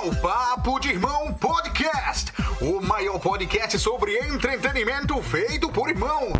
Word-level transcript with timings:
ao 0.00 0.10
Papo 0.16 0.80
de 0.80 0.88
Irmão 0.88 1.34
Podcast, 1.34 2.32
o 2.62 2.80
maior 2.80 3.18
podcast 3.18 3.78
sobre 3.78 4.16
entretenimento 4.16 5.22
feito 5.22 5.70
por 5.70 5.90
irmãos. 5.90 6.32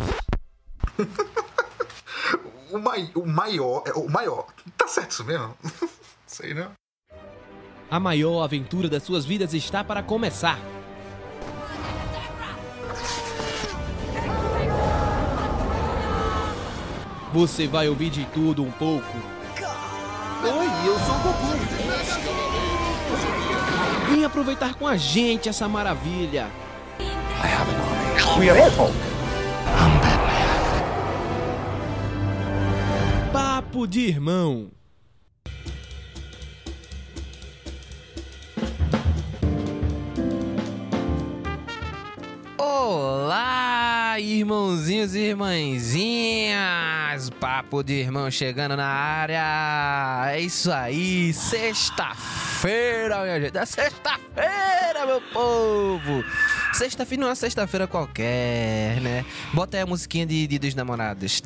o, 2.73 2.79
mai, 2.79 3.11
o 3.13 3.23
maior, 3.23 3.83
é, 3.85 3.91
o 3.91 4.09
maior. 4.09 4.47
Tá 4.75 4.87
certo 4.87 5.11
isso 5.11 5.23
mesmo? 5.23 5.55
Sei 6.25 6.55
não. 6.55 6.71
A 7.91 7.99
maior 7.99 8.41
aventura 8.41 8.89
das 8.89 9.03
suas 9.03 9.25
vidas 9.25 9.53
está 9.53 9.83
para 9.83 10.01
começar. 10.01 10.57
Você 17.31 17.67
vai 17.67 17.87
ouvir 17.87 18.09
de 18.09 18.25
tudo 18.25 18.63
um 18.63 18.71
pouco. 18.71 19.17
Oi, 20.43 20.87
eu 20.87 20.97
sou 20.97 21.15
o. 21.17 21.30
Vem 24.11 24.25
aproveitar 24.25 24.75
com 24.75 24.85
a 24.85 24.97
gente 24.97 25.47
essa 25.47 25.69
maravilha. 25.69 26.47
We 28.37 28.49
are 28.49 28.59
Hulk. 28.59 28.93
Papo 33.31 33.87
de 33.87 34.01
irmão. 34.01 34.69
Olá, 42.57 43.80
irmãozinhos 44.19 45.15
e 45.15 45.19
irmãzinhas! 45.19 46.59
Papo 47.39 47.83
de 47.83 47.93
irmão 47.93 48.29
chegando 48.29 48.75
na 48.75 48.87
área! 48.87 50.31
É 50.31 50.39
isso 50.39 50.71
aí, 50.71 51.33
sexta-feira, 51.33 53.21
minha 53.23 53.41
gente! 53.41 53.57
É 53.57 53.65
sexta-feira, 53.65 55.05
meu 55.05 55.21
povo! 55.33 56.23
Sexta-feira 56.73 57.23
não 57.23 57.29
é 57.31 57.35
sexta-feira 57.35 57.85
qualquer, 57.87 58.99
né? 59.01 59.25
Bota 59.53 59.77
aí 59.77 59.83
a 59.83 59.85
musiquinha 59.85 60.25
de, 60.25 60.47
de 60.47 60.57
dos 60.59 60.73
namorados. 60.73 61.41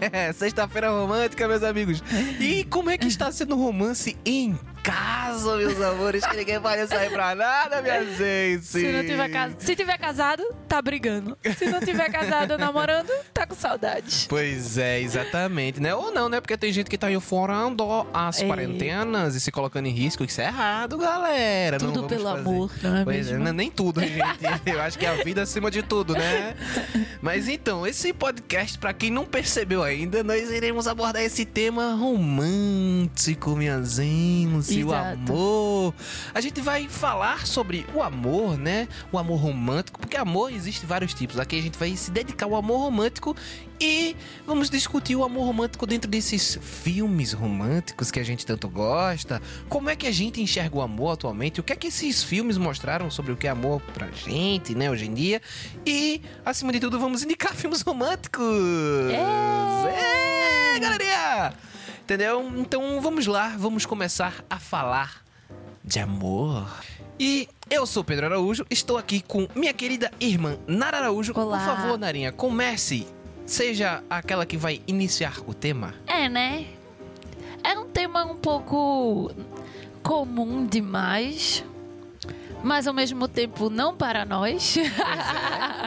É, 0.00 0.32
sexta-feira 0.34 0.90
romântica, 0.90 1.46
meus 1.48 1.62
amigos. 1.62 2.02
E 2.40 2.64
como 2.64 2.90
é 2.90 2.98
que 2.98 3.06
está 3.06 3.30
sendo 3.32 3.54
o 3.56 3.58
romance 3.62 4.16
em 4.24 4.58
casa, 4.82 5.56
meus 5.56 5.80
amores? 5.80 6.24
Que 6.26 6.36
ninguém 6.36 6.58
vai 6.58 6.86
sair 6.86 7.10
pra 7.10 7.34
nada, 7.34 7.82
minha 7.82 8.04
gente. 8.04 8.64
Se 8.64 8.92
não 8.92 9.04
tiver 9.04 9.28
cas... 9.30 9.52
Se 9.58 9.76
tiver 9.76 9.98
casado, 9.98 10.42
tá 10.66 10.80
brigando. 10.80 11.36
Se 11.56 11.66
não 11.66 11.80
tiver 11.80 12.10
casado 12.10 12.52
ou 12.52 12.58
namorando, 12.58 13.10
tá 13.32 13.46
com 13.46 13.54
saudade. 13.54 14.26
Pois 14.28 14.78
é, 14.78 15.00
exatamente, 15.00 15.80
né? 15.80 15.94
Ou 15.94 16.10
não, 16.12 16.28
né? 16.28 16.40
Porque 16.40 16.56
tem 16.56 16.72
gente 16.72 16.88
que 16.90 16.98
tá 16.98 17.10
enforando 17.10 17.84
as 18.12 18.40
É. 18.40 18.46
quarentenas 18.46 19.34
e 19.34 19.40
se 19.40 19.50
colocando 19.50 19.86
em 19.86 19.92
risco. 19.92 20.24
Isso 20.24 20.40
é 20.40 20.44
errado, 20.46 20.96
galera. 20.96 21.67
Não 21.72 21.88
Tudo 21.88 21.94
vamos 22.02 22.08
pelo 22.08 22.24
fazer. 22.24 22.40
amor, 22.40 22.70
não 22.82 22.96
é 22.96 23.04
Pois 23.04 23.16
é, 23.26 23.30
mesmo? 23.32 23.44
não- 23.44 23.52
nem 23.52 23.70
tudo, 23.70 24.00
gente. 24.06 24.22
Eu 24.64 24.80
acho 24.80 24.98
que 24.98 25.04
é 25.04 25.08
a 25.10 25.22
vida 25.24 25.42
acima 25.42 25.70
de 25.70 25.82
tudo, 25.82 26.14
né? 26.14 26.54
Mas 27.20 27.48
então, 27.48 27.86
esse 27.86 28.12
podcast, 28.12 28.78
pra 28.78 28.92
quem 28.92 29.10
não 29.10 29.24
percebeu 29.26 29.82
ainda, 29.82 30.22
nós 30.24 30.50
iremos 30.50 30.86
abordar 30.86 31.22
esse 31.22 31.44
tema 31.44 31.94
romântico, 31.94 33.56
minha 33.56 33.82
gente, 33.84 34.82
o 34.84 34.94
amor. 34.94 35.94
A 36.34 36.40
gente 36.40 36.60
vai 36.60 36.88
falar 36.88 37.46
sobre 37.46 37.84
o 37.94 38.02
amor, 38.02 38.56
né? 38.56 38.88
O 39.12 39.18
amor 39.18 39.36
romântico, 39.40 39.98
porque 40.00 40.16
amor 40.16 40.52
existe 40.52 40.86
vários 40.86 41.12
tipos. 41.12 41.38
Aqui 41.38 41.58
a 41.58 41.62
gente 41.62 41.78
vai 41.78 41.94
se 41.96 42.10
dedicar 42.10 42.46
ao 42.46 42.54
amor 42.56 42.78
romântico 42.78 43.36
e 43.80 44.16
vamos 44.46 44.68
discutir 44.68 45.14
o 45.16 45.22
amor 45.22 45.44
romântico 45.44 45.86
dentro 45.86 46.10
desses 46.10 46.58
filmes 46.60 47.32
românticos 47.32 48.10
que 48.10 48.18
a 48.18 48.24
gente 48.24 48.44
tanto 48.44 48.68
gosta. 48.68 49.40
Como 49.68 49.88
é 49.88 49.96
que 49.96 50.06
a 50.06 50.10
gente 50.10 50.40
enxerga 50.40 50.76
o 50.76 50.82
amor 50.82 51.12
atualmente? 51.12 51.60
O 51.60 51.62
que 51.62 51.72
é 51.72 51.76
que 51.76 51.86
esses 51.86 52.22
filmes 52.22 52.58
mostraram 52.58 53.10
sobre 53.10 53.32
o 53.32 53.36
que 53.36 53.46
é 53.46 53.50
amor 53.50 53.80
pra 53.94 54.08
gente, 54.10 54.74
né, 54.74 54.90
hoje 54.90 55.06
em 55.06 55.14
dia? 55.14 55.40
E, 55.86 56.20
acima 56.44 56.72
de 56.72 56.80
tudo, 56.80 56.98
vamos 56.98 57.22
indicar 57.22 57.54
filmes 57.56 57.82
românticos! 57.82 58.44
É, 59.12 60.78
galerinha! 60.80 61.54
Entendeu? 62.02 62.50
Então 62.56 63.00
vamos 63.00 63.26
lá, 63.26 63.54
vamos 63.58 63.84
começar 63.84 64.44
a 64.48 64.58
falar 64.58 65.22
de 65.84 66.00
amor. 66.00 66.66
E 67.20 67.48
eu 67.68 67.84
sou 67.86 68.04
Pedro 68.04 68.26
Araújo, 68.26 68.64
estou 68.70 68.96
aqui 68.96 69.20
com 69.20 69.48
minha 69.54 69.72
querida 69.72 70.10
irmã 70.20 70.56
Nara 70.66 70.98
Araújo. 70.98 71.32
Olá. 71.34 71.58
Por 71.58 71.66
favor, 71.66 71.98
Narinha, 71.98 72.30
comece. 72.30 73.06
Seja 73.48 74.04
aquela 74.10 74.44
que 74.44 74.58
vai 74.58 74.82
iniciar 74.86 75.38
o 75.46 75.54
tema. 75.54 75.94
É, 76.06 76.28
né? 76.28 76.66
É 77.64 77.78
um 77.78 77.88
tema 77.88 78.22
um 78.22 78.36
pouco 78.36 79.32
comum 80.02 80.66
demais, 80.66 81.64
mas 82.62 82.86
ao 82.86 82.92
mesmo 82.92 83.26
tempo 83.26 83.70
não 83.70 83.96
para 83.96 84.26
nós. 84.26 84.76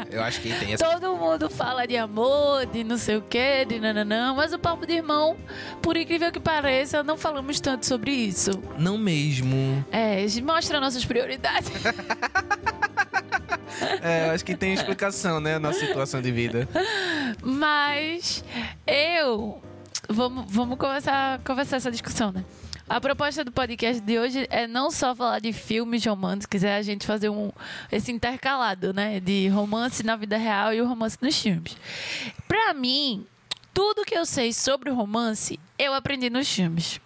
Eu 0.10 0.24
acho 0.24 0.42
que 0.42 0.52
tem 0.56 0.74
essa. 0.74 0.84
Todo 0.84 1.16
mundo 1.16 1.52
fala 1.52 1.86
de 1.86 1.96
amor, 1.96 2.66
de 2.66 2.84
não 2.84 2.98
sei 2.98 3.18
o 3.18 3.22
que, 3.22 3.64
de 3.66 3.80
nananã, 3.80 4.34
mas 4.34 4.54
o 4.54 4.58
papo 4.58 4.88
de 4.88 4.94
irmão, 4.94 5.38
por 5.84 5.96
incrível 5.96 6.32
que 6.32 6.40
pareça, 6.40 7.04
não 7.04 7.16
falamos 7.16 7.60
tanto 7.60 7.86
sobre 7.86 8.12
isso. 8.12 8.50
Não 8.76 8.98
mesmo. 8.98 9.86
É, 9.92 10.26
mostra 10.42 10.80
nossas 10.80 11.06
prioridades. 11.06 11.70
É, 14.02 14.28
eu 14.28 14.32
acho 14.32 14.44
que 14.44 14.56
tem 14.56 14.74
explicação, 14.74 15.40
né? 15.40 15.60
Nossa 15.60 15.80
situação 15.80 16.22
de 16.22 16.32
vida. 16.32 16.68
Mas 17.44 18.44
eu. 18.88 19.62
Vamos, 20.10 20.46
vamos 20.50 20.78
começar 20.78 21.40
conversar 21.44 21.78
essa 21.78 21.92
discussão, 21.92 22.32
né? 22.32 22.44
A 22.90 23.00
proposta 23.00 23.44
do 23.46 23.52
podcast 23.52 24.02
de 24.02 24.20
hoje 24.20 24.46
é 24.50 24.68
não 24.68 24.92
só 24.92 25.16
falar 25.16 25.40
de 25.40 25.54
filmes 25.54 26.06
românticos, 26.06 26.62
é 26.62 26.76
a 26.76 26.82
gente 26.82 27.06
fazer 27.06 27.30
um, 27.30 27.50
esse 27.90 28.12
intercalado, 28.12 28.94
né? 28.94 29.20
De 29.20 29.48
romance 29.48 30.04
na 30.04 30.16
vida 30.16 30.36
real 30.36 30.74
e 30.74 30.82
o 30.82 30.88
romance 30.88 31.18
nos 31.22 31.40
filmes. 31.42 31.78
Pra 32.50 32.74
mim, 32.74 33.26
tudo 33.74 34.04
que 34.04 34.14
eu 34.14 34.26
sei 34.26 34.52
sobre 34.52 34.90
romance, 34.90 35.58
eu 35.80 35.94
aprendi 35.94 36.30
nos 36.30 36.52
filmes. 36.52 37.00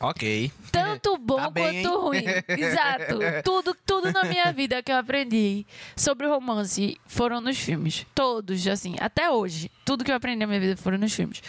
Ok. 0.00 0.50
Tanto 0.72 1.18
bom 1.18 1.36
Tá 1.36 1.50
bem, 1.50 1.82
quanto 1.82 2.00
ruim. 2.00 2.24
Exato. 2.48 3.18
Tudo, 3.44 3.76
tudo 3.84 4.10
na 4.12 4.24
minha 4.24 4.50
vida 4.50 4.82
que 4.82 4.90
eu 4.90 4.96
aprendi 4.96 5.66
sobre 5.94 6.26
romance 6.26 6.98
foram 7.06 7.40
nos 7.40 7.58
filmes. 7.58 8.06
Todos, 8.14 8.66
assim, 8.66 8.96
até 8.98 9.30
hoje. 9.30 9.70
Tudo 9.84 10.02
que 10.02 10.10
eu 10.10 10.14
aprendi 10.14 10.38
na 10.38 10.46
minha 10.46 10.60
vida 10.60 10.76
foram 10.76 10.96
nos 10.96 11.12
filmes. 11.12 11.42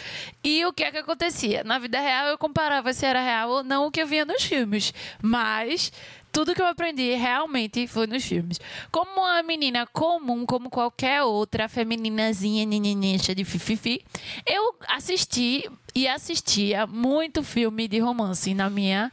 E 0.44 0.64
o 0.66 0.72
que 0.72 0.84
é 0.84 0.90
que 0.90 0.98
acontecia? 0.98 1.64
Na 1.64 1.78
vida 1.78 1.98
real, 1.98 2.26
eu 2.28 2.36
comparava 2.36 2.92
se 2.92 3.06
era 3.06 3.22
real 3.22 3.48
ou 3.48 3.64
não 3.64 3.86
o 3.86 3.90
que 3.90 4.02
eu 4.02 4.06
via 4.06 4.24
nos 4.26 4.42
filmes. 4.44 4.92
Mas 5.22 5.90
tudo 6.32 6.54
que 6.54 6.62
eu 6.62 6.66
aprendi 6.66 7.14
realmente 7.14 7.86
foi 7.86 8.06
nos 8.06 8.24
filmes. 8.24 8.58
Como 8.90 9.20
uma 9.20 9.42
menina 9.42 9.86
comum, 9.86 10.46
como 10.46 10.70
qualquer 10.70 11.22
outra 11.22 11.68
femininazinha, 11.68 12.64
nininha, 12.64 13.18
de 13.18 13.44
fififi, 13.44 14.02
eu 14.46 14.74
assisti 14.88 15.68
e 15.94 16.08
assistia 16.08 16.86
muito 16.86 17.42
filme 17.42 17.86
de 17.86 17.98
romance 17.98 18.54
na 18.54 18.70
minha 18.70 19.12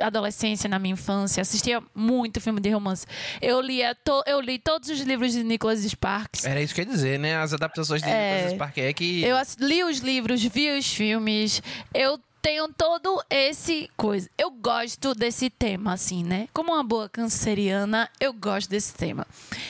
adolescência, 0.00 0.68
na 0.68 0.78
minha 0.78 0.94
infância, 0.94 1.40
assistia 1.40 1.80
muito 1.94 2.40
filme 2.40 2.60
de 2.60 2.68
romance. 2.70 3.06
Eu 3.40 3.60
lia, 3.60 3.94
to- 3.94 4.24
eu 4.26 4.40
li 4.40 4.58
todos 4.58 4.88
os 4.88 5.00
livros 5.00 5.32
de 5.32 5.42
Nicholas 5.44 5.80
Sparks. 5.84 6.44
Era 6.44 6.60
isso 6.60 6.74
que 6.74 6.80
eu 6.80 6.84
ia 6.84 6.90
dizer, 6.90 7.18
né? 7.18 7.36
As 7.36 7.52
adaptações 7.52 8.02
de 8.02 8.08
É. 8.08 8.34
Nicholas 8.34 8.52
Sparks 8.54 8.94
que. 8.96 9.22
Eu 9.22 9.36
li 9.60 9.84
os 9.84 9.98
livros, 9.98 10.42
vi 10.42 10.76
os 10.76 10.86
filmes. 10.92 11.62
Eu 11.92 12.18
tenho 12.44 12.68
todo 12.68 13.24
esse 13.30 13.90
coisa. 13.96 14.28
Eu 14.36 14.50
gosto 14.50 15.14
desse 15.14 15.48
tema, 15.48 15.94
assim, 15.94 16.22
né? 16.22 16.46
Como 16.52 16.74
uma 16.74 16.84
boa 16.84 17.08
canceriana, 17.08 18.10
eu 18.20 18.34
gosto 18.34 18.68
desse 18.68 18.92
tema. 18.92 19.26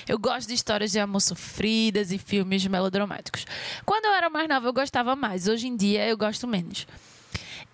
Eu 0.08 0.18
gosto 0.18 0.48
de 0.48 0.54
histórias 0.54 0.90
de 0.90 0.98
amor 0.98 1.20
sofridas 1.20 2.10
e 2.10 2.18
filmes 2.18 2.66
melodramáticos. 2.66 3.46
Quando 3.86 4.06
eu 4.06 4.10
era 4.10 4.28
mais 4.28 4.48
nova, 4.48 4.66
eu 4.66 4.72
gostava 4.72 5.14
mais. 5.14 5.46
Hoje 5.46 5.68
em 5.68 5.76
dia, 5.76 6.04
eu 6.08 6.16
gosto 6.16 6.48
menos. 6.48 6.84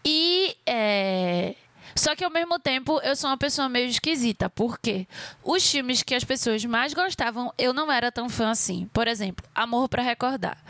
E 0.04 0.54
é. 0.66 1.54
Só 1.96 2.14
que 2.14 2.22
ao 2.22 2.30
mesmo 2.30 2.58
tempo 2.58 3.00
eu 3.00 3.16
sou 3.16 3.30
uma 3.30 3.38
pessoa 3.38 3.70
meio 3.70 3.88
esquisita, 3.88 4.50
porque 4.50 5.08
os 5.42 5.68
filmes 5.68 6.02
que 6.02 6.14
as 6.14 6.24
pessoas 6.24 6.62
mais 6.66 6.92
gostavam, 6.92 7.50
eu 7.56 7.72
não 7.72 7.90
era 7.90 8.12
tão 8.12 8.28
fã 8.28 8.50
assim. 8.50 8.86
Por 8.92 9.08
exemplo, 9.08 9.46
Amor 9.54 9.88
pra 9.88 10.02
Recordar. 10.02 10.62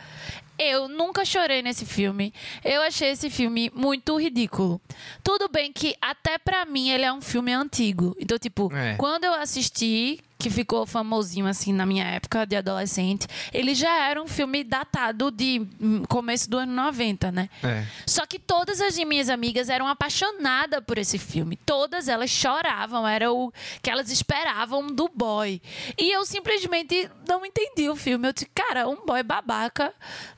Eu 0.62 0.88
nunca 0.88 1.24
chorei 1.24 1.62
nesse 1.62 1.86
filme. 1.86 2.34
Eu 2.62 2.82
achei 2.82 3.08
esse 3.08 3.30
filme 3.30 3.70
muito 3.74 4.14
ridículo. 4.20 4.78
Tudo 5.24 5.48
bem 5.48 5.72
que 5.72 5.96
até 6.02 6.36
pra 6.36 6.66
mim 6.66 6.90
ele 6.90 7.04
é 7.04 7.10
um 7.12 7.22
filme 7.22 7.50
antigo. 7.52 8.14
Então, 8.20 8.38
tipo, 8.38 8.70
É. 8.74 8.94
quando 8.96 9.24
eu 9.24 9.32
assisti, 9.32 10.20
que 10.40 10.48
ficou 10.48 10.87
famosinho 10.87 11.46
assim 11.46 11.70
na 11.70 11.84
minha 11.84 12.04
época 12.04 12.46
de 12.46 12.56
adolescente, 12.56 13.28
ele 13.52 13.75
já 13.75 14.08
era 14.08 14.20
um 14.20 14.26
filme 14.26 14.64
datado 14.64 15.31
de 15.31 15.66
hum, 15.78 16.02
começo 16.08 16.48
do 16.48 16.56
ano 16.56 16.72
90, 16.72 17.31
né? 17.31 17.50
É. 17.62 17.84
Só 18.06 18.25
que 18.25 18.38
todas 18.38 18.81
as 18.81 18.96
minhas 18.96 19.28
amigas 19.28 19.69
eram 19.69 19.87
apaixonadas 19.87 20.82
por 20.87 20.96
esse 20.96 21.19
filme. 21.19 21.56
Todas 21.56 22.08
elas 22.08 22.31
choravam, 22.31 23.06
era 23.06 23.31
o 23.31 23.52
que 23.82 23.90
elas 23.90 24.10
esperavam 24.10 24.87
do 24.87 25.10
boy. 25.14 25.60
E 25.98 26.10
eu 26.10 26.25
simplesmente 26.25 27.10
não 27.28 27.44
entendi 27.44 27.90
o 27.90 27.94
filme. 27.94 28.26
Eu 28.26 28.32
disse, 28.32 28.46
cara, 28.46 28.88
um 28.88 29.04
boy 29.04 29.22
babaca, 29.22 29.93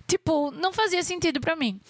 tipo, 0.08 0.50
não 0.50 0.72
fazia 0.72 1.04
sentido 1.04 1.40
pra 1.40 1.54
mim. 1.54 1.80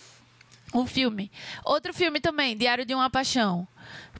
Um 0.74 0.86
filme. 0.86 1.32
Outro 1.64 1.94
filme 1.94 2.20
também, 2.20 2.56
Diário 2.56 2.84
de 2.84 2.94
uma 2.94 3.08
Paixão. 3.08 3.66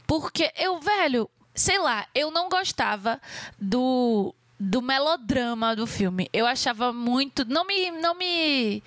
Porque 0.06 0.50
eu, 0.56 0.80
velho, 0.80 1.28
sei 1.54 1.78
lá, 1.78 2.06
eu 2.14 2.30
não 2.30 2.48
gostava 2.48 3.20
do 3.58 4.34
do 4.58 4.80
melodrama 4.80 5.74
do 5.74 5.86
filme. 5.86 6.28
Eu 6.32 6.46
achava 6.46 6.92
muito, 6.92 7.44
não 7.44 7.64
me 7.66 7.90
não 7.90 8.14
me 8.14 8.82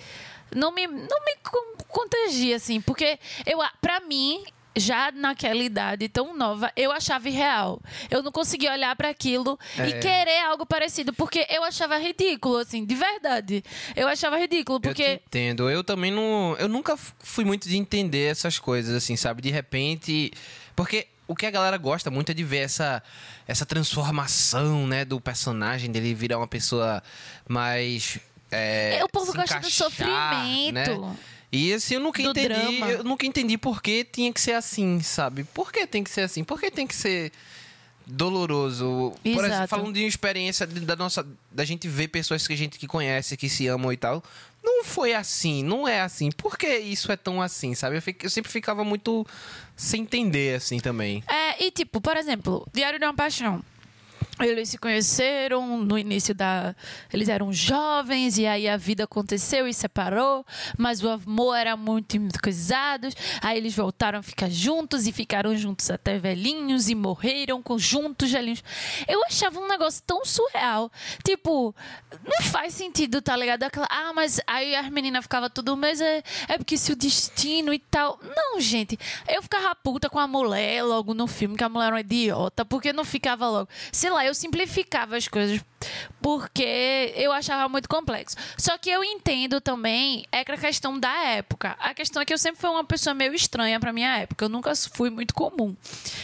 não 0.55 0.71
me 0.71 0.87
não 0.87 0.95
me 1.25 1.35
con- 1.43 1.83
contagia 1.89 2.55
assim, 2.55 2.79
porque 2.79 3.19
eu 3.45 3.59
pra 3.81 3.99
mim 3.99 4.43
já 4.77 5.09
naquela 5.11 5.61
idade 5.63 6.09
tão 6.09 6.33
nova, 6.35 6.69
eu 6.75 6.91
achava 6.91 7.29
irreal. 7.29 7.81
Eu 8.11 8.21
não 8.21 8.29
conseguia 8.31 8.73
olhar 8.73 8.93
pra 8.95 9.09
aquilo 9.09 9.57
e 9.77 9.81
É. 9.93 9.99
querer 9.99 10.39
algo 10.45 10.65
parecido, 10.65 11.13
porque 11.13 11.45
eu 11.49 11.63
achava 11.63 11.97
ridículo, 11.97 12.57
assim, 12.57 12.83
de 12.85 12.93
verdade. 12.95 13.63
Eu 13.95 14.05
achava 14.09 14.37
ridículo, 14.37 14.77
Eu 14.77 14.81
porque 14.81 15.21
entendo. 15.25 15.69
Eu 15.69 15.81
também 15.81 16.11
não. 16.11 16.57
Eu 16.59 16.67
nunca 16.67 16.97
fui 16.97 17.45
muito 17.45 17.69
de 17.69 17.77
entender 17.77 18.29
essas 18.29 18.59
coisas, 18.59 18.93
assim, 18.95 19.15
sabe? 19.15 19.41
De 19.41 19.49
repente. 19.49 20.31
Porque 20.75 21.07
o 21.27 21.35
que 21.35 21.45
a 21.45 21.51
galera 21.51 21.77
gosta 21.77 22.11
muito 22.11 22.31
é 22.31 22.33
de 22.33 22.43
ver 22.43 22.59
essa, 22.59 23.01
essa 23.47 23.65
transformação, 23.65 24.85
né, 24.87 25.03
do 25.05 25.19
personagem, 25.19 25.91
dele 25.91 26.13
virar 26.13 26.37
uma 26.37 26.47
pessoa 26.47 27.01
mais. 27.47 28.19
É, 28.51 29.01
o 29.03 29.09
povo 29.09 29.33
gosta 29.33 29.59
do 29.59 29.69
sofrimento. 29.69 30.73
né? 31.01 31.15
E 31.51 31.73
assim, 31.73 31.95
eu 31.95 31.99
nunca 32.01 32.21
Do 32.21 32.29
entendi. 32.31 32.47
drama. 32.47 32.89
Eu 32.91 33.03
nunca 33.03 33.25
entendi 33.25 33.57
por 33.57 33.81
que 33.81 34.03
tinha 34.03 34.31
que 34.31 34.41
ser 34.41 34.53
assim, 34.53 35.01
sabe? 35.01 35.43
Por 35.45 35.71
que 35.71 35.87
tem 35.87 36.03
que 36.03 36.09
ser 36.09 36.21
assim? 36.21 36.43
Por 36.43 36.59
que 36.59 36.69
tem 36.69 36.85
que 36.85 36.95
ser 36.95 37.31
doloroso? 38.05 39.13
Por 39.23 39.29
exemplo, 39.29 39.45
Exato. 39.47 39.67
falando 39.67 39.93
de 39.93 40.01
uma 40.01 40.07
experiência 40.07 40.65
da 40.67 40.95
nossa. 40.95 41.25
Da 41.51 41.63
gente 41.65 41.87
ver 41.87 42.07
pessoas 42.09 42.45
que 42.45 42.53
a 42.53 42.57
gente 42.57 42.77
que 42.77 42.87
conhece, 42.87 43.37
que 43.37 43.49
se 43.49 43.67
amam 43.67 43.91
e 43.91 43.97
tal. 43.97 44.23
Não 44.65 44.83
foi 44.83 45.13
assim, 45.13 45.63
não 45.63 45.87
é 45.87 46.01
assim. 46.01 46.31
Por 46.31 46.57
que 46.57 46.67
isso 46.79 47.11
é 47.11 47.15
tão 47.15 47.39
assim, 47.41 47.75
sabe? 47.75 47.97
Eu, 47.97 48.01
fico- 48.01 48.25
eu 48.25 48.29
sempre 48.31 48.51
ficava 48.51 48.83
muito 48.83 49.25
sem 49.75 50.01
entender, 50.01 50.55
assim, 50.55 50.79
também. 50.79 51.23
É, 51.27 51.63
e 51.63 51.69
tipo, 51.71 52.01
por 52.01 52.17
exemplo, 52.17 52.67
Diário 52.73 52.97
de 52.97 53.05
uma 53.05 53.13
Paixão. 53.13 53.61
Eles 54.39 54.69
se 54.69 54.77
conheceram 54.77 55.77
no 55.77 55.97
início 55.97 56.35
da. 56.35 56.75
Eles 57.11 57.29
eram 57.29 57.53
jovens 57.53 58.37
e 58.37 58.45
aí 58.45 58.67
a 58.67 58.75
vida 58.75 59.05
aconteceu 59.05 59.67
e 59.67 59.73
separou, 59.73 60.45
mas 60.77 61.01
o 61.03 61.09
amor 61.09 61.55
era 61.55 61.77
muito 61.77 62.17
coisado. 62.41 63.07
Aí 63.41 63.57
eles 63.57 63.75
voltaram 63.75 64.19
a 64.19 64.23
ficar 64.23 64.49
juntos 64.49 65.07
e 65.07 65.11
ficaram 65.11 65.55
juntos 65.55 65.89
até 65.89 66.17
velhinhos 66.17 66.89
e 66.89 66.95
morreram 66.95 67.63
juntos 67.77 68.31
velhinhos. 68.31 68.63
Eu 69.07 69.23
achava 69.25 69.59
um 69.59 69.67
negócio 69.67 70.03
tão 70.05 70.25
surreal. 70.25 70.91
Tipo, 71.23 71.73
não 72.23 72.45
faz 72.49 72.73
sentido, 72.73 73.21
tá 73.21 73.35
ligado? 73.35 73.63
Aquela, 73.63 73.87
ah, 73.89 74.11
mas 74.13 74.41
aí 74.45 74.75
as 74.75 74.89
meninas 74.89 75.23
ficavam 75.23 75.49
tudo, 75.49 75.77
mas 75.77 76.01
é, 76.01 76.23
é 76.47 76.57
porque 76.57 76.77
se 76.77 76.91
o 76.91 76.95
destino 76.95 77.73
e 77.73 77.79
tal. 77.79 78.19
Não, 78.35 78.59
gente. 78.59 78.97
Eu 79.27 79.41
ficava 79.41 79.73
puta 79.75 80.09
com 80.09 80.19
a 80.19 80.27
mulher 80.27 80.83
logo 80.83 81.13
no 81.13 81.27
filme, 81.27 81.55
que 81.55 81.63
a 81.63 81.69
mulher 81.69 81.85
era 81.85 81.95
uma 81.95 82.01
idiota, 82.01 82.65
porque 82.65 82.91
não 82.91 83.05
ficava 83.05 83.49
logo. 83.49 83.69
Sei 83.91 84.09
lá, 84.09 84.24
eu 84.25 84.33
simplificava 84.33 85.15
as 85.15 85.27
coisas 85.27 85.61
porque 86.21 87.13
eu 87.15 87.31
achava 87.31 87.67
muito 87.69 87.87
complexo. 87.87 88.35
Só 88.57 88.77
que 88.77 88.89
eu 88.89 89.03
entendo 89.03 89.61
também 89.61 90.25
é 90.31 90.43
que 90.43 90.51
a 90.51 90.57
questão 90.57 90.99
da 90.99 91.13
época. 91.23 91.75
A 91.79 91.93
questão 91.93 92.21
é 92.21 92.25
que 92.25 92.33
eu 92.33 92.37
sempre 92.37 92.59
fui 92.59 92.69
uma 92.69 92.83
pessoa 92.83 93.13
meio 93.13 93.33
estranha 93.33 93.79
pra 93.79 93.93
minha 93.93 94.17
época. 94.17 94.45
Eu 94.45 94.49
nunca 94.49 94.73
fui 94.75 95.09
muito 95.09 95.33
comum. 95.33 95.75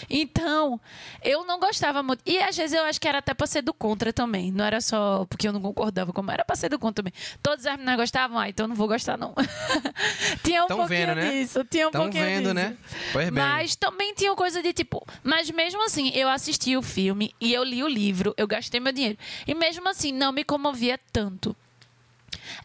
Então, 0.09 0.79
eu 1.23 1.45
não 1.45 1.59
gostava 1.59 2.01
muito. 2.03 2.21
E 2.25 2.37
às 2.39 2.55
vezes 2.55 2.75
eu 2.75 2.83
acho 2.83 2.99
que 2.99 3.07
era 3.07 3.19
até 3.19 3.33
pra 3.33 3.47
ser 3.47 3.61
do 3.61 3.73
contra 3.73 4.11
também. 4.11 4.51
Não 4.51 4.65
era 4.65 4.81
só 4.81 5.25
porque 5.29 5.47
eu 5.47 5.53
não 5.53 5.61
concordava 5.61 6.11
como 6.13 6.31
era 6.31 6.43
pra 6.43 6.55
ser 6.55 6.69
do 6.69 6.79
contra 6.79 7.03
também. 7.03 7.13
Todas 7.41 7.65
as 7.65 7.73
meninas 7.73 7.95
gostavam, 7.97 8.37
ah, 8.39 8.49
então 8.49 8.65
eu 8.65 8.67
não 8.69 8.75
vou 8.75 8.87
gostar, 8.87 9.17
não. 9.17 9.33
tinha 10.43 10.63
um 10.63 10.67
Tão 10.67 10.77
pouquinho 10.77 10.99
vendo, 11.07 11.15
né? 11.15 11.31
disso. 11.31 11.63
Tinha 11.65 11.87
um 11.87 11.91
Tão 11.91 12.01
pouquinho 12.03 12.23
vendo, 12.23 12.41
disso. 12.43 12.53
né? 12.53 12.77
Pois 13.13 13.29
bem. 13.29 13.43
Mas 13.43 13.75
também 13.75 14.13
tinha 14.13 14.33
coisa 14.35 14.61
de 14.61 14.73
tipo. 14.73 15.05
Mas 15.23 15.49
mesmo 15.51 15.83
assim, 15.85 16.09
eu 16.13 16.29
assisti 16.29 16.75
o 16.75 16.81
filme 16.81 17.33
e 17.39 17.53
eu 17.53 17.63
li 17.63 17.83
o 17.83 17.87
livro, 17.87 18.33
eu 18.37 18.47
gastei 18.47 18.79
meu 18.79 18.91
dinheiro. 18.91 19.17
E 19.51 19.53
mesmo 19.53 19.89
assim, 19.89 20.13
não 20.13 20.31
me 20.31 20.45
comovia 20.45 20.97
tanto. 21.11 21.53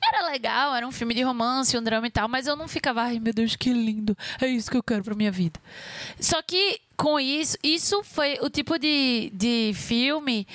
Era 0.01 0.31
legal, 0.31 0.73
era 0.73 0.87
um 0.87 0.93
filme 0.93 1.15
de 1.15 1.23
romance, 1.23 1.77
um 1.77 1.83
drama 1.83 2.07
e 2.07 2.11
tal, 2.11 2.29
mas 2.29 2.47
eu 2.47 2.55
não 2.55 2.69
ficava, 2.69 3.03
ai 3.03 3.19
meu 3.19 3.35
Deus, 3.35 3.57
que 3.57 3.73
lindo, 3.73 4.17
é 4.41 4.47
isso 4.47 4.71
que 4.71 4.77
eu 4.77 4.83
quero 4.85 5.03
pra 5.03 5.17
minha 5.17 5.33
vida. 5.33 5.59
Só 6.21 6.41
que 6.43 6.81
com 6.97 7.19
isso, 7.19 7.59
isso 7.61 8.05
foi 8.05 8.39
o 8.41 8.49
tipo 8.49 8.79
de, 8.79 9.33
de 9.35 9.73
filme 9.75 10.47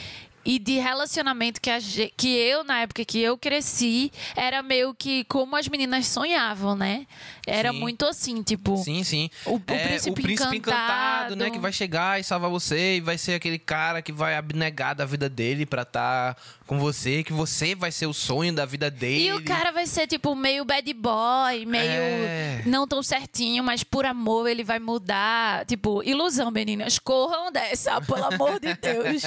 e 0.43 0.57
de 0.59 0.79
relacionamento 0.79 1.59
que, 1.61 1.69
a 1.69 1.77
que 2.17 2.27
eu, 2.35 2.63
na 2.63 2.81
época 2.81 3.03
que 3.05 3.19
eu 3.19 3.37
cresci, 3.37 4.11
era 4.35 4.61
meio 4.63 4.93
que 4.93 5.23
como 5.25 5.55
as 5.55 5.67
meninas 5.67 6.07
sonhavam, 6.07 6.75
né? 6.75 7.05
Era 7.45 7.71
Sim. 7.71 7.79
muito 7.79 8.05
assim, 8.05 8.41
tipo. 8.43 8.77
Sim, 8.77 9.03
sim. 9.03 9.29
O- 9.45 9.55
o 9.55 9.61
É, 9.67 9.87
príncipe 9.87 10.55
encantado. 10.57 11.35
né? 11.35 11.49
Que 11.49 11.59
vai 11.59 11.71
chegar 11.73 12.19
e 12.19 12.23
salvar 12.23 12.49
você 12.49 12.97
e 12.97 13.01
vai 13.01 13.17
ser 13.17 13.33
aquele 13.33 13.59
cara 13.59 14.01
que 14.01 14.11
vai 14.11 14.35
abnegar 14.35 14.95
da 14.95 15.05
vida 15.05 15.27
dele 15.27 15.65
pra 15.65 15.81
estar 15.83 16.37
com 16.67 16.79
você, 16.79 17.23
que 17.23 17.33
você 17.33 17.75
vai 17.75 17.91
ser 17.91 18.05
o 18.05 18.13
sonho 18.13 18.53
da 18.53 18.65
vida 18.65 18.89
dele. 18.89 19.25
E 19.25 19.33
o 19.33 19.43
cara 19.43 19.71
vai 19.71 19.85
ser, 19.85 20.07
tipo, 20.07 20.33
meio 20.35 20.63
bad 20.63 20.93
boy, 20.93 21.65
meio 21.65 21.83
É. 21.91 22.63
não 22.65 22.87
tão 22.87 23.03
certinho, 23.03 23.63
mas 23.63 23.83
por 23.83 24.05
amor 24.05 24.47
ele 24.47 24.63
vai 24.63 24.79
mudar. 24.79 25.65
Tipo, 25.65 26.01
ilusão, 26.03 26.49
meninas. 26.51 26.97
Corram 26.99 27.51
dessa, 27.51 27.99
pelo 28.01 28.23
amor 28.25 28.59
de 28.59 28.73
Deus. 28.79 29.23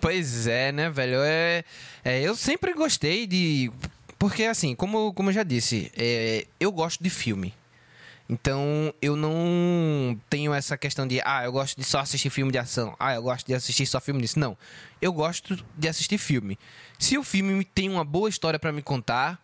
Pois 0.00 0.46
é, 0.46 0.72
né, 0.72 0.90
velho? 0.90 1.18
É, 1.22 1.64
é, 2.04 2.22
eu 2.22 2.34
sempre 2.36 2.72
gostei 2.72 3.26
de. 3.26 3.70
Porque, 4.18 4.44
assim, 4.44 4.74
como, 4.74 5.12
como 5.12 5.30
eu 5.30 5.34
já 5.34 5.42
disse, 5.42 5.92
é, 5.96 6.46
eu 6.58 6.72
gosto 6.72 7.02
de 7.02 7.10
filme. 7.10 7.54
Então, 8.28 8.92
eu 9.00 9.16
não 9.16 10.20
tenho 10.28 10.52
essa 10.52 10.76
questão 10.76 11.06
de, 11.06 11.18
ah, 11.24 11.44
eu 11.44 11.52
gosto 11.52 11.78
de 11.78 11.84
só 11.84 12.00
assistir 12.00 12.28
filme 12.28 12.52
de 12.52 12.58
ação. 12.58 12.94
Ah, 12.98 13.14
eu 13.14 13.22
gosto 13.22 13.46
de 13.46 13.54
assistir 13.54 13.86
só 13.86 14.00
filme 14.00 14.20
disso. 14.20 14.38
Não. 14.38 14.56
Eu 15.00 15.12
gosto 15.12 15.58
de 15.76 15.88
assistir 15.88 16.18
filme. 16.18 16.58
Se 16.98 17.16
o 17.16 17.24
filme 17.24 17.64
tem 17.64 17.88
uma 17.88 18.04
boa 18.04 18.28
história 18.28 18.58
pra 18.58 18.70
me 18.70 18.82
contar, 18.82 19.42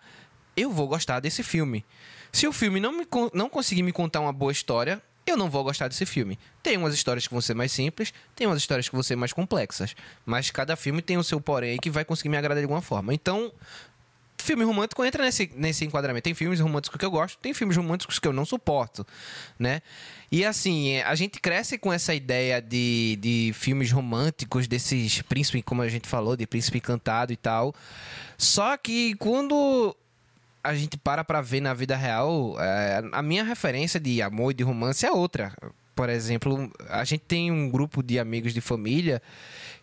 eu 0.55 0.71
vou 0.71 0.87
gostar 0.87 1.21
desse 1.21 1.43
filme. 1.43 1.85
Se 2.31 2.47
o 2.47 2.53
filme 2.53 2.79
não, 2.79 2.93
me, 2.93 3.07
não 3.33 3.49
conseguir 3.49 3.83
me 3.83 3.93
contar 3.93 4.21
uma 4.21 4.33
boa 4.33 4.53
história, 4.53 5.01
eu 5.31 5.37
não 5.37 5.49
vou 5.49 5.65
gostar 5.65 5.89
desse 5.89 6.05
filme. 6.05 6.39
Tem 6.63 6.77
umas 6.77 6.95
histórias 6.95 7.27
que 7.27 7.33
vão 7.33 7.41
ser 7.41 7.55
mais 7.55 7.73
simples, 7.73 8.13
tem 8.35 8.47
umas 8.47 8.59
histórias 8.59 8.89
que 8.89 8.95
vão 8.95 9.03
ser 9.03 9.17
mais 9.17 9.33
complexas. 9.33 9.95
Mas 10.25 10.51
cada 10.51 10.77
filme 10.77 11.01
tem 11.01 11.17
o 11.17 11.25
seu 11.25 11.41
porém 11.41 11.79
que 11.79 11.91
vai 11.91 12.05
conseguir 12.05 12.29
me 12.29 12.37
agradar 12.37 12.59
de 12.59 12.65
alguma 12.65 12.83
forma. 12.83 13.15
Então, 13.15 13.53
filme 14.45 14.63
romântico 14.63 15.05
entra 15.05 15.25
nesse, 15.25 15.51
nesse 15.57 15.85
enquadramento. 15.85 16.25
Tem 16.25 16.35
filmes 16.35 16.61
românticos 16.61 16.99
que 16.99 17.05
eu 17.05 17.11
gosto, 17.11 17.39
tem 17.39 17.55
filmes 17.55 17.77
românticos 17.77 18.19
que 18.19 18.29
eu 18.29 18.33
não 18.33 18.45
suporto, 18.45 19.07
né? 19.59 19.81
E 20.31 20.45
assim, 20.45 21.01
a 21.01 21.15
gente 21.15 21.41
cresce 21.41 21.79
com 21.79 21.93
essa 21.93 22.15
ideia 22.15 22.61
de, 22.61 23.17
de 23.21 23.53
filmes 23.55 23.91
românticos, 23.91 24.67
desses 24.67 25.23
príncipes, 25.23 25.63
como 25.65 25.83
a 25.83 25.89
gente 25.89 26.09
falou, 26.09 26.37
de 26.37 26.47
príncipe 26.47 26.79
encantado 26.79 27.33
e 27.33 27.37
tal. 27.37 27.75
Só 28.37 28.77
que 28.77 29.15
quando 29.15 29.97
a 30.65 30.75
gente 30.75 30.97
para 30.97 31.23
pra 31.23 31.43
ver 31.43 31.61
na 31.61 31.75
vida 31.75 31.95
real, 31.95 32.57
é, 32.59 33.03
a 33.13 33.23
minha 33.23 33.45
referência 33.45 34.01
de 34.01 34.23
amor 34.23 34.51
e 34.51 34.55
de 34.55 34.63
romance 34.65 35.05
é 35.05 35.13
outra. 35.13 35.53
Por 35.95 36.09
exemplo, 36.09 36.73
a 36.89 37.05
gente 37.05 37.21
tem 37.21 37.53
um 37.53 37.71
grupo 37.71 38.03
de 38.03 38.19
amigos 38.19 38.55
de 38.55 38.61
família 38.61 39.23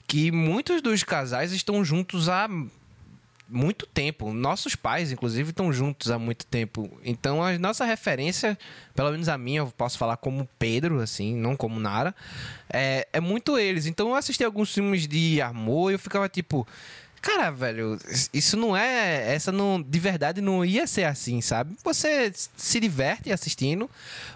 que 0.08 0.32
muitos 0.32 0.82
dos 0.82 1.04
casais 1.04 1.52
estão 1.54 1.86
juntos 1.86 2.28
há 2.28 2.50
muito 3.48 3.86
tempo. 3.86 4.34
Nossos 4.34 4.76
pais, 4.76 5.12
inclusive, 5.12 5.52
estão 5.52 5.72
juntos 5.72 6.10
há 6.10 6.18
muito 6.18 6.46
tempo. 6.46 6.90
Então, 7.04 7.44
a 7.44 7.58
nossa 7.60 7.86
referência, 7.86 8.58
pelo 8.96 9.12
menos 9.12 9.30
a 9.30 9.38
minha, 9.38 9.60
eu 9.60 9.68
posso 9.68 9.98
falar 9.98 10.18
como 10.18 10.50
Pedro, 10.58 11.00
assim, 11.00 11.36
não 11.36 11.56
como 11.56 11.80
Nara, 11.80 12.16
é, 12.70 13.08
é 13.14 13.20
muito 13.20 13.58
eles. 13.58 13.86
Então, 13.86 14.10
eu 14.10 14.16
assisti 14.16 14.44
alguns 14.44 14.74
filmes 14.74 15.08
de 15.08 15.42
amor 15.42 15.92
e 15.92 15.96
eu 15.96 16.00
ficava 16.00 16.28
tipo. 16.28 16.68
Cara, 17.22 17.51
velho, 17.51 18.00
isso 18.34 18.58
não 18.58 18.75
é. 18.75 19.36
Essa 19.36 19.51
não. 19.51 19.80
De 19.80 20.00
verdade 20.00 20.42
não 20.42 20.66
ia 20.66 20.88
ser 20.88 21.04
assim, 21.04 21.40
sabe? 21.40 21.75
Você 21.84 22.32
se 22.34 22.80
diverte 22.80 23.32
assistindo, 23.32 23.88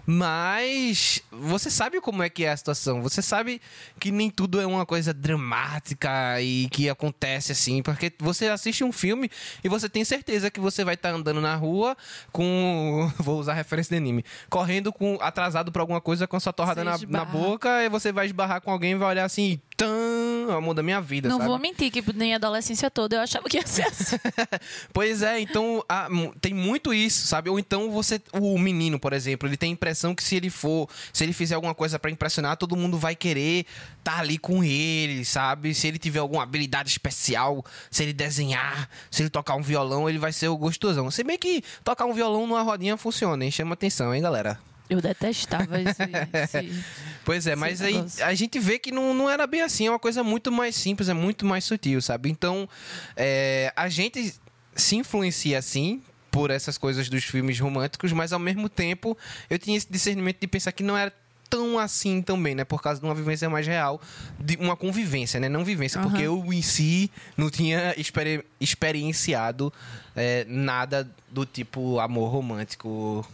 mas 0.05 1.19
você 1.31 1.71
sabe 1.71 1.99
como 1.99 2.21
é 2.21 2.29
que 2.29 2.45
é 2.45 2.51
a 2.51 2.57
situação. 2.57 3.01
Você 3.01 3.23
sabe 3.23 3.59
que 3.99 4.11
nem 4.11 4.29
tudo 4.29 4.61
é 4.61 4.67
uma 4.67 4.85
coisa 4.85 5.13
dramática 5.13 6.39
e 6.39 6.69
que 6.69 6.87
acontece 6.87 7.51
assim, 7.51 7.81
porque 7.81 8.13
você 8.19 8.49
assiste 8.49 8.83
um 8.83 8.91
filme 8.91 9.31
e 9.63 9.69
você 9.69 9.89
tem 9.89 10.05
certeza 10.05 10.51
que 10.51 10.59
você 10.59 10.83
vai 10.83 10.93
estar 10.93 11.09
andando 11.09 11.41
na 11.41 11.55
rua 11.55 11.97
com. 12.31 13.11
Vou 13.17 13.39
usar 13.39 13.53
a 13.53 13.55
referência 13.55 13.89
de 13.89 13.97
anime. 13.97 14.23
Correndo 14.47 14.93
com 14.93 15.17
atrasado 15.21 15.71
pra 15.71 15.81
alguma 15.81 15.99
coisa 15.99 16.27
com 16.27 16.37
a 16.37 16.39
sua 16.39 16.53
torrada 16.53 16.83
na, 16.83 16.99
na 17.07 17.25
boca, 17.25 17.83
e 17.83 17.89
você 17.89 18.11
vai 18.11 18.27
esbarrar 18.27 18.61
com 18.61 18.69
alguém 18.69 18.91
e 18.91 18.95
vai 18.95 19.09
olhar 19.09 19.25
assim, 19.25 19.59
tão, 19.77 20.47
o 20.47 20.51
amor 20.51 20.73
da 20.73 20.81
minha 20.83 21.01
vida, 21.01 21.27
Não 21.29 21.37
sabe? 21.37 21.49
vou 21.49 21.59
mentir 21.59 21.91
que 21.91 22.03
nem 22.13 22.33
a 22.33 22.37
adolescência 22.37 22.89
toda 22.89 23.15
eu 23.17 23.21
achava 23.21 23.47
que 23.49 23.57
ia 23.57 23.65
ser 23.67 23.83
assim. 23.87 24.15
Pois 24.93 25.21
é, 25.21 25.39
então 25.39 25.83
mu- 26.09 26.33
tem 26.39 26.53
muito 26.53 26.93
isso, 26.93 27.27
sabe? 27.27 27.49
Ou 27.49 27.59
então 27.59 27.91
você, 27.91 28.21
o 28.33 28.57
menino, 28.57 28.99
por 28.99 29.13
exemplo, 29.13 29.47
ele 29.47 29.57
tem 29.57 29.69
a 29.69 29.73
impressão 29.73 30.15
que 30.15 30.23
se 30.23 30.35
ele 30.35 30.49
for, 30.49 30.89
se 31.11 31.23
ele 31.23 31.33
fizer 31.33 31.55
alguma 31.55 31.75
coisa 31.75 31.99
pra 31.99 32.09
impressionar, 32.11 32.57
todo 32.57 32.75
mundo 32.75 32.97
vai 32.97 33.15
querer 33.15 33.65
estar 33.99 34.19
ali 34.19 34.37
com 34.37 34.63
ele, 34.63 35.25
sabe? 35.25 35.73
Se 35.73 35.87
ele 35.87 35.97
tiver 35.97 36.19
alguma 36.19 36.43
habilidade 36.43 36.89
especial, 36.89 37.63
se 37.91 38.03
ele 38.03 38.13
desenhar, 38.13 38.89
se 39.11 39.23
ele 39.23 39.29
tocar 39.29 39.55
um 39.55 39.61
violão, 39.61 40.07
ele 40.09 40.17
vai 40.19 40.31
ser 40.31 40.47
o 40.47 40.57
gostosão. 40.57 41.09
Se 41.11 41.23
bem 41.23 41.37
que 41.37 41.63
tocar 41.83 42.05
um 42.05 42.13
violão 42.13 42.47
numa 42.47 42.61
rodinha 42.61 42.95
funciona, 42.97 43.43
hein? 43.43 43.51
Chama 43.51 43.73
atenção, 43.73 44.13
hein, 44.13 44.21
galera? 44.21 44.59
Eu 44.89 45.01
detestava 45.01 45.81
esse. 45.81 46.03
esse- 46.33 46.83
Pois 47.23 47.47
é, 47.47 47.55
mas 47.55 47.81
aí 47.81 47.93
negócio. 47.93 48.23
a 48.23 48.33
gente 48.35 48.59
vê 48.59 48.77
que 48.77 48.91
não, 48.91 49.13
não 49.13 49.27
era 49.29 49.47
bem 49.47 49.61
assim, 49.61 49.87
é 49.87 49.89
uma 49.89 49.97
coisa 49.99 50.23
muito 50.23 50.51
mais 50.51 50.75
simples, 50.75 51.09
é 51.09 51.13
muito 51.13 51.43
mais 51.45 51.63
sutil, 51.63 51.99
sabe? 52.01 52.29
Então, 52.29 52.69
é, 53.15 53.73
a 53.75 53.89
gente 53.89 54.35
se 54.75 54.95
influencia 54.95 55.57
assim 55.57 56.03
por 56.29 56.51
essas 56.51 56.77
coisas 56.77 57.09
dos 57.09 57.23
filmes 57.23 57.59
românticos, 57.59 58.11
mas 58.11 58.31
ao 58.33 58.39
mesmo 58.39 58.69
tempo 58.69 59.17
eu 59.49 59.57
tinha 59.57 59.75
esse 59.77 59.87
discernimento 59.89 60.37
de 60.39 60.47
pensar 60.47 60.71
que 60.71 60.83
não 60.83 60.95
era 60.97 61.11
tão 61.49 61.79
assim 61.79 62.21
também, 62.21 62.53
né? 62.53 62.63
Por 62.63 62.81
causa 62.81 62.99
de 62.99 63.05
uma 63.07 63.15
vivência 63.15 63.49
mais 63.49 63.65
real, 63.65 64.01
de 64.39 64.57
uma 64.57 64.75
convivência, 64.75 65.39
né? 65.39 65.47
Não 65.49 65.63
vivência, 65.63 66.01
porque 66.01 66.21
eu 66.23 66.43
em 66.53 66.61
si 66.61 67.09
não 67.37 67.49
tinha 67.49 67.93
experi- 67.97 68.43
experienciado 68.59 69.71
é, 70.15 70.45
nada 70.47 71.09
do 71.29 71.45
tipo 71.45 71.99
amor 71.99 72.29
romântico 72.31 73.25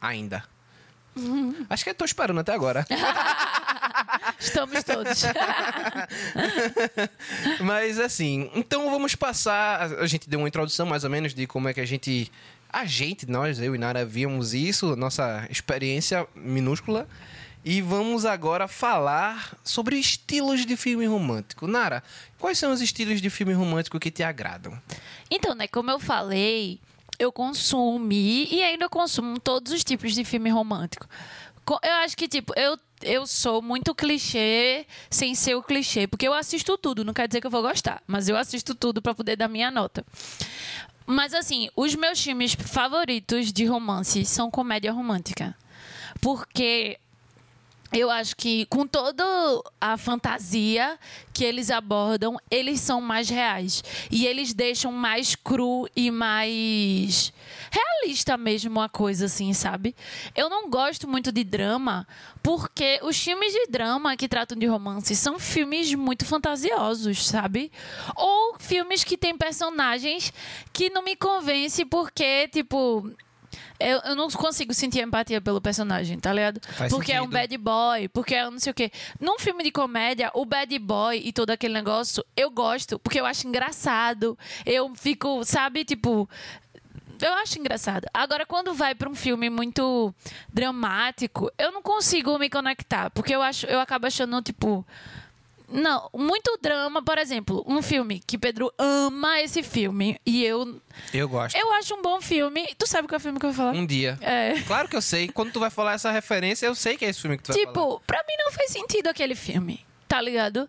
ainda. 0.00 0.42
Acho 1.68 1.84
que 1.84 1.90
eu 1.90 1.94
tô 1.94 2.04
esperando 2.04 2.40
até 2.40 2.52
agora. 2.52 2.86
Estamos 4.38 4.82
todos. 4.82 5.22
Mas 7.60 7.98
assim, 7.98 8.50
então 8.54 8.90
vamos 8.90 9.14
passar. 9.14 9.92
A 10.00 10.06
gente 10.06 10.28
deu 10.28 10.40
uma 10.40 10.48
introdução 10.48 10.86
mais 10.86 11.04
ou 11.04 11.10
menos 11.10 11.34
de 11.34 11.46
como 11.46 11.68
é 11.68 11.74
que 11.74 11.80
a 11.80 11.86
gente. 11.86 12.30
A 12.72 12.86
gente, 12.86 13.30
nós, 13.30 13.60
eu 13.60 13.74
e 13.74 13.78
Nara, 13.78 14.04
víamos 14.04 14.54
isso, 14.54 14.96
nossa 14.96 15.46
experiência 15.50 16.26
minúscula. 16.34 17.06
E 17.64 17.80
vamos 17.80 18.24
agora 18.24 18.66
falar 18.66 19.56
sobre 19.62 19.96
estilos 19.96 20.66
de 20.66 20.76
filme 20.76 21.06
romântico. 21.06 21.68
Nara, 21.68 22.02
quais 22.38 22.58
são 22.58 22.72
os 22.72 22.80
estilos 22.80 23.20
de 23.20 23.30
filme 23.30 23.52
romântico 23.52 24.00
que 24.00 24.10
te 24.10 24.24
agradam? 24.24 24.76
Então, 25.30 25.54
né, 25.54 25.68
como 25.68 25.88
eu 25.88 26.00
falei, 26.00 26.80
eu 27.22 27.32
consumi 27.32 28.48
e 28.52 28.62
ainda 28.62 28.88
consumo 28.88 29.38
todos 29.38 29.72
os 29.72 29.84
tipos 29.84 30.14
de 30.14 30.24
filme 30.24 30.50
romântico. 30.50 31.06
Co- 31.64 31.78
Eu 31.82 31.92
acho 32.04 32.16
que, 32.16 32.26
tipo, 32.28 32.52
eu, 32.58 32.76
eu 33.02 33.26
sou 33.26 33.62
muito 33.62 33.94
clichê 33.94 34.86
sem 35.08 35.34
ser 35.34 35.54
o 35.54 35.62
clichê, 35.62 36.06
porque 36.06 36.26
eu 36.26 36.34
assisto 36.34 36.76
tudo, 36.76 37.04
não 37.04 37.14
quer 37.14 37.28
dizer 37.28 37.40
que 37.40 37.46
eu 37.46 37.50
vou 37.50 37.62
gostar, 37.62 38.02
mas 38.06 38.28
eu 38.28 38.36
assisto 38.36 38.74
tudo 38.74 39.00
pra 39.00 39.14
poder 39.14 39.36
dar 39.36 39.48
minha 39.48 39.70
nota. 39.70 40.04
Mas, 41.06 41.34
assim, 41.34 41.68
os 41.76 41.94
meus 41.94 42.20
filmes 42.22 42.54
favoritos 42.54 43.52
de 43.52 43.64
romance 43.64 44.24
são 44.24 44.50
comédia 44.50 44.92
romântica. 44.92 45.54
Porque 46.20 46.98
eu 47.92 48.10
acho 48.10 48.34
que 48.36 48.66
com 48.66 48.86
toda 48.86 49.24
a 49.80 49.96
fantasia 49.96 50.98
que 51.32 51.44
eles 51.44 51.70
abordam, 51.70 52.38
eles 52.50 52.80
são 52.80 53.00
mais 53.00 53.28
reais. 53.28 53.82
E 54.10 54.26
eles 54.26 54.54
deixam 54.54 54.92
mais 54.92 55.34
cru 55.34 55.88
e 55.94 56.10
mais 56.10 57.32
realista 57.70 58.36
mesmo 58.36 58.80
a 58.80 58.88
coisa, 58.88 59.26
assim, 59.26 59.52
sabe? 59.52 59.94
Eu 60.34 60.48
não 60.48 60.68
gosto 60.68 61.08
muito 61.08 61.30
de 61.30 61.44
drama, 61.44 62.06
porque 62.42 63.00
os 63.02 63.16
filmes 63.16 63.52
de 63.52 63.66
drama 63.66 64.16
que 64.16 64.28
tratam 64.28 64.58
de 64.58 64.66
romance 64.66 65.14
são 65.16 65.38
filmes 65.38 65.94
muito 65.94 66.24
fantasiosos, 66.24 67.26
sabe? 67.26 67.70
Ou 68.16 68.56
filmes 68.58 69.04
que 69.04 69.16
têm 69.16 69.36
personagens 69.36 70.32
que 70.72 70.90
não 70.90 71.02
me 71.02 71.16
convencem 71.16 71.86
porque, 71.86 72.48
tipo, 72.48 73.10
eu, 73.90 74.00
eu 74.04 74.16
não 74.16 74.28
consigo 74.30 74.72
sentir 74.72 75.00
empatia 75.00 75.40
pelo 75.40 75.60
personagem, 75.60 76.18
tá 76.18 76.32
ligado? 76.32 76.60
Faz 76.72 76.92
porque 76.92 77.12
é 77.12 77.20
um 77.20 77.24
sentido. 77.24 77.40
bad 77.40 77.58
boy, 77.58 78.08
porque 78.08 78.34
é 78.34 78.46
um 78.46 78.52
não 78.52 78.58
sei 78.58 78.70
o 78.70 78.74
quê. 78.74 78.90
Num 79.20 79.38
filme 79.38 79.64
de 79.64 79.70
comédia, 79.70 80.30
o 80.34 80.44
bad 80.44 80.78
boy 80.78 81.20
e 81.24 81.32
todo 81.32 81.50
aquele 81.50 81.74
negócio, 81.74 82.24
eu 82.36 82.50
gosto, 82.50 82.98
porque 82.98 83.20
eu 83.20 83.26
acho 83.26 83.46
engraçado. 83.46 84.38
Eu 84.64 84.94
fico, 84.94 85.44
sabe, 85.44 85.84
tipo. 85.84 86.28
Eu 87.20 87.32
acho 87.34 87.58
engraçado. 87.58 88.06
Agora, 88.12 88.44
quando 88.44 88.74
vai 88.74 88.96
pra 88.96 89.08
um 89.08 89.14
filme 89.14 89.48
muito 89.48 90.12
dramático, 90.52 91.52
eu 91.56 91.70
não 91.70 91.80
consigo 91.80 92.36
me 92.36 92.50
conectar. 92.50 93.10
Porque 93.10 93.32
eu 93.32 93.40
acho, 93.40 93.66
eu 93.66 93.78
acabo 93.78 94.06
achando, 94.06 94.42
tipo. 94.42 94.84
Não, 95.72 96.08
muito 96.14 96.58
drama, 96.60 97.02
por 97.02 97.18
exemplo, 97.18 97.64
um 97.66 97.80
filme 97.82 98.20
que 98.26 98.38
Pedro 98.38 98.72
ama 98.78 99.40
esse 99.40 99.62
filme. 99.62 100.20
E 100.24 100.44
eu. 100.44 100.80
Eu 101.12 101.28
gosto. 101.28 101.56
Eu 101.56 101.72
acho 101.74 101.94
um 101.94 102.02
bom 102.02 102.20
filme. 102.20 102.68
Tu 102.78 102.86
sabe 102.86 103.08
qual 103.08 103.16
é 103.16 103.18
o 103.18 103.20
filme 103.20 103.38
que 103.38 103.46
eu 103.46 103.52
vou 103.52 103.56
falar? 103.56 103.72
Um 103.76 103.86
dia. 103.86 104.18
É. 104.20 104.60
Claro 104.66 104.88
que 104.88 104.96
eu 104.96 105.02
sei. 105.02 105.28
Quando 105.28 105.52
tu 105.52 105.60
vai 105.60 105.70
falar 105.70 105.94
essa 105.94 106.10
referência, 106.10 106.66
eu 106.66 106.74
sei 106.74 106.96
que 106.96 107.04
é 107.04 107.08
esse 107.08 107.20
filme 107.20 107.36
que 107.36 107.44
tu 107.44 107.52
vai 107.52 107.62
falar. 107.62 107.72
Tipo, 107.72 108.02
pra 108.06 108.18
mim 108.28 108.34
não 108.38 108.52
faz 108.52 108.70
sentido 108.70 109.08
aquele 109.08 109.34
filme, 109.34 109.84
tá 110.06 110.20
ligado? 110.20 110.68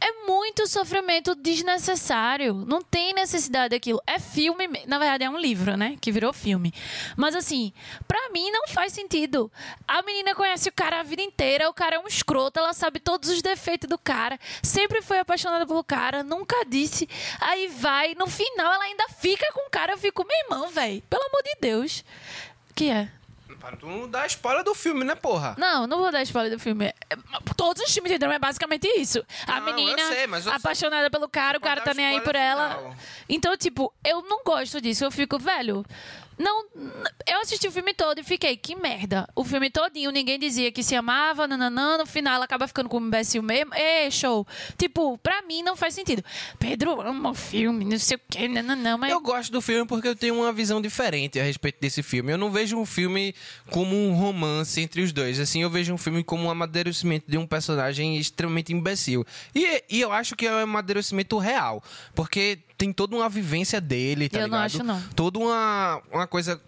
É 0.00 0.12
muito 0.26 0.66
sofrimento 0.66 1.34
desnecessário. 1.34 2.54
Não 2.54 2.80
tem 2.82 3.12
necessidade 3.12 3.70
daquilo. 3.70 4.00
É 4.06 4.18
filme. 4.18 4.68
me- 4.68 4.84
Na 4.86 4.98
verdade, 4.98 5.24
é 5.24 5.30
um 5.30 5.38
livro, 5.38 5.76
né? 5.76 5.96
Que 6.00 6.12
virou 6.12 6.32
filme. 6.32 6.72
Mas 7.16 7.34
assim, 7.34 7.72
pra 8.06 8.30
mim 8.30 8.50
não 8.50 8.68
faz 8.68 8.92
sentido. 8.92 9.50
A 9.86 10.00
menina 10.02 10.34
conhece 10.34 10.68
o 10.68 10.72
cara 10.72 11.00
a 11.00 11.02
vida 11.02 11.22
inteira. 11.22 11.68
O 11.68 11.74
cara 11.74 11.96
é 11.96 11.98
um 11.98 12.06
escroto. 12.06 12.58
Ela 12.60 12.72
sabe 12.72 13.00
todos 13.00 13.28
os 13.28 13.42
defeitos 13.42 13.88
do 13.88 13.98
cara. 13.98 14.38
Sempre 14.62 15.02
foi 15.02 15.18
apaixonada 15.18 15.66
pelo 15.66 15.82
cara. 15.82 16.22
Nunca 16.22 16.64
disse. 16.64 17.08
Aí 17.40 17.66
vai. 17.68 18.14
No 18.14 18.26
final, 18.28 18.72
ela 18.72 18.84
ainda 18.84 19.08
fica 19.18 19.52
com 19.52 19.66
o 19.66 19.70
cara. 19.70 19.92
Eu 19.92 19.98
fico, 19.98 20.24
meu 20.24 20.36
irmão, 20.44 20.70
velho. 20.70 21.02
Pelo 21.10 21.24
amor 21.26 21.42
de 21.42 21.56
Deus. 21.60 22.04
Que 22.74 22.88
é? 22.90 23.08
Para 23.56 23.76
tu 23.76 23.86
não 23.86 24.08
dar 24.08 24.26
spoiler 24.26 24.62
do 24.62 24.74
filme, 24.74 25.04
né, 25.04 25.14
porra? 25.14 25.54
Não, 25.58 25.86
não 25.86 25.98
vou 25.98 26.12
dar 26.12 26.22
spoiler 26.22 26.50
do 26.52 26.58
filme. 26.58 26.86
É, 26.86 27.16
Todos 27.56 27.82
os 27.82 27.92
filmes 27.92 28.12
de 28.12 28.18
drama 28.18 28.34
é 28.34 28.38
basicamente 28.38 28.86
isso. 28.98 29.24
A 29.46 29.60
Não, 29.60 29.66
menina 29.66 30.02
sei, 30.08 30.26
apaixonada 30.52 31.10
pelo 31.10 31.28
cara, 31.28 31.58
o 31.58 31.60
cara 31.60 31.80
tá 31.80 31.92
nem 31.94 32.06
aí 32.06 32.20
por 32.20 32.36
ela. 32.36 32.68
final. 32.76 32.96
Então, 33.28 33.56
tipo, 33.56 33.92
eu 34.04 34.22
não 34.22 34.42
gosto 34.44 34.80
disso. 34.80 35.04
Eu 35.04 35.10
fico, 35.10 35.38
velho. 35.38 35.84
Não, 36.38 36.66
eu 37.26 37.40
assisti 37.40 37.66
o 37.66 37.72
filme 37.72 37.92
todo 37.92 38.20
e 38.20 38.22
fiquei, 38.22 38.56
que 38.56 38.76
merda. 38.76 39.28
O 39.34 39.44
filme 39.44 39.70
todinho, 39.70 40.10
ninguém 40.10 40.38
dizia 40.38 40.70
que 40.70 40.82
se 40.82 40.94
amava, 40.94 41.48
nananã, 41.48 41.98
no 41.98 42.06
final 42.06 42.34
ela 42.36 42.44
acaba 42.44 42.68
ficando 42.68 42.88
com 42.88 43.00
imbecil 43.00 43.42
mesmo. 43.42 43.74
Ê, 43.74 44.10
show. 44.10 44.46
Tipo, 44.76 45.18
pra 45.18 45.42
mim 45.42 45.62
não 45.62 45.76
faz 45.76 45.94
sentido. 45.94 46.24
Pedro 46.58 47.00
ama 47.00 47.30
o 47.30 47.34
filme, 47.34 47.84
não 47.84 47.98
sei 47.98 48.16
o 48.16 48.20
quê, 48.30 48.46
nananã, 48.46 48.96
mas... 48.96 49.10
Eu 49.10 49.20
gosto 49.20 49.50
do 49.50 49.60
filme 49.60 49.86
porque 49.86 50.08
eu 50.08 50.16
tenho 50.16 50.36
uma 50.36 50.52
visão 50.52 50.80
diferente 50.80 51.40
a 51.40 51.42
respeito 51.42 51.80
desse 51.80 52.02
filme. 52.02 52.32
Eu 52.32 52.38
não 52.38 52.50
vejo 52.50 52.78
um 52.78 52.86
filme 52.86 53.34
como 53.70 53.96
um 53.96 54.14
romance 54.14 54.80
entre 54.80 55.02
os 55.02 55.12
dois. 55.12 55.40
Assim, 55.40 55.62
eu 55.62 55.70
vejo 55.70 55.92
um 55.92 55.98
filme 55.98 56.22
como 56.22 56.44
um 56.44 56.50
amadurecimento 56.50 57.28
de 57.28 57.36
um 57.36 57.46
personagem 57.46 58.16
extremamente 58.16 58.72
imbecil. 58.72 59.26
E, 59.54 59.82
e 59.90 60.00
eu 60.00 60.12
acho 60.12 60.36
que 60.36 60.46
é 60.46 60.52
um 60.52 60.58
amadurecimento 60.58 61.36
real. 61.38 61.82
Porque 62.14 62.58
tem 62.78 62.92
toda 62.92 63.16
uma 63.16 63.28
vivência 63.28 63.80
dele, 63.80 64.28
tá 64.28 64.38
Eu 64.38 64.42
não 64.42 64.56
ligado? 64.56 64.64
acho, 64.64 64.82
não. 64.84 65.02
Toda 65.14 65.38
uma, 65.38 66.00
uma 66.12 66.26
coisa 66.26 66.60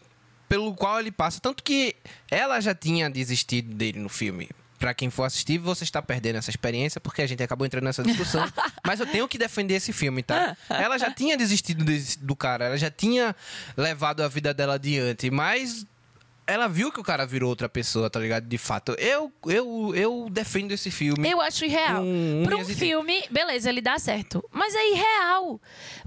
pelo 0.49 0.75
qual 0.75 0.99
ele 1.00 1.12
passa. 1.12 1.40
Tanto 1.40 1.62
que 1.62 1.95
ela 2.31 2.61
já 2.61 2.75
tinha 2.75 3.09
desistido 3.09 3.73
dele 3.75 4.00
no 4.00 4.09
filme. 4.09 4.49
Pra 4.81 4.95
quem 4.95 5.11
for 5.11 5.25
assistir, 5.25 5.59
você 5.59 5.85
está 5.85 6.00
perdendo 6.00 6.37
essa 6.37 6.49
experiência, 6.49 6.99
porque 7.00 7.21
a 7.21 7.26
gente 7.26 7.43
acabou 7.43 7.67
entrando 7.67 7.85
nessa 7.85 8.02
discussão. 8.02 8.43
mas 8.85 8.99
eu 8.99 9.07
tenho 9.07 9.29
que 9.29 9.37
defender 9.38 9.75
esse 9.75 9.93
filme, 9.93 10.23
tá? 10.23 10.57
Ela 10.71 10.97
já 10.99 11.11
tinha 11.12 11.37
desistido 11.37 11.85
desse- 11.85 12.19
do 12.19 12.35
cara, 12.35 12.64
ela 12.64 12.79
já 12.79 12.90
tinha 12.90 13.37
levado 13.76 14.23
a 14.23 14.29
vida 14.29 14.55
dela 14.55 14.75
adiante, 14.75 15.31
mas 15.31 15.87
ela 16.50 16.69
viu 16.69 16.90
que 16.90 17.00
o 17.00 17.02
cara 17.02 17.26
virou 17.26 17.49
outra 17.49 17.69
pessoa, 17.69 18.11
tá 18.11 18.19
ligado? 18.19 18.47
De 18.47 18.59
fato. 18.59 18.95
Eu, 18.99 19.33
eu, 19.47 19.92
eu 19.95 20.28
defendo 20.30 20.73
esse 20.73 20.90
filme. 20.90 21.28
Eu 21.30 21.40
acho 21.40 21.64
irreal. 21.64 22.02
Um 22.02 22.45
unhas 22.47 22.69
e 22.69 22.75
filme, 22.75 23.25
beleza, 23.30 23.69
ele 23.69 23.80
dá 23.80 23.99
certo. 23.99 24.45
Mas 24.52 24.75
é 24.75 24.90
irreal. 24.92 25.61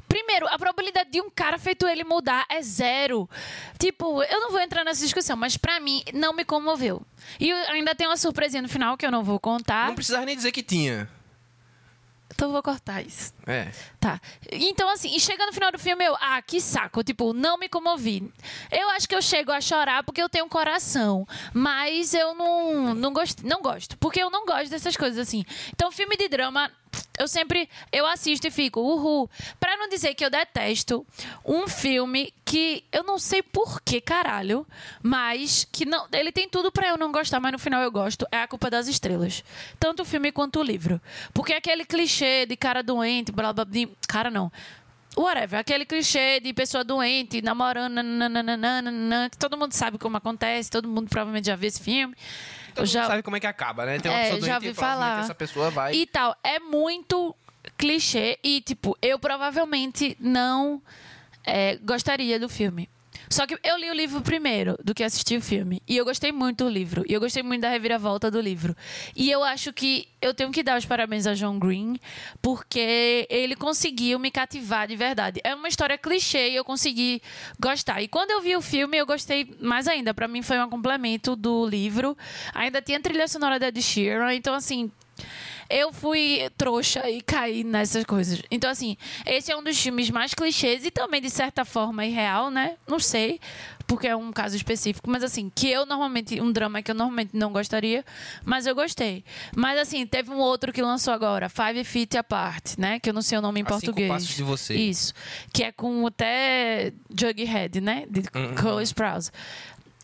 Primeiro, 0.08 0.48
a 0.48 0.60
probabilidade 0.60 1.10
de 1.10 1.22
um 1.22 1.30
cara 1.30 1.58
feito 1.58 1.88
ele 1.88 2.04
mudar 2.04 2.46
é 2.50 2.62
zero. 2.62 3.28
Tipo, 3.80 4.22
eu 4.24 4.40
não 4.42 4.52
vou 4.52 4.60
entrar 4.60 4.84
nessa 4.84 5.02
discussão, 5.02 5.36
mas 5.36 5.58
pra 5.58 5.80
mim 5.80 6.04
não 6.14 6.34
me 6.34 6.46
comoveu. 6.46 7.02
E 7.40 7.52
ainda 7.52 7.96
tem 7.96 8.06
uma 8.06 8.18
surpresinha 8.18 8.62
no 8.62 8.70
final 8.70 8.98
que 8.98 9.06
eu 9.06 9.12
não 9.12 9.24
vou 9.24 9.40
contar. 9.40 9.88
Não 9.88 9.96
precisava 9.96 10.26
nem 10.26 10.36
dizer 10.36 10.52
que 10.52 10.62
tinha. 10.62 11.10
Então 12.34 12.52
vou 12.52 12.64
cortar 12.64 13.02
isso. 13.02 13.34
É. 13.46 13.72
Tá. 14.00 14.20
Então, 14.52 14.90
assim, 14.90 15.16
e 15.16 15.20
chega 15.20 15.46
no 15.46 15.54
final 15.54 15.72
do 15.72 15.80
filme, 15.80 16.04
eu, 16.04 16.16
ah, 16.20 16.42
que 16.42 16.60
saco. 16.60 17.04
Tipo, 17.04 17.32
não 17.34 17.58
me 17.58 17.70
comovi. 17.70 18.32
Eu 18.72 18.90
acho 18.90 19.08
que 19.08 19.16
eu 19.16 19.22
chego 19.22 19.52
a 19.52 19.62
chorar 19.62 20.04
porque 20.04 20.22
eu 20.22 20.30
tenho 20.30 20.46
um 20.46 20.50
coração. 20.50 21.28
Mas 21.54 22.14
eu 22.14 22.34
não, 22.36 22.94
não, 22.94 23.14
gosto, 23.14 23.46
não 23.46 23.62
gosto. 23.62 23.98
Porque 23.98 24.22
eu 24.22 24.30
não 24.30 24.46
gosto 24.46 24.70
dessas 24.70 24.98
coisas, 24.98 25.20
assim. 25.20 25.46
Então, 25.70 25.92
filme 25.92 26.18
de 26.18 26.28
drama, 26.28 26.72
Eu 27.18 27.28
sempre 27.28 27.70
eu 27.92 28.06
assisto 28.08 28.48
e 28.48 28.52
fico, 28.52 28.80
uhul. 28.80 29.30
Pra 29.60 29.78
não 29.78 29.88
dizer 29.88 30.16
que 30.16 30.26
eu 30.26 30.30
detesto 30.30 31.06
um 31.46 31.68
filme 31.68 32.34
que 32.44 32.84
eu 32.92 33.04
não 33.04 33.20
sei 33.20 33.42
por 33.42 33.82
que 33.82 34.02
caralho, 34.02 34.66
mas 35.02 35.68
que 35.72 35.86
não, 35.86 36.08
ele 36.12 36.32
tem 36.32 36.50
tudo 36.50 36.72
pra 36.72 36.88
eu 36.88 36.98
não 36.98 37.12
gostar, 37.12 37.40
mas 37.40 37.52
no 37.52 37.60
final 37.60 37.82
eu 37.84 37.92
gosto, 37.92 38.28
é 38.32 38.42
A 38.42 38.48
Culpa 38.48 38.70
das 38.70 38.88
Estrelas. 38.88 39.44
Tanto 39.80 40.02
o 40.02 40.06
filme 40.06 40.32
quanto 40.32 40.60
o 40.60 40.64
livro. 40.64 41.00
Porque 41.34 41.54
aquele 41.54 41.86
clichê 41.86 42.46
de 42.46 42.56
cara 42.58 42.82
doente, 42.82 43.32
blá 43.32 43.54
blá, 43.54 43.66
blá 43.66 43.88
cara 44.08 44.32
não. 44.32 44.52
Whatever, 45.16 45.60
aquele 45.60 45.86
clichê 45.86 46.40
de 46.40 46.52
pessoa 46.54 46.84
doente, 46.84 47.40
namorando, 47.42 48.02
nananana, 48.02 49.30
que 49.30 49.38
todo 49.38 49.56
mundo 49.56 49.74
sabe 49.74 50.00
como 50.00 50.18
acontece, 50.18 50.72
todo 50.72 50.88
mundo 50.88 51.08
provavelmente 51.08 51.46
já 51.46 51.56
viu 51.56 51.68
esse 51.68 51.80
filme. 51.80 52.16
Todo 52.74 52.86
mundo 52.88 53.08
sabe 53.08 53.24
como 53.24 53.36
é 53.38 53.40
que 53.40 53.48
acaba, 53.48 53.86
né? 53.86 54.00
Tem 54.00 54.12
uma 54.12 54.18
É, 54.20 54.24
pessoa 54.32 54.48
já 54.48 54.56
ouvi 54.56 54.74
provavelmente 54.74 54.76
falar. 55.10 55.24
essa 55.24 55.36
pessoa 55.36 55.70
vai... 55.70 55.94
E 55.94 56.06
tal. 56.06 56.36
É 56.44 56.60
muito 56.60 57.36
clichê 57.78 58.38
e, 58.44 58.62
tipo, 58.62 58.98
eu 59.02 59.18
provavelmente 59.20 60.18
não 60.20 60.82
é, 61.46 61.78
gostaria 61.78 62.40
do 62.40 62.50
filme. 62.50 62.90
Só 63.34 63.48
que 63.48 63.58
eu 63.64 63.78
li 63.78 63.90
o 63.90 63.94
livro 63.94 64.22
primeiro 64.22 64.78
do 64.84 64.94
que 64.94 65.04
assisti 65.04 65.36
o 65.36 65.42
filme. 65.42 65.82
E 65.88 65.98
eu 65.98 66.06
gostei 66.06 66.32
muito 66.32 66.66
do 66.66 66.70
livro. 66.70 67.04
E 67.08 67.14
eu 67.14 67.20
gostei 67.20 67.42
muito 67.42 67.62
da 67.62 67.70
reviravolta 67.70 68.30
do 68.30 68.40
livro. 68.40 68.76
E 69.16 69.32
eu 69.32 69.44
acho 69.44 69.74
que 69.74 70.08
eu 70.22 70.36
tenho 70.36 70.52
que 70.52 70.62
dar 70.62 70.78
os 70.78 70.86
parabéns 70.86 71.26
a 71.26 71.34
John 71.34 71.58
Green, 71.58 72.00
porque 72.44 73.26
ele 73.32 73.56
conseguiu 73.56 74.20
me 74.20 74.30
cativar 74.30 74.88
de 74.88 74.96
verdade. 74.96 75.42
É 75.44 75.56
uma 75.56 75.68
história 75.68 75.98
clichê 75.98 76.52
e 76.52 76.56
eu 76.56 76.64
consegui 76.64 77.24
gostar. 77.60 78.04
E 78.04 78.08
quando 78.08 78.30
eu 78.30 78.40
vi 78.40 78.56
o 78.56 78.62
filme, 78.62 78.98
eu 78.98 79.06
gostei 79.06 79.50
mais 79.60 79.88
ainda. 79.88 80.14
Pra 80.14 80.28
mim 80.28 80.44
foi 80.44 80.60
um 80.60 80.70
complemento 80.70 81.36
do 81.36 81.66
livro. 81.66 82.16
Ainda 82.54 82.84
tinha 82.84 83.00
trilha 83.00 83.28
sonora 83.28 83.58
da 83.58 83.70
Ed 83.70 83.82
Sheeran. 83.82 84.32
Então, 84.36 84.54
assim, 84.54 84.92
eu 85.70 85.92
fui 85.94 86.50
trouxa 86.58 87.10
e 87.10 87.22
caí 87.22 87.64
nessas 87.64 88.04
coisas. 88.04 88.42
Então, 88.52 88.70
assim, 88.70 88.98
esse 89.26 89.52
é 89.52 89.58
um 89.58 89.64
dos 89.64 89.80
filmes 89.80 90.10
mais 90.10 90.34
clichês 90.34 90.86
e 90.86 90.92
também, 90.92 91.22
de 91.22 91.30
certa 91.30 91.64
forma, 91.66 92.06
irreal, 92.06 92.52
né? 92.52 92.76
Não 92.88 93.00
sei, 93.00 93.40
porque 93.88 94.08
é 94.08 94.16
um 94.16 94.32
caso 94.32 94.56
específico, 94.56 95.10
mas 95.10 95.24
assim, 95.24 95.52
que 95.54 95.70
eu 95.70 95.86
normalmente, 95.86 96.40
um 96.42 96.52
drama 96.52 96.82
que 96.82 96.92
eu 96.92 96.96
normalmente 96.96 97.32
não 97.34 97.52
gostaria, 97.52 98.04
mas 98.46 98.66
eu 98.68 98.76
gostei. 98.76 99.24
Mas 99.56 99.80
assim, 99.80 100.06
teve 100.06 100.30
um 100.32 100.38
outro 100.38 100.72
que 100.72 100.82
lançou 100.82 101.14
agora, 101.14 101.50
Five 101.50 101.84
Feet 101.84 102.16
Apart, 102.16 102.78
né? 102.78 103.00
Que 103.00 103.10
eu 103.10 103.14
não 103.14 103.22
sei 103.22 103.38
o 103.38 103.42
nome 103.42 103.62
em 103.62 103.64
A 103.64 103.66
Cinco 103.68 103.80
português. 103.82 104.10
Passos 104.10 104.36
de 104.36 104.44
Você. 104.44 104.76
Isso. 104.76 105.14
Que 105.52 105.64
é 105.64 105.72
com 105.72 106.06
até 106.06 106.94
Jughead, 107.10 107.82
né? 107.82 108.06
De 108.10 108.20
Uhum. 108.36 108.56
Cole 108.56 108.84
Sprouse. 108.84 109.32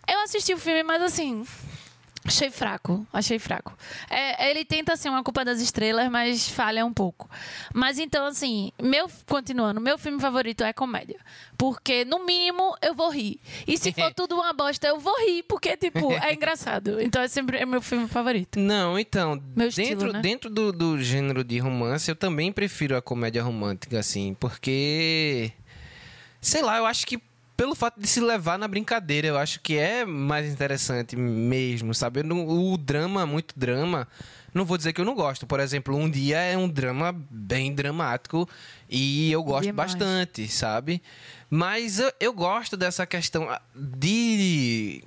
Eu 0.07 0.19
assisti 0.23 0.53
o 0.53 0.57
filme, 0.57 0.81
mas 0.83 1.01
assim. 1.03 1.45
Achei 2.29 2.51
fraco, 2.51 3.07
achei 3.12 3.39
fraco. 3.39 3.75
É, 4.07 4.51
ele 4.51 4.63
tenta 4.63 4.95
ser 4.95 5.09
uma 5.09 5.24
culpa 5.24 5.43
das 5.43 5.59
estrelas, 5.59 6.07
mas 6.12 6.48
falha 6.48 6.86
um 6.86 6.93
pouco. 6.93 7.27
Mas 7.74 7.98
então, 7.98 8.24
assim, 8.27 8.71
meu, 8.79 9.09
continuando, 9.25 9.81
meu 9.81 9.98
filme 9.98 10.19
favorito 10.21 10.63
é 10.63 10.71
comédia. 10.71 11.19
Porque, 11.57 12.05
no 12.05 12.24
mínimo, 12.24 12.77
eu 12.83 12.93
vou 12.93 13.09
rir. 13.09 13.39
E 13.67 13.79
se 13.79 13.91
for 13.91 14.13
tudo 14.13 14.36
uma 14.36 14.53
bosta, 14.53 14.86
eu 14.86 15.00
vou 15.00 15.19
rir, 15.25 15.41
porque, 15.48 15.75
tipo, 15.75 16.13
é 16.21 16.31
engraçado. 16.31 17.01
Então 17.01 17.19
é 17.24 17.27
sempre 17.27 17.57
é 17.57 17.65
meu 17.65 17.81
filme 17.81 18.07
favorito. 18.07 18.59
Não, 18.59 19.00
então, 19.00 19.41
Meu 19.55 19.67
dentro, 19.67 19.81
estilo, 19.81 20.13
né? 20.13 20.21
dentro 20.21 20.51
do, 20.51 20.71
do 20.71 21.01
gênero 21.01 21.43
de 21.43 21.57
romance, 21.57 22.12
eu 22.12 22.15
também 22.15 22.51
prefiro 22.51 22.95
a 22.95 23.01
comédia 23.01 23.41
romântica, 23.41 23.98
assim, 23.98 24.36
porque. 24.39 25.51
Sei 26.39 26.62
lá, 26.62 26.77
eu 26.77 26.86
acho 26.86 27.07
que 27.07 27.19
pelo 27.59 27.75
fato 27.75 27.99
de 27.99 28.07
se 28.07 28.21
levar 28.21 28.57
na 28.57 28.69
brincadeira, 28.69 29.27
eu 29.27 29.37
acho 29.37 29.59
que 29.59 29.75
é 29.77 30.05
mais 30.05 30.49
interessante 30.49 31.17
mesmo, 31.17 31.93
sabe? 31.93 32.23
Não- 32.23 32.47
O 32.47 32.77
drama, 32.77 33.25
muito 33.25 33.53
drama. 33.59 34.07
Não 34.53 34.63
vou 34.63 34.77
dizer 34.77 34.93
que 34.93 35.01
eu 35.01 35.05
não 35.05 35.13
gosto. 35.13 35.45
Por 35.45 35.59
exemplo, 35.59 35.93
um 35.93 36.09
dia 36.09 36.37
é 36.37 36.55
um 36.57 36.69
drama 36.69 37.13
bem 37.29 37.75
dramático 37.75 38.47
e 38.89 39.29
eu 39.29 39.43
gosto 39.43 39.65
Demais. 39.65 39.91
bastante, 39.93 40.47
sabe? 40.47 41.01
Mas 41.49 41.99
eu, 41.99 42.09
eu 42.17 42.31
gosto 42.31 42.77
dessa 42.77 43.05
questão 43.05 43.45
de 43.75 45.03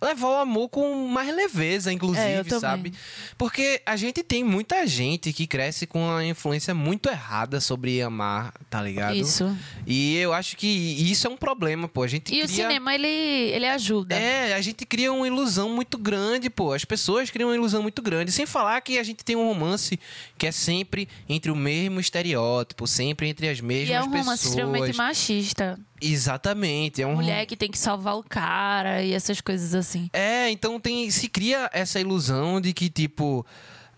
levar 0.00 0.28
o 0.28 0.34
amor 0.36 0.68
com 0.68 1.08
mais 1.08 1.34
leveza, 1.34 1.90
É, 1.90 1.92
inclusive, 1.92 2.44
também. 2.44 2.60
sabe? 2.60 2.92
Porque 3.36 3.80
a 3.84 3.96
gente 3.96 4.22
tem 4.22 4.44
muita 4.44 4.86
gente 4.86 5.32
que 5.32 5.46
cresce 5.46 5.86
com 5.86 6.10
a 6.10 6.24
influência 6.24 6.74
muito 6.74 7.08
errada 7.08 7.60
sobre 7.60 8.00
amar, 8.00 8.52
tá 8.70 8.80
ligado? 8.82 9.16
Isso. 9.16 9.56
E 9.86 10.16
eu 10.16 10.32
acho 10.32 10.56
que 10.56 10.66
isso 10.66 11.26
é 11.26 11.30
um 11.30 11.36
problema, 11.36 11.88
pô. 11.88 12.02
A 12.02 12.06
gente 12.06 12.28
E 12.28 12.42
cria... 12.42 12.44
o 12.44 12.48
cinema, 12.48 12.94
ele, 12.94 13.06
ele 13.08 13.66
ajuda. 13.66 14.14
É, 14.14 14.54
a 14.54 14.60
gente 14.60 14.84
cria 14.86 15.12
uma 15.12 15.26
ilusão 15.26 15.68
muito 15.70 15.98
grande, 15.98 16.48
pô. 16.48 16.72
As 16.72 16.84
pessoas 16.84 17.30
criam 17.30 17.48
uma 17.50 17.56
ilusão 17.56 17.82
muito 17.82 18.00
grande. 18.02 18.30
Sem 18.32 18.46
falar 18.46 18.80
que 18.80 18.98
a 18.98 19.02
gente 19.02 19.24
tem 19.24 19.34
um 19.36 19.46
romance 19.46 19.98
que 20.36 20.46
é 20.46 20.52
sempre 20.52 21.08
entre 21.28 21.50
o 21.50 21.56
mesmo 21.56 21.98
estereótipo, 22.00 22.86
sempre 22.86 23.28
entre 23.28 23.48
as 23.48 23.60
mesmas 23.60 23.88
E 23.88 23.92
é 23.92 24.00
um 24.00 24.04
pessoas. 24.04 24.24
romance 24.24 24.48
extremamente 24.48 24.96
machista. 24.96 25.78
Exatamente. 26.00 27.02
É 27.02 27.06
um 27.06 27.16
Mulher 27.16 27.46
que 27.46 27.56
tem 27.56 27.70
que 27.70 27.78
salvar 27.78 28.16
o 28.16 28.22
cara 28.22 29.02
e 29.02 29.12
essas 29.12 29.40
coisas 29.40 29.74
assim. 29.74 30.08
É, 30.12 30.50
então 30.50 30.78
tem 30.78 31.10
se 31.10 31.28
cria 31.28 31.68
essa 31.72 32.00
ilusão 32.00 32.60
de 32.60 32.72
que 32.72 32.88
tipo 32.88 33.44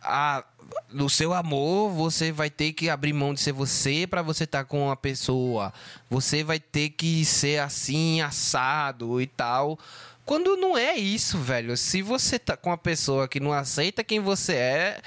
a 0.02 0.44
no 0.92 1.08
seu 1.08 1.32
amor, 1.32 1.90
você 1.90 2.32
vai 2.32 2.50
ter 2.50 2.72
que 2.72 2.88
abrir 2.88 3.12
mão 3.12 3.34
de 3.34 3.40
ser 3.40 3.52
você 3.52 4.06
pra 4.06 4.22
você 4.22 4.44
estar 4.44 4.64
com 4.64 4.90
a 4.90 4.96
pessoa. 4.96 5.72
Você 6.08 6.42
vai 6.42 6.58
ter 6.60 6.90
que 6.90 7.24
ser 7.24 7.60
assim, 7.60 8.20
assado 8.20 9.20
e 9.20 9.26
tal. 9.26 9.78
Quando 10.24 10.56
não 10.56 10.76
é 10.76 10.96
isso, 10.96 11.38
velho. 11.38 11.76
Se 11.76 12.02
você 12.02 12.38
tá 12.38 12.56
com 12.56 12.70
uma 12.70 12.78
pessoa 12.78 13.26
que 13.26 13.40
não 13.40 13.52
aceita 13.52 14.04
quem 14.04 14.20
você 14.20 14.54
é, 14.54 15.00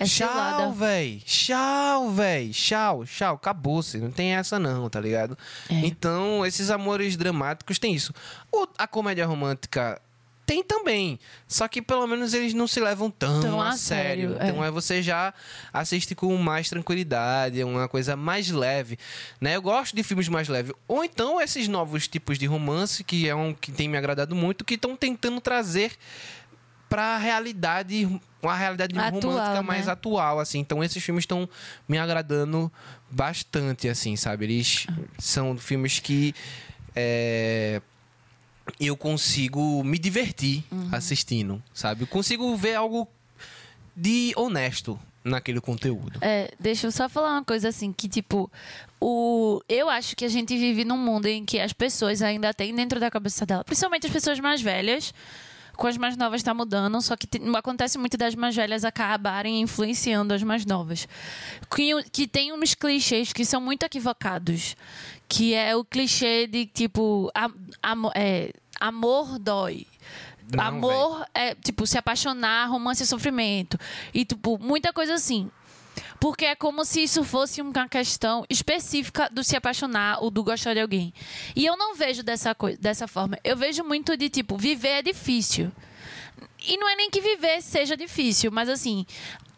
É 0.00 0.04
tchau, 0.06 0.72
véi. 0.72 1.22
Tchau, 1.26 2.10
véi. 2.10 2.48
Tchau, 2.50 3.04
tchau. 3.04 3.34
Acabou-se. 3.34 3.98
Não 3.98 4.10
tem 4.10 4.34
essa 4.34 4.58
não, 4.58 4.88
tá 4.88 4.98
ligado? 5.00 5.36
É. 5.68 5.74
Então, 5.74 6.44
esses 6.46 6.70
amores 6.70 7.16
dramáticos 7.16 7.78
tem 7.78 7.94
isso. 7.94 8.12
O- 8.50 8.66
a 8.78 8.86
comédia 8.86 9.26
romântica 9.26 10.00
tem 10.46 10.64
também. 10.64 11.16
Só 11.46 11.68
que 11.68 11.80
pelo 11.82 12.06
menos 12.08 12.32
eles 12.34 12.52
não 12.54 12.66
se 12.66 12.80
levam 12.80 13.10
tão 13.10 13.40
Tão 13.40 13.60
a, 13.60 13.68
a 13.68 13.72
sério. 13.76 14.30
sério, 14.30 14.48
Então 14.50 14.64
é. 14.64 14.68
é 14.68 14.70
você 14.70 15.00
já 15.02 15.32
assiste 15.72 16.14
com 16.14 16.34
mais 16.38 16.68
tranquilidade, 16.68 17.60
é 17.60 17.64
uma 17.64 17.86
coisa 17.86 18.16
mais 18.16 18.50
leve. 18.50 18.98
Né? 19.40 19.54
Eu 19.56 19.62
gosto 19.62 19.94
de 19.94 20.02
filmes 20.02 20.28
mais 20.28 20.48
leves. 20.48 20.72
Ou 20.88 21.04
então 21.04 21.40
esses 21.40 21.68
novos 21.68 22.08
tipos 22.08 22.36
de 22.38 22.46
romance, 22.46 23.04
que 23.04 23.28
é 23.28 23.34
um 23.34 23.52
que 23.54 23.70
tem 23.70 23.86
me 23.86 23.96
agradado 23.98 24.34
muito, 24.34 24.64
que 24.64 24.74
estão 24.74 24.96
tentando 24.96 25.40
trazer 25.40 25.92
pra 26.88 27.16
realidade, 27.18 28.20
uma 28.42 28.56
realidade 28.56 28.98
Atual, 28.98 29.20
romântica 29.22 29.54
né? 29.54 29.60
mais 29.60 29.88
atual, 29.88 30.38
assim. 30.40 30.58
Então 30.60 30.82
esses 30.82 31.02
filmes 31.02 31.22
estão 31.22 31.48
me 31.88 31.98
agradando 31.98 32.70
bastante, 33.10 33.88
assim, 33.88 34.16
sabe? 34.16 34.44
Eles 34.44 34.86
são 35.18 35.56
filmes 35.58 35.98
que 35.98 36.34
é, 36.94 37.80
eu 38.78 38.96
consigo 38.96 39.82
me 39.84 39.98
divertir 39.98 40.64
Uhum. 40.70 40.88
assistindo, 40.92 41.62
sabe? 41.74 42.02
Eu 42.02 42.06
consigo 42.06 42.56
ver 42.56 42.74
algo 42.74 43.06
de 43.96 44.32
honesto 44.36 44.98
naquele 45.22 45.60
conteúdo. 45.60 46.18
É, 46.22 46.50
deixa 46.58 46.86
eu 46.86 46.92
só 46.92 47.08
falar 47.08 47.32
uma 47.32 47.44
coisa 47.44 47.68
assim, 47.68 47.92
que 47.92 48.08
tipo, 48.08 48.50
o 48.98 49.60
eu 49.68 49.90
acho 49.90 50.16
que 50.16 50.24
a 50.24 50.28
gente 50.28 50.56
vive 50.56 50.84
num 50.84 50.96
mundo 50.96 51.26
em 51.26 51.44
que 51.44 51.60
as 51.60 51.72
pessoas 51.72 52.22
ainda 52.22 52.54
têm 52.54 52.74
dentro 52.74 52.98
da 52.98 53.10
cabeça 53.10 53.44
dela, 53.44 53.62
principalmente 53.64 54.06
as 54.06 54.12
pessoas 54.12 54.40
mais 54.40 54.62
velhas, 54.62 55.12
com 55.80 55.86
as 55.86 55.96
mais 55.96 56.14
novas 56.14 56.42
tá 56.42 56.52
mudando, 56.52 57.00
só 57.00 57.16
que 57.16 57.26
acontece 57.56 57.96
muito 57.96 58.14
das 58.18 58.34
mais 58.34 58.54
velhas 58.54 58.84
acabarem 58.84 59.62
influenciando 59.62 60.34
as 60.34 60.42
mais 60.42 60.66
novas. 60.66 61.08
Que, 61.74 62.02
que 62.12 62.28
tem 62.28 62.52
uns 62.52 62.74
clichês 62.74 63.32
que 63.32 63.46
são 63.46 63.62
muito 63.62 63.82
equivocados, 63.82 64.76
que 65.26 65.54
é 65.54 65.74
o 65.74 65.82
clichê 65.82 66.46
de 66.46 66.66
tipo, 66.66 67.32
amo- 67.82 68.12
é, 68.14 68.52
amor 68.78 69.38
dói. 69.38 69.86
Não, 70.52 70.64
Amor 70.64 71.26
é, 71.32 71.54
tipo, 71.54 71.86
se 71.86 71.96
apaixonar, 71.96 72.66
romance 72.68 73.02
é 73.02 73.06
sofrimento. 73.06 73.78
E, 74.12 74.24
tipo, 74.24 74.58
muita 74.58 74.92
coisa 74.92 75.14
assim. 75.14 75.48
Porque 76.20 76.44
é 76.44 76.54
como 76.54 76.84
se 76.84 77.02
isso 77.02 77.24
fosse 77.24 77.62
uma 77.62 77.88
questão 77.88 78.44
específica 78.50 79.28
do 79.30 79.42
se 79.42 79.56
apaixonar 79.56 80.22
ou 80.22 80.30
do 80.30 80.44
gostar 80.44 80.74
de 80.74 80.80
alguém. 80.80 81.14
E 81.56 81.64
eu 81.64 81.76
não 81.76 81.94
vejo 81.94 82.22
dessa, 82.22 82.54
coi- 82.54 82.76
dessa 82.76 83.08
forma. 83.08 83.38
Eu 83.42 83.56
vejo 83.56 83.82
muito 83.82 84.16
de, 84.16 84.28
tipo, 84.28 84.58
viver 84.58 84.98
é 84.98 85.02
difícil. 85.02 85.72
E 86.62 86.76
não 86.76 86.88
é 86.88 86.94
nem 86.94 87.08
que 87.10 87.22
viver 87.22 87.62
seja 87.62 87.96
difícil, 87.96 88.50
mas 88.52 88.68
assim, 88.68 89.06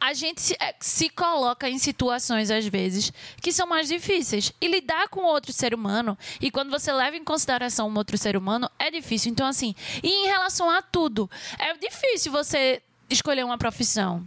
a 0.01 0.15
gente 0.15 0.41
se, 0.41 0.57
é, 0.61 0.75
se 0.79 1.09
coloca 1.09 1.69
em 1.69 1.79
situações, 1.79 2.49
às 2.49 2.65
vezes, 2.67 3.13
que 3.41 3.53
são 3.53 3.67
mais 3.67 3.89
difíceis. 3.89 4.53
E 4.61 4.69
lidar 4.69 5.09
com 5.09 5.25
outro 5.25 5.53
ser 5.53 5.75
humano, 5.75 6.17
e 6.41 6.49
quando 6.49 6.71
você 6.71 6.93
leva 6.93 7.17
em 7.17 7.25
consideração 7.25 7.89
um 7.89 7.97
outro 7.97 8.17
ser 8.17 8.37
humano, 8.37 8.71
é 8.79 8.89
difícil. 8.89 9.33
Então, 9.33 9.47
assim, 9.49 9.75
e 10.01 10.09
em 10.09 10.27
relação 10.29 10.71
a 10.71 10.81
tudo, 10.81 11.29
é 11.59 11.75
difícil 11.77 12.31
você 12.31 12.81
escolher 13.11 13.45
uma 13.45 13.59
profissão. 13.59 14.27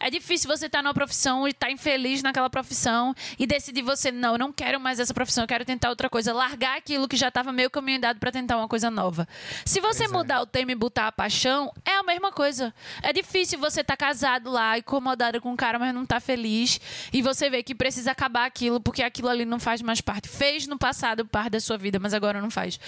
É 0.00 0.10
difícil 0.10 0.48
você 0.48 0.66
estar 0.66 0.82
numa 0.82 0.94
profissão 0.94 1.46
e 1.46 1.50
estar 1.50 1.70
infeliz 1.70 2.22
naquela 2.22 2.50
profissão 2.50 3.14
e 3.38 3.46
decidir 3.46 3.82
você, 3.82 4.10
não, 4.10 4.32
eu 4.32 4.38
não 4.38 4.52
quero 4.52 4.80
mais 4.80 5.00
essa 5.00 5.14
profissão, 5.14 5.44
eu 5.44 5.48
quero 5.48 5.64
tentar 5.64 5.90
outra 5.90 6.08
coisa. 6.08 6.32
Largar 6.32 6.76
aquilo 6.76 7.08
que 7.08 7.16
já 7.16 7.28
estava 7.28 7.52
meio 7.52 7.70
caminho 7.70 7.98
andado 7.98 8.18
para 8.18 8.32
tentar 8.32 8.56
uma 8.56 8.68
coisa 8.68 8.90
nova. 8.90 9.26
Se 9.64 9.80
você 9.80 10.08
mudar 10.08 10.40
o 10.40 10.46
tema 10.46 10.72
e 10.72 10.74
botar 10.74 11.08
a 11.08 11.12
paixão, 11.12 11.72
é 11.84 11.96
a 11.96 12.02
mesma 12.02 12.32
coisa. 12.32 12.74
É 13.02 13.12
difícil 13.12 13.58
você 13.58 13.80
estar 13.80 13.96
casado 13.96 14.50
lá, 14.50 14.78
incomodado 14.78 15.40
com 15.40 15.50
um 15.50 15.56
cara, 15.56 15.78
mas 15.78 15.94
não 15.94 16.06
tá 16.06 16.20
feliz. 16.20 16.80
E 17.12 17.22
você 17.22 17.50
vê 17.50 17.62
que 17.62 17.74
precisa 17.74 18.10
acabar 18.10 18.46
aquilo, 18.46 18.80
porque 18.80 19.02
aquilo 19.02 19.28
ali 19.28 19.44
não 19.44 19.58
faz 19.58 19.82
mais 19.82 20.00
parte. 20.00 20.28
Fez 20.28 20.66
no 20.66 20.78
passado 20.78 21.24
parte 21.26 21.50
da 21.50 21.60
sua 21.60 21.76
vida, 21.76 21.98
mas 21.98 22.14
agora 22.14 22.40
não 22.40 22.50
faz. 22.50 22.78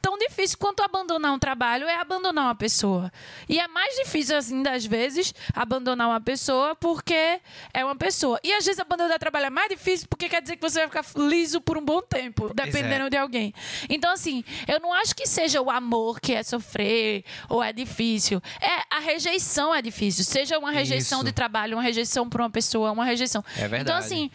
Tão 0.00 0.16
difícil 0.16 0.58
quanto 0.58 0.82
abandonar 0.82 1.32
um 1.32 1.38
trabalho 1.38 1.86
é 1.86 1.96
abandonar 1.96 2.44
uma 2.44 2.54
pessoa. 2.54 3.12
E 3.48 3.58
é 3.58 3.66
mais 3.66 3.96
difícil, 3.96 4.36
assim, 4.36 4.62
das 4.62 4.84
vezes, 4.84 5.34
abandonar 5.52 6.08
uma 6.08 6.20
pessoa 6.20 6.47
porque 6.80 7.40
é 7.72 7.84
uma 7.84 7.96
pessoa. 7.96 8.38
E 8.42 8.52
às 8.52 8.64
vezes 8.64 8.80
abandonar 8.80 9.18
trabalho 9.18 9.46
é 9.46 9.50
mais 9.50 9.68
difícil 9.68 10.06
porque 10.08 10.28
quer 10.28 10.40
dizer 10.42 10.56
que 10.56 10.62
você 10.62 10.86
vai 10.86 11.02
ficar 11.02 11.20
liso 11.22 11.60
por 11.60 11.76
um 11.76 11.84
bom 11.84 12.00
tempo, 12.02 12.52
dependendo 12.54 13.06
é. 13.06 13.10
de 13.10 13.16
alguém. 13.16 13.54
Então, 13.88 14.12
assim, 14.12 14.44
eu 14.66 14.80
não 14.80 14.92
acho 14.92 15.14
que 15.14 15.26
seja 15.26 15.60
o 15.60 15.70
amor 15.70 16.20
que 16.20 16.32
é 16.34 16.42
sofrer 16.42 17.24
ou 17.48 17.62
é 17.62 17.72
difícil. 17.72 18.42
É, 18.60 18.96
a 18.96 19.00
rejeição 19.00 19.74
é 19.74 19.82
difícil. 19.82 20.24
Seja 20.24 20.58
uma 20.58 20.70
rejeição 20.70 21.18
Isso. 21.20 21.26
de 21.26 21.32
trabalho, 21.32 21.76
uma 21.76 21.82
rejeição 21.82 22.28
por 22.28 22.40
uma 22.40 22.50
pessoa, 22.50 22.92
uma 22.92 23.04
rejeição. 23.04 23.44
É 23.56 23.68
verdade. 23.68 23.82
Então, 23.82 23.96
assim, 23.96 24.30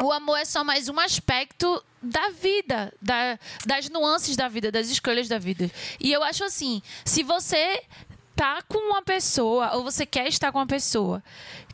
o 0.00 0.10
amor 0.10 0.36
é 0.38 0.44
só 0.44 0.64
mais 0.64 0.88
um 0.88 0.98
aspecto 0.98 1.82
da 2.02 2.30
vida, 2.30 2.92
da- 3.00 3.38
das 3.64 3.88
nuances 3.88 4.36
da 4.36 4.48
vida, 4.48 4.72
das 4.72 4.88
escolhas 4.88 5.28
da 5.28 5.38
vida. 5.38 5.70
E 6.00 6.10
eu 6.12 6.22
acho 6.22 6.42
assim, 6.44 6.82
se 7.04 7.22
você 7.22 7.82
tá 8.34 8.62
com 8.62 8.78
uma 8.78 9.02
pessoa 9.02 9.74
ou 9.76 9.84
você 9.84 10.06
quer 10.06 10.28
estar 10.28 10.50
com 10.52 10.58
uma 10.58 10.66
pessoa 10.66 11.22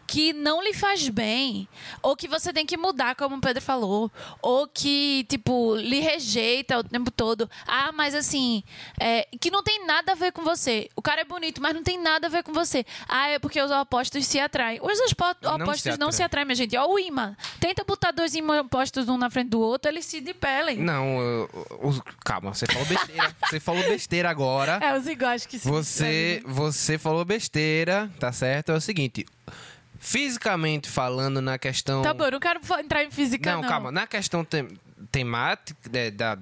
que 0.09 0.33
não 0.33 0.63
lhe 0.65 0.73
faz 0.73 1.07
bem, 1.11 1.69
ou 2.03 2.17
que 2.17 2.27
você 2.27 2.51
tem 2.51 2.65
que 2.65 2.79
mudar, 2.79 3.15
como 3.15 3.37
o 3.37 3.41
Pedro 3.41 3.63
falou, 3.63 4.11
ou 4.43 4.67
que, 4.67 5.25
tipo, 5.29 5.77
lhe 5.77 6.01
rejeita 6.01 6.79
o 6.79 6.83
tempo 6.83 7.11
todo. 7.11 7.49
Ah, 7.67 7.93
mas 7.93 8.15
assim, 8.15 8.65
é, 8.99 9.29
que 9.39 9.51
não 9.51 9.63
tem 9.63 9.85
nada 9.87 10.13
a 10.13 10.15
ver 10.15 10.33
com 10.33 10.43
você. 10.43 10.89
O 10.97 11.03
cara 11.03 11.21
é 11.21 11.25
bonito, 11.25 11.61
mas 11.61 11.75
não 11.75 11.83
tem 11.83 12.01
nada 12.01 12.27
a 12.27 12.31
ver 12.31 12.43
com 12.43 12.55
você. 12.55 12.87
Ah, 13.07 13.29
é 13.29 13.39
porque 13.39 13.61
os 13.61 13.71
opostos 13.71 14.27
se 14.27 14.41
atraem. 14.41 14.81
Os 14.83 14.99
opostos 15.13 15.99
não 15.99 16.11
se 16.11 16.23
atraem. 16.23 16.27
atraem, 16.29 16.47
minha 16.47 16.55
gente. 16.57 16.75
Ó, 16.77 16.87
o 16.87 16.99
imã. 16.99 17.37
Tenta 17.61 17.85
botar 17.85 18.11
dois 18.11 18.35
imãs 18.35 18.61
opostos 18.61 19.09
um 19.09 19.19
na 19.19 19.29
frente 19.29 19.51
do 19.51 19.61
outro, 19.61 19.91
eles 19.91 20.07
se 20.07 20.21
depelem. 20.23 20.79
Não, 20.79 21.05
eu- 21.21 21.51
eu- 21.83 22.03
calma, 22.25 22.55
você 22.55 22.65
falou 22.67 22.87
besteira. 22.87 23.37
você 23.51 23.61
falou 23.61 23.83
besteira 23.85 24.31
agora. 24.31 24.79
É, 24.83 24.97
os 24.97 25.07
iguais 25.07 25.45
que 25.45 25.59
se 25.59 25.69
Você, 25.69 26.43
você 26.47 26.97
falou 26.97 27.25
besteira, 27.27 28.11
tá 28.19 28.33
certo? 28.33 28.73
É 28.73 28.75
o 28.75 28.81
seguinte. 28.81 29.27
Fisicamente 29.99 30.89
falando, 30.89 31.41
na 31.41 31.59
questão. 31.59 32.03
Tá 32.03 32.15
bom, 32.15 32.25
eu 32.25 32.33
não 32.33 32.41
quero 32.41 32.61
entrar 32.81 33.05
em 33.05 33.11
física, 33.11 33.53
Não, 33.53 33.63
não. 33.63 33.69
calma. 33.69 33.91
Na 33.93 34.07
questão 34.07 34.45
tem- 34.45 34.69
temática, 35.11 35.77
é, 35.93 36.11
da 36.11 36.37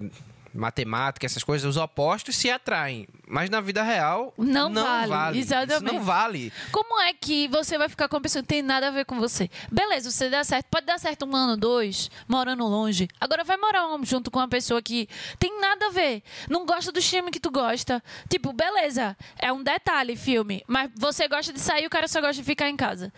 matemática, 0.55 1.27
essas 1.27 1.45
coisas, 1.45 1.69
os 1.69 1.77
opostos 1.77 2.35
se 2.35 2.51
atraem. 2.51 3.07
Mas 3.29 3.51
na 3.51 3.61
vida 3.61 3.83
real, 3.83 4.33
Não 4.38 4.71
não, 4.71 4.83
vale, 4.85 5.09
vale. 5.09 5.38
Isso 5.40 5.53
exatamente. 5.53 5.92
não 5.92 6.01
vale. 6.03 6.51
Como 6.73 6.99
é 7.03 7.12
que 7.12 7.47
você 7.49 7.77
vai 7.77 7.88
ficar 7.90 8.09
com 8.09 8.16
uma 8.16 8.23
pessoa 8.23 8.40
que 8.40 8.49
tem 8.49 8.62
nada 8.62 8.88
a 8.88 8.90
ver 8.90 9.05
com 9.05 9.19
você? 9.19 9.51
Beleza, 9.71 10.11
você 10.11 10.31
dá 10.31 10.42
certo. 10.45 10.66
Pode 10.71 10.87
dar 10.87 10.99
certo 10.99 11.27
um 11.27 11.35
ano, 11.37 11.57
dois, 11.59 12.09
morando 12.27 12.64
longe. 12.64 13.07
Agora 13.21 13.42
vai 13.45 13.57
morar 13.59 13.83
junto 14.05 14.31
com 14.31 14.38
uma 14.38 14.49
pessoa 14.49 14.81
que 14.81 15.09
tem 15.40 15.61
nada 15.61 15.88
a 15.88 15.90
ver. 15.90 16.23
Não 16.49 16.64
gosta 16.64 16.90
do 16.92 17.03
filme 17.03 17.31
que 17.33 17.40
tu 17.40 17.51
gosta. 17.51 18.03
Tipo, 18.31 18.53
beleza, 18.53 19.14
é 19.38 19.53
um 19.53 19.62
detalhe 19.62 20.16
filme. 20.16 20.62
Mas 20.66 20.90
você 20.97 21.27
gosta 21.29 21.53
de 21.53 21.61
sair, 21.61 21.85
o 21.85 21.90
cara 21.90 22.07
só 22.09 22.21
gosta 22.21 22.37
de 22.40 22.45
ficar 22.45 22.71
em 22.71 22.77
casa. 22.77 23.12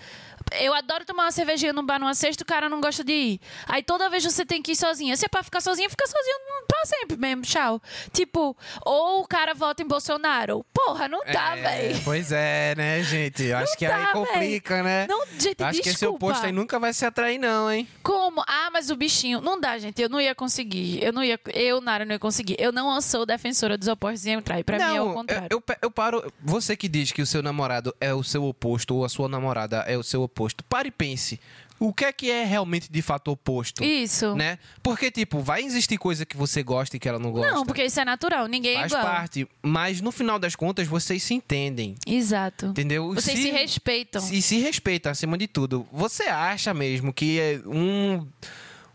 Eu 0.61 0.75
adoro 0.75 1.05
tomar 1.05 1.25
uma 1.25 1.33
cervejinha 1.33 1.73
num 1.73 1.85
bar 1.85 1.99
numa 1.99 2.15
sexta, 2.15 2.43
o 2.43 2.47
cara 2.47 2.69
não 2.69 2.81
gosta 2.81 3.05
de 3.05 3.13
ir. 3.13 3.41
Aí 3.67 3.83
toda 3.83 4.09
vez 4.09 4.25
você 4.25 4.45
tem 4.45 4.63
que 4.63 4.73
ir 4.73 4.77
sozinha. 4.77 5.17
Se 5.17 5.25
é 5.27 5.29
pra 5.29 5.43
ficar 5.43 5.61
sozinha, 5.61 5.89
fica 5.91 6.07
sozinha 6.07 6.35
pra 6.67 6.85
sempre 6.87 7.17
mesmo. 7.17 7.43
Tchau. 7.43 7.81
Tipo, 8.13 8.57
ou 8.85 9.23
o 9.23 9.27
cara 9.27 9.55
vota 9.55 9.83
em 9.83 9.87
Bolsonaro. 9.87 10.65
Porra, 10.73 11.09
não 11.09 11.21
dá, 11.25 11.57
É, 11.57 11.63
velho. 11.63 12.01
Pois 12.05 12.33
é, 12.33 12.75
né, 12.77 13.03
gente? 13.03 13.53
Acho 13.53 13.77
que 13.77 13.87
dá, 13.87 13.97
aí 13.97 14.05
véi. 14.05 14.13
complica, 14.13 14.83
né? 14.83 15.07
Não, 15.09 15.25
gente, 15.39 15.63
Acho 15.63 15.81
que 15.83 15.89
esse 15.89 15.99
desculpa. 16.01 16.27
oposto 16.27 16.47
aí 16.47 16.53
nunca 16.53 16.79
vai 16.79 16.93
se 16.93 17.05
atrair, 17.05 17.39
não, 17.39 17.71
hein? 17.71 17.87
Como? 18.03 18.43
Ah, 18.47 18.71
mas 18.73 18.91
o 18.91 18.97
bichinho. 18.97 19.41
Não 19.41 19.61
dá, 19.61 19.79
gente. 19.79 20.01
Eu 20.01 20.09
não 20.09 20.21
ia 20.21 20.35
conseguir. 20.35 21.03
Eu 21.03 21.13
não 21.13 21.23
ia. 21.23 21.39
Eu, 21.53 21.81
Nara, 21.81 22.05
não 22.05 22.13
ia 22.13 22.19
conseguir. 22.19 22.57
Eu 22.59 22.73
não 22.73 23.01
sou 23.01 23.25
defensora 23.27 23.77
dos 23.77 23.89
opostos 23.89 24.27
em 24.27 24.33
entrar. 24.33 24.63
Pra 24.65 24.79
mim 24.79 24.97
é 24.97 25.03
o 25.03 25.13
contrário. 25.13 25.49
Eu, 25.51 25.63
eu, 25.69 25.77
eu 25.83 25.91
paro. 25.91 26.33
Você 26.43 26.77
que 26.77 26.89
diz 26.89 27.13
que 27.13 27.23
o 27.23 27.27
seu 27.27 27.43
namorado 27.43 27.95
é 28.01 28.13
o 28.15 28.23
seu 28.23 28.45
oposto 28.45 28.95
ou 28.95 29.05
a 29.05 29.09
sua 29.09 29.29
namorada 29.29 29.79
é 29.87 29.97
o 29.97 30.03
seu 30.03 30.23
oposto, 30.23 30.38
pare 30.69 30.89
e 30.89 30.93
pense. 30.93 31.41
O 31.81 31.93
que 31.93 32.05
é 32.05 32.13
que 32.13 32.31
é 32.31 32.45
realmente 32.45 32.91
de 32.91 33.01
fato 33.01 33.31
oposto? 33.31 33.85
Isso. 33.85 34.35
Né? 34.35 34.59
Porque, 34.83 35.11
tipo, 35.11 35.41
vai 35.41 35.63
existir 35.63 35.97
coisa 35.97 36.27
que 36.27 36.37
você 36.37 36.63
gosta 36.63 36.97
e 36.97 36.99
que 36.99 37.09
ela 37.09 37.21
não 37.21 37.31
gosta. 37.31 37.53
Não, 37.53 37.65
porque 37.65 37.85
isso 37.85 38.01
é 38.01 38.05
natural. 38.05 38.47
Ninguém 38.49 38.75
Faz 38.75 38.93
é 38.93 38.97
igual. 38.97 39.13
parte. 39.13 39.49
Mas 39.63 40.01
no 40.01 40.11
final 40.11 40.39
das 40.39 40.57
contas, 40.57 40.89
vocês 40.89 41.23
se 41.23 41.35
entendem. 41.35 41.95
Exato. 42.05 42.67
Entendeu? 42.67 43.15
Vocês 43.15 43.39
se, 43.39 43.51
respeitam. 43.51 44.29
E 44.33 44.43
se 44.43 44.59
respeitam 44.59 45.13
acima 45.13 45.39
de 45.39 45.47
tudo. 45.47 45.87
Você 45.93 46.25
acha 46.25 46.75
mesmo 46.75 47.13
que 47.13 47.39
é 47.39 47.61
um, 47.65 48.27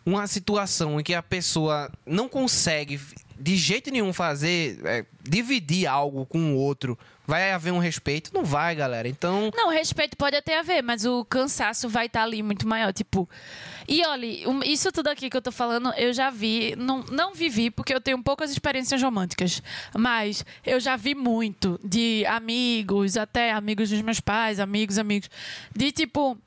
uma 0.06 0.28
situação 0.28 1.00
em 1.00 1.04
que 1.04 1.14
a 1.14 1.24
pessoa 1.24 1.90
não 2.06 2.28
consegue 2.28 3.00
de 3.40 3.56
jeito 3.56 3.92
nenhum 3.92 4.14
fazer, 4.14 4.80
é, 4.86 5.06
dividir 5.22 5.88
algo 5.88 6.26
com 6.26 6.54
o 6.54 6.58
outro, 6.58 6.98
vai 7.26 7.52
haver 7.52 7.72
um 7.72 7.80
respeito? 7.80 8.32
Não 8.34 8.44
vai, 8.44 8.76
galera. 8.76 9.08
Então, 9.08 9.52
Não, 9.56 9.70
respeito 9.70 10.18
pode 10.18 10.36
até 10.36 10.60
haver, 10.60 10.82
mas 10.82 11.06
o 11.06 11.24
cansaço 11.26 11.88
vai 11.90 12.06
estar 12.08 12.24
ali 12.24 12.42
muito 12.44 12.68
maior. 12.68 12.92
Tipo. 12.94 13.30
E 13.88 14.06
olha, 14.06 14.26
isso 14.66 14.92
tudo 14.92 15.08
aqui 15.10 15.30
que 15.30 15.36
eu 15.38 15.42
tô 15.42 15.52
falando, 15.52 15.94
eu 15.96 16.14
já 16.14 16.30
vi. 16.30 16.76
Não, 16.78 17.04
não 17.12 17.34
vivi, 17.34 17.70
porque 17.70 17.94
eu 17.94 18.02
tenho 18.02 18.22
poucas 18.22 18.52
experiências 18.52 19.02
românticas. 19.02 19.62
Mas 19.98 20.46
eu 20.66 20.80
já 20.80 20.96
vi 20.96 21.16
muito 21.16 21.80
de 21.84 22.26
amigos, 22.28 23.18
até 23.18 23.52
amigos 23.52 23.90
dos 23.90 24.02
meus 24.02 24.20
pais, 24.20 24.60
amigos, 24.60 24.98
amigos. 24.98 25.30
De 25.76 25.92
tipo. 25.92 26.38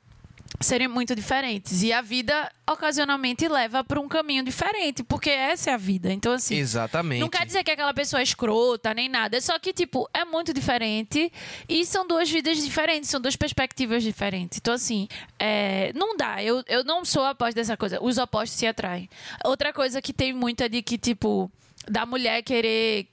Serem 0.59 0.87
muito 0.87 1.15
diferentes. 1.15 1.83
E 1.83 1.93
a 1.93 2.01
vida, 2.01 2.51
ocasionalmente, 2.69 3.47
leva 3.47 3.83
para 3.83 3.99
um 3.99 4.07
caminho 4.07 4.43
diferente, 4.43 5.03
porque 5.03 5.29
essa 5.29 5.69
é 5.71 5.73
a 5.73 5.77
vida. 5.77 6.11
Então, 6.11 6.33
assim. 6.33 6.55
exatamente. 6.55 7.19
Não 7.19 7.29
quer 7.29 7.45
dizer 7.45 7.63
que 7.63 7.71
aquela 7.71 7.93
pessoa 7.93 8.19
é 8.19 8.23
escrota 8.23 8.93
nem 8.93 9.07
nada. 9.07 9.37
É 9.37 9.41
só 9.41 9.57
que, 9.59 9.71
tipo, 9.71 10.09
é 10.13 10.25
muito 10.25 10.53
diferente. 10.53 11.31
E 11.69 11.85
são 11.85 12.07
duas 12.07 12.29
vidas 12.29 12.57
diferentes, 12.63 13.09
são 13.09 13.21
duas 13.21 13.35
perspectivas 13.35 14.03
diferentes. 14.03 14.57
Então, 14.57 14.73
assim, 14.73 15.07
é, 15.37 15.91
não 15.93 16.17
dá. 16.17 16.43
Eu, 16.43 16.63
eu 16.67 16.83
não 16.83 17.05
sou 17.05 17.23
após 17.23 17.53
dessa 17.53 17.77
coisa. 17.77 18.01
Os 18.01 18.17
opostos 18.17 18.57
se 18.57 18.65
atraem. 18.65 19.09
Outra 19.45 19.71
coisa 19.71 20.01
que 20.01 20.13
tem 20.13 20.33
muito 20.33 20.61
é 20.61 20.69
de 20.69 20.81
que, 20.81 20.97
tipo, 20.97 21.51
da 21.87 22.05
mulher 22.05 22.41
querer. 22.41 23.07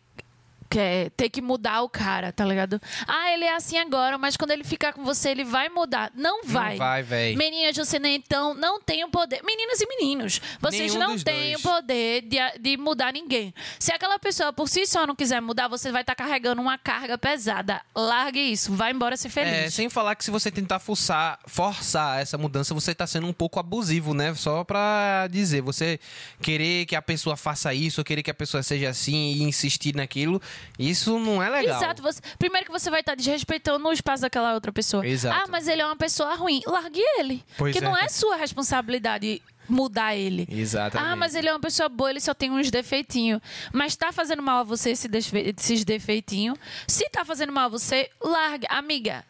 Quer 0.75 1.11
ter 1.11 1.31
que 1.31 1.41
mudar 1.41 1.83
o 1.83 1.89
cara, 1.89 2.33
tá 2.33 2.45
ligado? 2.45 2.83
Ah, 3.07 3.31
ele 3.31 3.45
é 3.45 3.55
assim 3.55 3.79
agora, 3.79 4.19
mas 4.19 4.37
quando 4.37 4.51
ele 4.51 4.65
ficar 4.65 4.93
com 4.93 5.05
você, 5.05 5.31
ele 5.31 5.45
vai 5.45 5.69
mudar. 5.69 6.11
Não 6.17 6.43
vai. 6.43 6.71
Não 6.71 6.79
vai, 6.79 7.01
véi. 7.01 7.37
Meninas, 7.37 7.77
você 7.77 7.97
nem 7.97 8.17
então 8.17 8.55
não 8.55 8.81
tem 8.81 9.05
o 9.05 9.09
poder. 9.09 9.41
Meninas 9.45 9.81
e 9.81 9.87
meninos, 9.87 10.41
vocês 10.61 10.93
Nenhum 10.93 11.07
não 11.07 11.17
têm 11.17 11.55
o 11.55 11.61
poder 11.61 12.23
de, 12.23 12.39
de 12.59 12.77
mudar 12.77 13.13
ninguém. 13.13 13.55
Se 13.79 13.93
aquela 13.93 14.19
pessoa 14.19 14.53
por 14.53 14.69
si 14.69 14.85
só 14.85 15.07
não 15.07 15.15
quiser 15.15 15.41
mudar, 15.41 15.69
você 15.69 15.93
vai 15.93 16.01
estar 16.01 16.17
carregando 16.17 16.61
uma 16.61 16.77
carga 16.77 17.17
pesada. 17.17 17.81
Largue 17.95 18.41
isso, 18.41 18.75
vai 18.75 18.91
embora 18.91 19.17
ser 19.17 19.29
feliz. 19.29 19.53
É, 19.53 19.71
sem 19.71 19.89
falar 19.89 20.17
que 20.17 20.25
se 20.25 20.31
você 20.33 20.51
tentar 20.51 20.81
forçar, 20.81 21.39
forçar 21.47 22.21
essa 22.21 22.37
mudança, 22.37 22.75
você 22.75 22.93
tá 22.93 23.07
sendo 23.07 23.29
um 23.29 23.33
pouco 23.33 23.61
abusivo, 23.61 24.13
né? 24.13 24.35
Só 24.35 24.65
pra 24.65 25.29
dizer, 25.31 25.61
você 25.61 26.01
querer 26.43 26.85
que 26.87 26.97
a 26.97 27.03
pessoa 27.03 27.37
faça 27.37 27.73
isso, 27.73 28.01
ou 28.01 28.05
querer 28.05 28.25
que 28.25 28.31
a 28.33 28.35
pessoa 28.35 28.61
seja 28.61 28.89
assim 28.89 29.35
e 29.35 29.45
insistir 29.45 29.95
naquilo, 29.95 30.43
isso 30.79 31.19
não 31.19 31.43
é 31.43 31.49
legal. 31.49 31.77
Exato. 31.77 32.03
Você, 32.03 32.21
primeiro 32.39 32.67
que 32.67 32.73
você 32.73 32.91
vai 32.91 33.01
estar 33.01 33.15
desrespeitando 33.15 33.87
o 33.87 33.93
espaço 33.93 34.23
daquela 34.23 34.55
outra 34.55 34.73
pessoa. 34.73 35.07
Exato. 35.07 35.39
Ah, 35.43 35.47
mas 35.51 35.69
ele 35.69 35.83
é 35.83 35.87
uma 35.87 35.97
pessoa 35.97 36.35
ruim. 36.35 36.61
Largue 36.67 37.03
ele. 37.19 37.45
Pois 37.57 37.73
que 37.73 37.79
é. 37.79 37.81
não 37.83 37.97
é 37.97 38.09
sua 38.09 38.37
responsabilidade 38.37 39.43
mudar 39.69 40.15
ele. 40.15 40.47
Exatamente. 40.51 41.11
Ah, 41.11 41.17
mas 41.17 41.35
ele 41.35 41.49
é 41.49 41.53
uma 41.53 41.61
pessoa 41.61 41.89
boa, 41.89 42.11
ele 42.11 42.21
só 42.21 42.35
tem 42.35 42.51
uns 42.51 42.71
defeitinhos. 42.71 43.41
Mas 43.73 43.97
tá 43.97 44.13
fazendo 44.13 44.43
mal 44.43 44.61
a 44.61 44.63
você 44.63 44.91
esse 44.91 45.09
esses 45.13 45.85
defeitinhos. 45.85 46.59
Se 46.87 47.09
tá 47.11 47.25
fazendo 47.25 47.53
mal 47.53 47.67
a 47.67 47.69
você, 47.69 48.11
largue. 48.23 48.67
Amiga, 48.69 49.25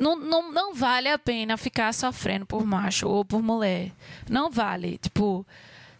não, 0.00 0.16
não, 0.16 0.52
não 0.52 0.74
vale 0.74 1.08
a 1.08 1.18
pena 1.18 1.56
ficar 1.56 1.92
sofrendo 1.92 2.46
por 2.46 2.64
macho 2.64 3.08
ou 3.08 3.24
por 3.24 3.42
mulher. 3.42 3.92
Não 4.28 4.50
vale. 4.50 4.98
Tipo, 4.98 5.46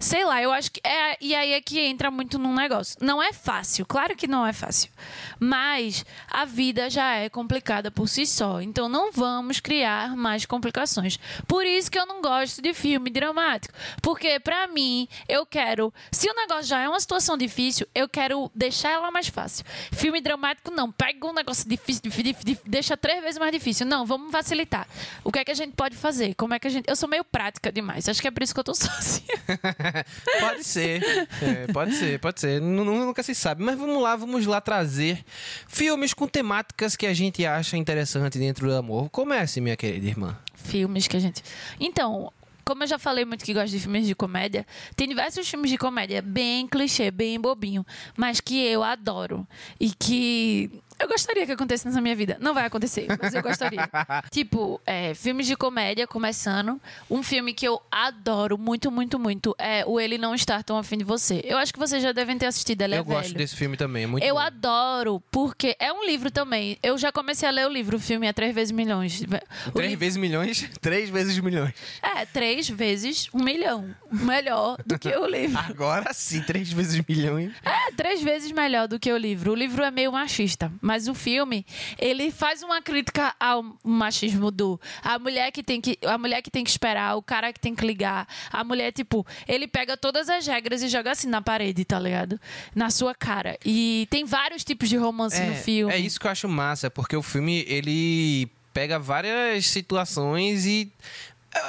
Sei 0.02 0.24
lá, 0.24 0.42
eu 0.42 0.50
acho 0.50 0.72
que. 0.72 0.80
É, 0.84 1.16
e 1.20 1.32
aí 1.32 1.52
é 1.52 1.60
que 1.60 1.80
entra 1.80 2.10
muito 2.10 2.36
num 2.36 2.52
negócio. 2.52 2.96
Não 3.00 3.22
é 3.22 3.32
fácil, 3.32 3.86
claro 3.86 4.16
que 4.16 4.26
não 4.26 4.44
é 4.44 4.52
fácil. 4.52 4.90
Mas 5.38 6.04
a 6.28 6.44
vida 6.44 6.90
já 6.90 7.14
é 7.14 7.28
complicada 7.28 7.88
por 7.88 8.08
si 8.08 8.26
só. 8.26 8.60
Então 8.60 8.88
não 8.88 9.12
vamos 9.12 9.60
criar 9.60 10.16
mais 10.16 10.44
complicações. 10.44 11.20
Por 11.46 11.64
isso 11.64 11.88
que 11.88 11.96
eu 11.96 12.04
não 12.04 12.20
gosto 12.20 12.60
de 12.60 12.74
filme 12.74 13.10
dramático. 13.10 13.72
Porque, 14.02 14.40
pra 14.40 14.66
mim, 14.66 15.06
eu 15.28 15.46
quero. 15.46 15.94
Se 16.10 16.28
o 16.28 16.34
negócio 16.34 16.64
já 16.64 16.80
é 16.80 16.88
uma 16.88 16.98
situação 16.98 17.38
difícil, 17.38 17.86
eu 17.94 18.08
quero 18.08 18.50
deixar 18.52 18.90
ela 18.90 19.08
mais 19.12 19.28
fácil. 19.28 19.64
Filme 19.92 20.20
dramático, 20.20 20.72
não. 20.72 20.90
Pega 20.90 21.28
um 21.28 21.32
negócio 21.32 21.68
difícil, 21.68 22.02
difícil, 22.02 22.34
difícil, 22.34 22.62
deixa 22.66 22.96
três 22.96 23.22
vezes 23.22 23.38
mais 23.38 23.52
difícil. 23.52 23.86
Não, 23.86 24.04
vamos 24.04 24.32
facilitar. 24.32 24.88
O 25.22 25.30
que 25.30 25.38
é 25.38 25.44
que 25.44 25.52
a 25.52 25.54
gente 25.54 25.74
pode 25.74 25.94
fazer? 25.94 26.34
Como 26.34 26.54
é 26.54 26.58
que 26.58 26.66
a 26.66 26.70
gente. 26.70 26.88
Eu 26.88 26.96
sou 26.96 27.08
meio 27.08 27.22
prática 27.22 27.70
demais. 27.70 28.08
Acho 28.08 28.20
que 28.20 28.26
é 28.26 28.32
por 28.32 28.42
isso 28.42 28.52
que 28.52 28.58
eu 28.58 28.64
tô 28.64 28.74
sozinha. 28.74 29.22
Pode 30.40 30.64
ser. 30.64 31.02
É, 31.42 31.72
pode 31.72 31.94
ser, 31.94 32.18
pode 32.18 32.40
ser. 32.40 32.60
Nu- 32.60 32.84
Nunca 32.84 33.22
se 33.22 33.34
sabe. 33.34 33.62
Mas 33.62 33.78
vamos 33.78 34.02
lá, 34.02 34.16
vamos 34.16 34.46
lá 34.46 34.60
trazer 34.60 35.24
filmes 35.68 36.12
com 36.14 36.26
temáticas 36.26 36.96
que 36.96 37.06
a 37.06 37.14
gente 37.14 37.44
acha 37.46 37.76
interessante 37.76 38.38
dentro 38.38 38.66
do 38.68 38.74
amor. 38.74 39.08
Comece, 39.10 39.60
minha 39.60 39.76
querida 39.76 40.06
irmã. 40.06 40.36
filmes 40.54 41.06
que 41.08 41.16
a 41.16 41.20
gente. 41.20 41.42
Então, 41.80 42.32
como 42.64 42.84
eu 42.84 42.86
já 42.86 42.98
falei 42.98 43.24
muito 43.24 43.44
que 43.44 43.52
gosto 43.52 43.70
de 43.72 43.80
filmes 43.80 44.06
de 44.06 44.14
comédia, 44.14 44.64
tem 44.94 45.08
diversos 45.08 45.48
filmes 45.48 45.70
de 45.70 45.76
comédia 45.78 46.22
bem 46.22 46.66
clichê, 46.68 47.10
bem 47.10 47.40
bobinho, 47.40 47.84
mas 48.16 48.40
que 48.40 48.64
eu 48.64 48.82
adoro. 48.84 49.46
E 49.80 49.90
que 49.90 50.70
eu 51.02 51.08
gostaria 51.08 51.44
que 51.46 51.52
acontecesse 51.52 51.94
na 51.94 52.00
minha 52.00 52.14
vida. 52.16 52.36
Não 52.40 52.54
vai 52.54 52.64
acontecer, 52.66 53.06
mas 53.20 53.34
eu 53.34 53.42
gostaria. 53.42 53.88
tipo, 54.30 54.80
é, 54.86 55.14
filmes 55.14 55.46
de 55.46 55.56
comédia, 55.56 56.06
começando. 56.06 56.80
Um 57.10 57.22
filme 57.22 57.52
que 57.52 57.66
eu 57.66 57.80
adoro 57.90 58.56
muito, 58.56 58.90
muito, 58.90 59.18
muito 59.18 59.54
é 59.58 59.84
O 59.86 59.98
Ele 60.00 60.16
Não 60.18 60.34
Estar 60.34 60.62
Tão 60.62 60.76
Afim 60.78 60.98
de 60.98 61.04
Você. 61.04 61.40
Eu 61.44 61.58
acho 61.58 61.72
que 61.72 61.78
vocês 61.78 62.02
já 62.02 62.12
devem 62.12 62.36
ter 62.38 62.46
assistido, 62.46 62.82
ele 62.82 62.94
é 62.94 62.98
eu 62.98 63.04
gosto 63.04 63.28
velho. 63.28 63.34
desse 63.38 63.56
filme 63.56 63.76
também, 63.76 64.04
é 64.04 64.06
muito 64.06 64.24
Eu 64.24 64.34
bom. 64.34 64.40
adoro, 64.40 65.22
porque 65.30 65.76
é 65.78 65.92
um 65.92 66.04
livro 66.04 66.30
também. 66.30 66.78
Eu 66.82 66.96
já 66.98 67.10
comecei 67.12 67.48
a 67.48 67.52
ler 67.52 67.66
o 67.66 67.70
livro, 67.70 67.96
o 67.96 68.00
filme 68.00 68.26
é 68.26 68.32
Três 68.32 68.54
Vezes 68.54 68.70
Milhões. 68.72 69.20
O 69.66 69.70
Três 69.72 69.90
livro- 69.90 69.98
vezes 70.00 70.16
milhões, 70.16 70.70
três 70.80 71.08
vezes 71.10 71.38
milhões. 71.38 71.74
É, 72.02 72.24
três 72.26 72.68
vezes 72.68 73.28
um 73.32 73.42
milhão. 73.42 73.94
Melhor 74.10 74.76
do 74.86 74.98
que 74.98 75.08
o 75.08 75.26
livro. 75.26 75.58
Agora 75.68 76.12
sim, 76.12 76.42
três 76.42 76.70
vezes 76.72 77.02
milhões. 77.08 77.52
É, 77.64 77.92
três 77.92 78.22
vezes 78.22 78.52
melhor 78.52 78.86
do 78.88 78.98
que 78.98 79.10
o 79.12 79.16
livro. 79.16 79.52
O 79.52 79.54
livro 79.54 79.82
é 79.82 79.90
meio 79.90 80.12
machista, 80.12 80.70
mas 80.80 80.91
o 81.08 81.14
filme, 81.14 81.64
ele 81.98 82.30
faz 82.30 82.62
uma 82.62 82.80
crítica 82.80 83.34
ao 83.38 83.64
machismo 83.82 84.50
do 84.50 84.80
a 85.02 85.18
mulher 85.18 85.50
que 85.50 85.62
tem 85.62 85.80
que 85.80 85.98
a 86.04 86.16
mulher 86.18 86.42
que 86.42 86.50
tem 86.50 86.64
que 86.64 86.70
esperar, 86.70 87.16
o 87.16 87.22
cara 87.22 87.52
que 87.52 87.60
tem 87.60 87.74
que 87.74 87.86
ligar, 87.86 88.26
a 88.50 88.64
mulher 88.64 88.92
tipo, 88.92 89.26
ele 89.46 89.66
pega 89.66 89.96
todas 89.96 90.28
as 90.28 90.46
regras 90.46 90.82
e 90.82 90.88
joga 90.88 91.12
assim 91.12 91.28
na 91.28 91.40
parede, 91.42 91.84
tá 91.84 91.98
ligado? 91.98 92.40
Na 92.74 92.90
sua 92.90 93.14
cara. 93.14 93.58
E 93.64 94.06
tem 94.10 94.24
vários 94.24 94.64
tipos 94.64 94.88
de 94.88 94.96
romance 94.96 95.40
no 95.40 95.54
filme. 95.54 95.92
É 95.92 95.98
isso 95.98 96.20
que 96.20 96.26
eu 96.26 96.30
acho 96.30 96.48
massa, 96.48 96.90
porque 96.90 97.16
o 97.16 97.22
filme 97.22 97.64
ele 97.68 98.50
pega 98.72 98.98
várias 98.98 99.66
situações 99.66 100.64
e 100.66 100.90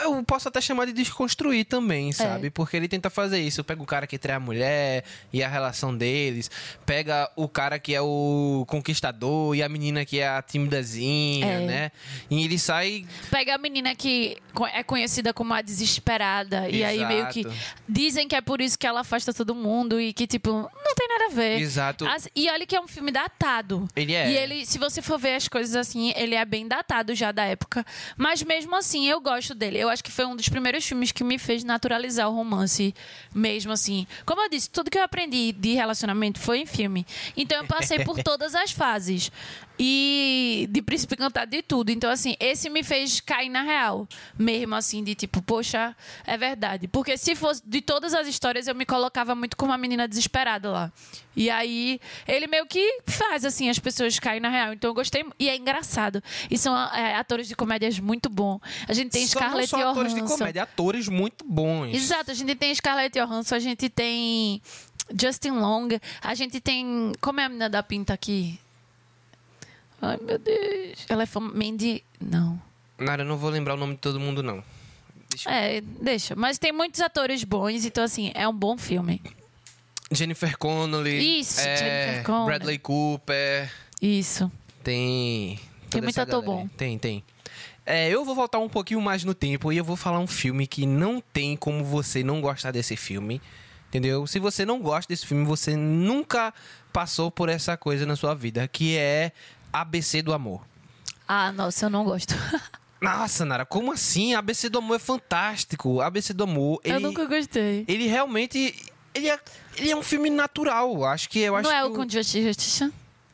eu 0.04 0.24
posso 0.24 0.48
até 0.48 0.62
chamar 0.62 0.86
de 0.86 0.94
desconstruir 0.94 1.66
também, 1.66 2.10
É. 2.10 2.12
sabe? 2.14 2.50
Porque 2.50 2.78
ele 2.78 2.88
tenta 2.88 3.10
fazer 3.10 3.40
isso. 3.40 3.64
Pega 3.64 3.82
o 3.82 3.86
cara 3.86 4.08
que 4.08 4.18
trai 4.18 4.36
a 4.36 4.40
mulher 4.40 5.04
e 5.32 5.44
a 5.44 5.48
relação 5.48 5.96
deles. 5.96 6.50
Pega 6.86 7.30
o 7.36 7.48
cara 7.48 7.78
que 7.80 7.94
é 7.94 8.02
o 8.02 8.66
conquistador 8.68 9.56
e 9.56 9.62
a 9.64 9.70
menina 9.70 10.06
que 10.06 10.20
é 10.20 10.28
a 10.28 10.42
timidazinha, 10.42 11.46
É. 11.46 11.66
né? 11.66 11.92
E 12.30 12.44
ele 12.46 12.58
sai. 12.58 13.06
Pega 13.30 13.56
a 13.56 13.58
menina 13.58 13.96
que 13.96 14.38
é 14.74 14.84
conhecida 14.84 15.34
como 15.34 15.54
a 15.54 15.62
desesperada. 15.62 16.70
E 16.70 16.84
aí 16.84 17.06
meio 17.06 17.28
que 17.30 17.42
Exato. 17.42 17.56
dizem 17.88 18.28
que 18.28 18.36
é 18.36 18.42
por 18.42 18.62
isso 18.62 18.78
que 18.78 18.88
ela 18.88 19.02
afasta 19.02 19.34
todo 19.34 19.54
mundo 19.56 20.00
e 20.00 20.14
que, 20.14 20.26
tipo, 20.28 20.50
não 20.52 20.96
tem 20.96 21.08
nada 21.08 21.26
a 21.26 21.30
ver. 21.36 21.60
Exato. 21.62 22.06
As- 22.08 22.28
e 22.36 22.50
olha 22.50 22.66
que 22.66 22.76
é 22.76 22.82
um 22.82 22.88
filme 22.88 23.12
datado. 23.12 23.88
Ele 23.96 24.14
é. 24.14 24.30
E 24.32 24.38
ele, 24.38 24.66
se 24.66 24.78
você 24.78 25.02
for 25.02 25.18
ver 25.20 25.36
as 25.36 25.48
coisas 25.48 25.76
assim, 25.76 26.14
ele 26.16 26.36
é 26.36 26.46
bem 26.46 26.68
datado 26.68 27.14
já 27.16 27.32
da 27.32 27.44
época. 27.46 27.86
Mas 28.18 28.42
mesmo 28.44 28.76
assim, 28.76 29.08
eu 29.08 29.20
gosto 29.20 29.54
dele. 29.54 29.73
Eu 29.80 29.90
acho 29.90 30.04
que 30.04 30.12
foi 30.12 30.26
um 30.26 30.36
dos 30.36 30.50
primeiros 30.50 30.86
filmes 30.86 31.12
que 31.12 31.24
me 31.24 31.38
fez 31.38 31.64
naturalizar 31.64 32.30
o 32.30 32.36
romance, 32.36 32.94
mesmo 33.34 33.72
assim. 33.72 34.08
Como 34.26 34.42
eu 34.42 34.50
disse, 34.50 34.70
tudo 34.70 34.90
que 34.90 34.98
eu 34.98 35.04
aprendi 35.04 35.52
de 35.52 35.74
relacionamento 35.74 36.40
foi 36.40 36.60
em 36.60 36.66
filme. 36.66 37.06
Então 37.36 37.58
eu 37.62 37.68
passei 37.68 38.04
por 38.04 38.22
todas 38.24 38.56
as 38.56 38.72
fases. 38.72 39.32
E 39.78 40.68
de 40.70 40.82
príncipe 40.82 41.16
encantado 41.16 41.50
de 41.50 41.62
tudo. 41.64 41.90
Então, 41.90 42.10
assim, 42.10 42.36
esse 42.40 42.70
me 42.70 42.84
fez 42.84 43.20
cair 43.20 43.50
na 43.50 43.64
real. 43.64 44.08
Mesmo 44.38 44.76
assim, 44.76 45.04
de 45.04 45.16
tipo, 45.16 45.42
poxa, 45.42 45.96
é 46.26 46.38
verdade. 46.38 46.88
Porque 46.88 47.18
se 47.18 47.34
fosse 47.34 47.62
de 47.66 47.82
todas 47.82 48.14
as 48.14 48.28
histórias, 48.28 48.68
eu 48.68 48.76
me 48.76 48.86
colocava 48.86 49.34
muito 49.34 49.58
como 49.58 49.72
uma 49.72 49.78
menina 49.78 50.08
desesperada 50.08 50.70
lá. 50.70 50.92
E 51.36 51.50
aí, 51.50 52.00
ele 52.28 52.46
meio 52.46 52.68
que 52.68 53.00
faz, 53.08 53.44
assim, 53.44 53.68
as 53.68 53.80
pessoas 53.80 54.20
caírem 54.20 54.42
na 54.42 54.50
real. 54.50 54.74
Então, 54.74 54.92
eu 54.92 54.94
gostei. 54.94 55.26
E 55.40 55.50
é 55.50 55.56
engraçado. 55.56 56.22
E 56.52 56.58
são 56.58 56.78
é, 56.94 57.16
atores 57.16 57.48
de 57.48 57.56
comédias 57.56 58.00
muito 58.00 58.30
bons. 58.30 58.60
A 58.88 58.94
gente 58.94 59.10
tem 59.10 59.26
Só 59.26 59.40
não 59.40 59.48
Scarlett 59.48 59.70
só 59.70 59.78
Johansson. 59.78 59.92
atores 60.00 60.14
de 60.14 60.22
comédia, 60.22 60.64
atores 60.64 61.08
muito 61.08 61.46
bons. 61.46 61.94
Exato, 61.96 62.30
a 62.30 62.34
gente 62.36 62.54
tem 62.56 62.74
Scarlett 62.76 63.20
Johansson, 63.20 63.56
a 63.56 63.60
gente 63.60 63.90
tem 63.90 64.62
Justin 65.20 65.52
Long, 65.52 65.90
a 66.22 66.36
gente 66.36 66.60
tem. 66.60 67.12
Como 67.20 67.40
é 67.40 67.46
a 67.46 67.50
menina 67.50 67.70
da 67.70 67.82
pinta 67.82 68.14
aqui? 68.14 68.60
Ai, 70.04 70.20
meu 70.22 70.38
Deus. 70.38 71.06
Ela 71.08 71.24
é 71.24 71.26
fam... 71.26 71.40
Mandy. 71.40 72.04
Não. 72.20 72.62
Nara, 73.00 73.24
eu 73.24 73.26
não 73.26 73.38
vou 73.38 73.50
lembrar 73.50 73.76
o 73.76 73.78
nome 73.78 73.94
de 73.94 74.00
todo 74.00 74.20
mundo, 74.20 74.44
não. 74.44 74.62
Deixa 75.30 75.50
É, 75.50 75.80
deixa. 75.80 76.36
Mas 76.36 76.58
tem 76.58 76.74
muitos 76.74 77.00
atores 77.00 77.44
bons, 77.46 77.86
então, 77.86 78.04
assim, 78.04 78.30
é 78.36 78.46
um 78.46 78.54
bom 78.54 78.78
filme. 78.78 79.22
Jennifer 80.12 80.58
Connelly. 80.58 81.40
Isso, 81.40 81.62
é, 81.62 81.78
Jennifer 81.78 82.24
Connelly. 82.26 82.46
Bradley 82.46 82.80
Cooper. 82.80 83.72
Isso. 84.02 84.52
Tem. 84.84 85.58
toda 85.90 86.04
muito 86.04 86.20
ator 86.20 86.44
bom. 86.44 86.68
Tem, 86.76 86.98
tem. 87.00 87.24
É, 87.86 88.10
eu 88.10 88.26
vou 88.26 88.36
voltar 88.36 88.60
um 88.60 88.70
pouquinho 88.70 89.02
mais 89.02 89.24
no 89.24 89.34
tempo 89.34 89.72
e 89.72 89.78
eu 89.78 89.84
vou 89.86 89.96
falar 89.96 90.20
um 90.20 90.28
filme 90.28 90.68
que 90.68 90.86
não 90.86 91.22
tem 91.22 91.56
como 91.56 91.84
você 91.84 92.24
não 92.24 92.42
gostar 92.42 92.72
desse 92.72 92.98
filme. 92.98 93.42
Entendeu? 93.88 94.28
Se 94.28 94.40
você 94.40 94.66
não 94.66 94.80
gosta 94.82 95.12
desse 95.14 95.26
filme, 95.26 95.46
você 95.46 95.76
nunca 95.78 96.54
passou 96.92 97.30
por 97.30 97.48
essa 97.48 97.78
coisa 97.78 98.06
na 98.06 98.16
sua 98.16 98.34
vida, 98.34 98.68
que 98.68 98.98
é 98.98 99.32
ABC 99.74 100.22
do 100.22 100.32
Amor. 100.32 100.62
Ah, 101.28 101.52
nossa, 101.52 101.88
eu 101.88 101.90
não 101.90 102.04
gosto. 102.04 102.36
Nossa, 103.02 103.44
Nara, 103.44 103.66
como 103.66 103.92
assim? 103.92 104.34
ABC 104.34 104.70
do 104.70 104.78
Amor 104.78 104.96
é 104.96 105.00
fantástico. 105.00 106.00
ABC 106.00 106.34
do 106.34 106.46
Amor, 106.46 106.80
ele, 106.86 106.96
Eu 106.96 107.00
nunca 107.02 107.26
gostei. 107.26 107.84
ele 107.86 108.08
realmente. 108.08 108.74
Ele 109.14 109.30
é, 109.30 109.38
ele 109.76 109.92
é 109.92 109.96
um 109.96 110.02
filme 110.02 110.30
natural. 110.30 111.04
Acho 111.04 111.30
que 111.30 111.40
eu 111.40 111.54
acho 111.58 111.68
não 111.68 111.76
é 111.76 111.84
o 111.84 111.92
com 111.92 112.08
Justin? 112.08 112.48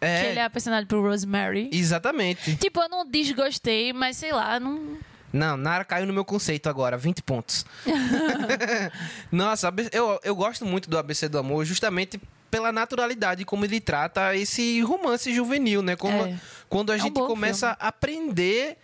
É. 0.02 0.21
Que 0.21 0.28
ele 0.30 0.39
é 0.39 0.43
apaixonado 0.45 0.88
por 0.88 0.99
Rosemary. 1.02 1.69
Exatamente. 1.71 2.56
Tipo, 2.56 2.82
eu 2.82 2.89
não 2.89 3.06
desgostei, 3.06 3.93
mas 3.93 4.17
sei 4.17 4.32
lá, 4.32 4.60
não. 4.60 4.97
Não, 5.32 5.56
Nara 5.56 5.86
caiu 5.86 6.08
no 6.08 6.13
meu 6.13 6.25
conceito 6.25 6.67
agora, 6.67 6.97
20 6.97 7.21
pontos. 7.21 7.63
Nossa, 9.32 9.71
eu, 9.91 10.19
eu 10.23 10.36
gosto 10.36 10.65
muito 10.65 10.89
do 10.89 10.97
ABC 10.97 11.30
do 11.30 11.38
Amor 11.38 11.63
justamente 11.63 12.19
pela 12.49 12.71
naturalidade 12.71 13.45
como 13.45 13.65
ele 13.65 13.79
trata 13.79 14.35
esse 14.35 14.81
romance 14.81 15.33
juvenil, 15.33 15.81
né? 15.81 15.95
Como, 15.95 16.17
É. 16.25 16.35
Quando 16.67 16.91
a 16.91 16.95
um 16.95 16.99
gente 16.99 17.13
bom 17.13 17.27
começa 17.27 17.75
a 17.79 17.88
aprender, 17.88 18.77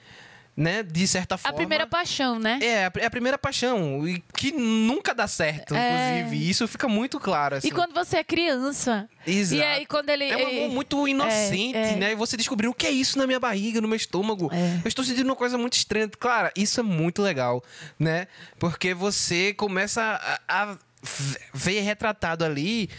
né, 0.57 0.81
de 0.83 1.05
certa 1.07 1.35
A 1.35 1.37
forma. 1.37 1.57
primeira 1.57 1.85
paixão, 1.85 2.39
né? 2.39 2.57
É, 2.61 2.85
a- 2.85 2.91
é 2.95 3.05
a 3.05 3.09
primeira 3.11 3.37
paixão, 3.37 4.07
e 4.07 4.23
que 4.37 4.51
nunca 4.53 5.13
dá 5.13 5.27
certo, 5.27 5.75
É. 5.75 6.19
inclusive. 6.21 6.49
Isso 6.49 6.67
fica 6.67 6.87
muito 6.87 7.19
claro. 7.19 7.55
Assim. 7.57 7.67
E 7.67 7.71
quando 7.71 7.93
você 7.93 8.17
é 8.17 8.23
criança. 8.23 9.07
Exato. 9.27 9.61
E 9.61 9.63
aí, 9.65 9.85
quando 9.85 10.09
ele. 10.09 10.23
É 10.23 10.37
um 10.37 10.47
amor 10.47 10.69
muito 10.69 11.07
inocente, 11.07 11.77
é. 11.77 11.95
né? 11.97 12.11
E 12.13 12.15
você 12.15 12.37
descobriu 12.37 12.71
o 12.71 12.73
que 12.73 12.87
é 12.87 12.91
isso 12.91 13.17
na 13.19 13.27
minha 13.27 13.39
barriga, 13.39 13.81
no 13.81 13.87
meu 13.87 13.97
estômago. 13.97 14.49
É. 14.53 14.79
Eu 14.83 14.87
estou 14.87 15.03
sentindo 15.03 15.25
uma 15.27 15.35
coisa 15.35 15.57
muito 15.57 15.73
estranha. 15.73 16.09
Claro, 16.17 16.49
isso 16.55 16.79
é 16.79 16.83
muito 16.83 17.21
legal, 17.21 17.61
né? 17.99 18.27
Porque 18.57 18.93
você 18.93 19.53
começa 19.53 20.01
a, 20.47 20.63
a 20.71 20.77
ver 21.53 21.81
retratado 21.81 22.43
ali 22.45 22.89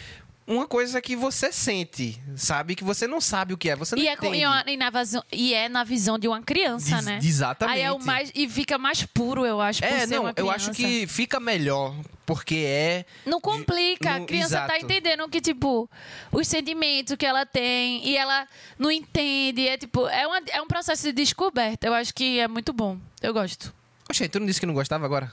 uma 0.47 0.65
coisa 0.65 1.01
que 1.01 1.15
você 1.15 1.51
sente, 1.51 2.17
sabe? 2.35 2.73
Que 2.75 2.83
você 2.83 3.05
não 3.05 3.19
sabe 3.19 3.53
o 3.53 3.57
que 3.57 3.69
é, 3.69 3.75
você 3.75 3.95
não 3.95 4.01
E 4.01 4.07
é, 4.07 4.15
com- 4.15 4.27
entende. 4.33 4.45
e, 4.69 4.73
e 4.73 4.77
na 4.77 4.89
visão, 4.89 5.23
e 5.31 5.53
é 5.53 5.67
na 5.67 5.83
visão 5.83 6.17
de 6.17 6.27
uma 6.27 6.41
criança, 6.41 6.95
Diz- 6.95 7.05
né? 7.05 7.19
exatamente. 7.21 7.75
Aí 7.77 7.81
é 7.83 7.91
o 7.91 7.99
mais. 8.03 8.31
E 8.33 8.47
fica 8.47 8.77
mais 8.77 9.03
puro, 9.03 9.45
eu 9.45 9.59
acho. 9.59 9.83
É, 9.83 10.07
não, 10.07 10.31
eu 10.35 10.49
acho 10.49 10.71
que 10.71 11.05
fica 11.07 11.39
melhor, 11.39 11.93
porque 12.25 12.55
é 12.65 13.05
Não 13.25 13.41
complica. 13.41 14.17
no- 14.17 14.23
a 14.23 14.27
criança 14.27 14.57
tá 14.61 14.77
exato. 14.77 14.85
entendendo 14.85 15.27
que, 15.27 15.41
tipo, 15.41 15.89
os 16.31 16.47
sentimentos 16.47 17.15
que 17.17 17.25
ela 17.25 17.45
tem 17.45 18.07
e 18.07 18.15
ela 18.15 18.47
não 18.79 18.89
entende. 18.89 19.67
É 19.67 19.77
tipo, 19.77 20.07
é, 20.07 20.25
uma, 20.25 20.41
é 20.49 20.61
um 20.61 20.67
processo 20.67 21.03
de 21.03 21.11
descoberta. 21.11 21.85
Eu 21.87 21.93
acho 21.93 22.13
que 22.13 22.39
é 22.39 22.47
muito 22.47 22.71
bom. 22.71 22.97
Eu 23.21 23.33
gosto. 23.33 23.73
Oxe, 24.09 24.29
tu 24.29 24.39
não 24.39 24.47
disse 24.47 24.59
que 24.61 24.65
não 24.65 24.73
gostava 24.73 25.03
agora? 25.05 25.31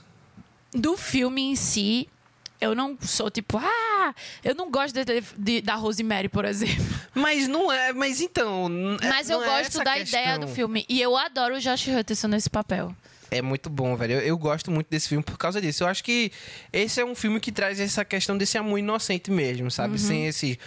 Do 0.73 0.97
filme 0.97 1.41
em 1.41 1.55
si, 1.55 2.09
eu 2.61 2.73
não 2.75 2.97
sou 3.01 3.29
tipo, 3.29 3.57
ah, 3.57 4.13
eu 4.43 4.55
não 4.55 4.69
gosto 4.71 4.95
de- 5.03 5.21
de- 5.37 5.61
da 5.61 5.75
Rosemary, 5.75 6.29
por 6.29 6.45
exemplo. 6.45 6.83
Mas 7.13 7.47
não 7.47 7.71
é, 7.71 7.93
mas 7.93 8.21
então. 8.21 8.67
n- 8.69 8.97
Mas 9.03 9.29
eu 9.29 9.41
é 9.41 9.45
gosto 9.45 9.67
essa 9.77 9.83
da 9.83 9.93
questão. 9.95 10.19
ideia 10.21 10.39
do 10.39 10.47
filme. 10.47 10.85
E 10.89 11.01
eu 11.01 11.15
adoro 11.17 11.55
o 11.55 11.59
Josh 11.59 11.87
Hutcherson 11.87 12.27
nesse 12.27 12.49
papel. 12.49 12.95
É 13.31 13.41
muito 13.41 13.69
bom, 13.69 13.95
velho. 13.97 14.13
Eu, 14.13 14.19
eu 14.21 14.37
gosto 14.37 14.69
muito 14.71 14.87
desse 14.89 15.09
filme 15.09 15.23
por 15.23 15.37
causa 15.37 15.59
disso. 15.59 15.83
Eu 15.83 15.87
acho 15.87 16.03
que 16.03 16.31
esse 16.71 17.01
é 17.01 17.05
um 17.05 17.15
filme 17.15 17.39
que 17.39 17.51
traz 17.51 17.79
essa 17.79 18.05
questão 18.05 18.37
desse 18.37 18.57
amor 18.57 18.77
inocente 18.77 19.31
mesmo, 19.31 19.69
sabe? 19.71 19.97
Sem 19.99 20.27
esse 20.27 20.59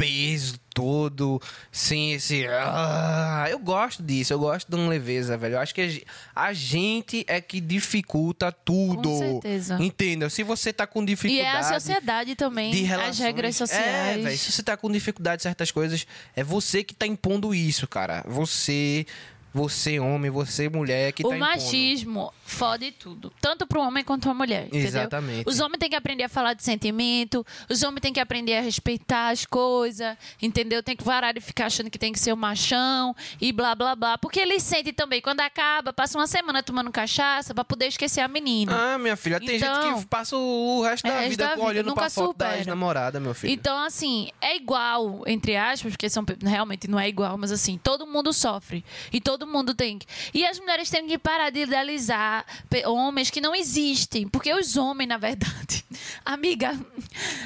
peso 0.00 0.58
todo, 0.72 1.40
sem 1.70 2.12
esse. 2.14 2.46
Ah, 2.48 3.46
eu 3.50 3.58
gosto 3.58 4.02
disso, 4.02 4.32
eu 4.32 4.38
gosto 4.38 4.68
de 4.68 4.74
uma 4.76 4.88
leveza, 4.88 5.36
velho. 5.36 5.54
Eu 5.56 5.58
acho 5.60 5.74
que 5.74 5.80
a 5.82 5.88
ge- 5.88 6.04
a 6.34 6.52
gente 6.52 7.24
é 7.28 7.40
que 7.40 7.60
dificulta 7.60 8.50
tudo. 8.50 9.08
Com 9.10 9.18
certeza. 9.18 9.76
Entenda? 9.80 10.30
Se 10.30 10.42
você 10.42 10.72
tá 10.72 10.86
com 10.86 11.02
E 11.02 11.06
dificuldade. 11.06 11.46
é 11.46 11.50
a 11.58 11.62
sociedade 11.62 12.34
também, 12.34 12.70
de 12.72 12.82
as 12.84 12.88
relações. 12.88 13.18
regras 13.18 13.54
É, 13.54 13.58
sociais. 13.58 14.24
velho. 14.24 14.38
Se 14.38 14.52
você 14.52 14.62
tá 14.62 14.76
com 14.76 14.90
dificuldade 14.90 15.40
em 15.40 15.44
certas 15.44 15.70
coisas, 15.70 16.06
é 16.34 16.42
você 16.42 16.82
que 16.82 16.94
tá 16.94 17.06
impondo 17.06 17.54
isso, 17.54 17.86
cara. 17.86 18.24
Você, 18.26 19.04
você 19.52 19.98
homem, 20.00 20.30
você 20.30 20.68
mulher 20.68 21.12
que 21.12 21.26
o 21.26 21.28
tá 21.28 21.36
impondo. 21.36 21.50
machismo 21.52 22.32
fode 22.50 22.90
tudo. 22.92 23.32
Tanto 23.40 23.66
pro 23.66 23.80
homem 23.80 24.02
quanto 24.04 24.22
pra 24.24 24.34
mulher. 24.34 24.66
Entendeu? 24.66 24.86
Exatamente. 24.88 25.48
Os 25.48 25.60
homens 25.60 25.78
têm 25.78 25.88
que 25.90 25.96
aprender 25.96 26.24
a 26.24 26.28
falar 26.28 26.54
de 26.54 26.62
sentimento, 26.62 27.44
os 27.68 27.82
homens 27.82 28.00
têm 28.00 28.12
que 28.12 28.20
aprender 28.20 28.56
a 28.56 28.60
respeitar 28.60 29.30
as 29.30 29.46
coisas, 29.46 30.16
entendeu? 30.42 30.82
Tem 30.82 30.96
que 30.96 31.04
parar 31.04 31.32
de 31.32 31.40
ficar 31.40 31.66
achando 31.66 31.90
que 31.90 31.98
tem 31.98 32.12
que 32.12 32.18
ser 32.18 32.32
o 32.32 32.36
machão 32.36 33.14
e 33.40 33.52
blá 33.52 33.74
blá 33.74 33.94
blá. 33.94 34.18
Porque 34.18 34.40
eles 34.40 34.62
sentem 34.62 34.92
também, 34.92 35.20
quando 35.20 35.40
acaba, 35.40 35.92
passa 35.92 36.18
uma 36.18 36.26
semana 36.26 36.62
tomando 36.62 36.90
cachaça 36.90 37.54
pra 37.54 37.64
poder 37.64 37.86
esquecer 37.86 38.20
a 38.20 38.28
menina. 38.28 38.94
Ah, 38.94 38.98
minha 38.98 39.16
filha, 39.16 39.38
tem 39.40 39.56
Então- 39.56 39.82
gente 39.82 40.00
que 40.02 40.06
passa 40.06 40.36
o 40.36 40.82
resto 40.82 41.06
É, 41.06 41.10
da 41.10 41.16
resto 41.20 41.30
vida 41.30 41.44
da 41.44 41.54
vida, 41.54 41.66
olhando 41.66 41.86
nunca 41.86 42.00
pra 42.02 42.10
foto 42.10 42.36
da 42.36 42.56
ex-namorada, 42.56 43.20
meu 43.20 43.34
filho. 43.34 43.52
Então, 43.52 43.78
assim, 43.84 44.28
é 44.40 44.56
igual, 44.56 45.22
entre 45.26 45.56
aspas, 45.56 45.92
porque 45.92 46.08
são, 46.08 46.24
realmente 46.42 46.88
não 46.88 46.98
é 46.98 47.08
igual, 47.08 47.38
mas 47.38 47.52
assim, 47.52 47.78
todo 47.78 48.06
mundo 48.06 48.32
sofre. 48.32 48.84
E 49.12 49.20
todo 49.20 49.46
mundo 49.46 49.74
tem 49.74 49.98
que. 49.98 50.06
E 50.34 50.44
as 50.46 50.58
mulheres 50.58 50.90
têm 50.90 51.06
que 51.06 51.18
parar 51.18 51.50
de 51.50 51.60
idealizar 51.60 52.39
homens 52.86 53.30
que 53.30 53.40
não 53.40 53.54
existem. 53.54 54.28
Porque 54.28 54.52
os 54.52 54.76
homens, 54.76 55.08
na 55.08 55.16
verdade, 55.18 55.84
amiga, 56.24 56.78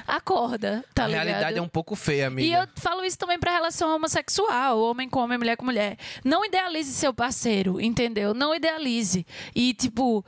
acorda, 0.07 0.85
tá 0.95 1.05
a 1.05 1.09
ligado? 1.09 1.25
realidade 1.27 1.59
é 1.59 1.63
um 1.63 1.69
pouco 1.69 1.95
feia, 1.97 2.27
amiga. 2.27 2.47
E 2.49 2.53
eu 2.53 2.67
falo 2.77 3.05
isso 3.05 3.19
também 3.19 3.39
pra 3.39 3.53
relação 3.53 3.95
homossexual, 3.95 4.81
homem 4.81 5.09
com 5.09 5.21
homem, 5.21 5.39
mulher 5.39 5.57
com 5.57 5.65
mulher. 5.65 5.97
Não 6.25 6.45
idealize 6.45 6.93
seu 6.93 7.13
parceiro, 7.13 7.81
entendeu? 7.81 8.35
Não 8.35 8.55
idealize. 8.55 9.27
E, 9.55 9.73
tipo, 9.75 10.25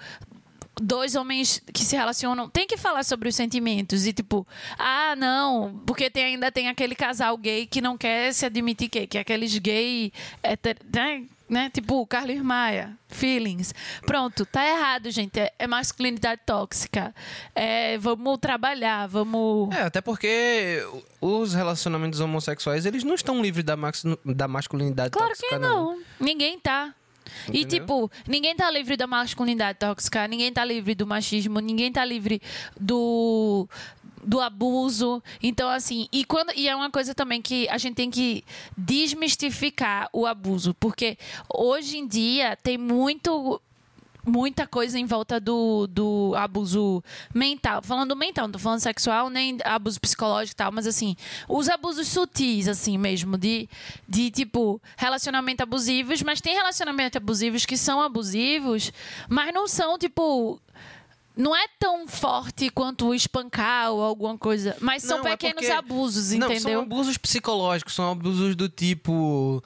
dois 0.80 1.14
homens 1.14 1.62
que 1.72 1.82
se 1.84 1.96
relacionam 1.96 2.48
tem 2.48 2.66
que 2.66 2.76
falar 2.76 3.04
sobre 3.04 3.28
os 3.28 3.34
sentimentos. 3.34 4.06
E, 4.06 4.12
tipo, 4.12 4.46
ah, 4.78 5.14
não, 5.16 5.82
porque 5.86 6.10
tem, 6.10 6.24
ainda 6.24 6.50
tem 6.52 6.68
aquele 6.68 6.94
casal 6.94 7.36
gay 7.36 7.66
que 7.66 7.80
não 7.80 7.96
quer 7.96 8.32
se 8.32 8.44
admitir 8.46 8.88
que, 8.88 9.06
que 9.06 9.18
é 9.18 9.20
aqueles 9.20 9.56
gay. 9.58 10.12
hétero- 10.42 10.80
né? 10.94 11.24
Né? 11.48 11.70
Tipo, 11.72 12.06
Carlos 12.06 12.40
Maia, 12.40 12.96
feelings. 13.08 13.72
Pronto, 14.04 14.44
tá 14.44 14.66
errado, 14.66 15.10
gente. 15.10 15.38
É, 15.38 15.52
é 15.58 15.66
masculinidade 15.66 16.40
tóxica. 16.44 17.14
É, 17.54 17.96
vamos 17.98 18.38
trabalhar, 18.38 19.06
vamos. 19.06 19.74
É, 19.74 19.82
até 19.82 20.00
porque 20.00 20.82
os 21.20 21.54
relacionamentos 21.54 22.20
homossexuais, 22.20 22.86
eles 22.86 23.04
não 23.04 23.14
estão 23.14 23.40
livres 23.42 23.64
da, 23.64 23.76
max- 23.76 24.04
da 24.24 24.48
masculinidade 24.48 25.10
Claro 25.10 25.28
tóxica, 25.28 25.48
que 25.48 25.58
não. 25.58 26.00
Ninguém 26.20 26.58
tá. 26.58 26.94
E, 27.52 27.62
Entendeu? 27.62 27.80
tipo, 27.80 28.10
ninguém 28.26 28.54
tá 28.54 28.70
livre 28.70 28.96
da 28.96 29.06
masculinidade 29.06 29.80
tóxica, 29.80 30.28
ninguém 30.28 30.52
tá 30.52 30.64
livre 30.64 30.94
do 30.94 31.04
machismo, 31.06 31.58
ninguém 31.58 31.90
tá 31.90 32.04
livre 32.04 32.40
do, 32.80 33.68
do 34.26 34.40
abuso. 34.40 35.22
Então, 35.40 35.70
assim, 35.70 36.08
e, 36.12 36.24
quando, 36.24 36.52
e 36.56 36.68
é 36.68 36.74
uma 36.74 36.90
coisa 36.90 37.14
também 37.14 37.40
que 37.40 37.68
a 37.68 37.78
gente 37.78 37.94
tem 37.94 38.10
que 38.10 38.44
desmistificar 38.76 40.08
o 40.12 40.26
abuso, 40.26 40.74
porque 40.74 41.16
hoje 41.48 41.98
em 41.98 42.06
dia 42.06 42.56
tem 42.56 42.76
muito 42.76 43.62
muita 44.26 44.66
coisa 44.66 44.98
em 44.98 45.06
volta 45.06 45.38
do, 45.38 45.86
do 45.86 46.34
abuso 46.36 47.02
mental. 47.32 47.80
Falando 47.80 48.16
mental, 48.16 48.46
não 48.48 48.52
tô 48.52 48.58
falando 48.58 48.80
sexual, 48.80 49.30
nem 49.30 49.58
abuso 49.64 50.00
psicológico 50.00 50.54
e 50.54 50.56
tal, 50.56 50.72
mas 50.72 50.86
assim, 50.86 51.16
os 51.48 51.68
abusos 51.68 52.08
sutis, 52.08 52.66
assim 52.66 52.98
mesmo, 52.98 53.38
de, 53.38 53.68
de 54.08 54.30
tipo, 54.32 54.82
relacionamento 54.96 55.62
abusivos, 55.62 56.22
mas 56.22 56.40
tem 56.40 56.54
relacionamentos 56.54 57.16
abusivos 57.16 57.64
que 57.64 57.76
são 57.76 58.00
abusivos, 58.00 58.92
mas 59.28 59.54
não 59.54 59.68
são, 59.68 59.96
tipo. 59.96 60.60
Não 61.36 61.54
é 61.54 61.66
tão 61.78 62.08
forte 62.08 62.70
quanto 62.70 63.08
o 63.08 63.14
espancar 63.14 63.90
ou 63.92 64.02
alguma 64.02 64.38
coisa, 64.38 64.74
mas 64.80 65.02
são 65.02 65.18
Não, 65.18 65.26
é 65.28 65.30
pequenos 65.36 65.56
porque- 65.62 65.70
abusos, 65.70 66.30
Não, 66.30 66.46
entendeu? 66.50 66.72
são 66.72 66.82
abusos 66.82 67.18
psicológicos, 67.18 67.94
são 67.94 68.10
abusos 68.10 68.56
do 68.56 68.68
tipo. 68.70 69.62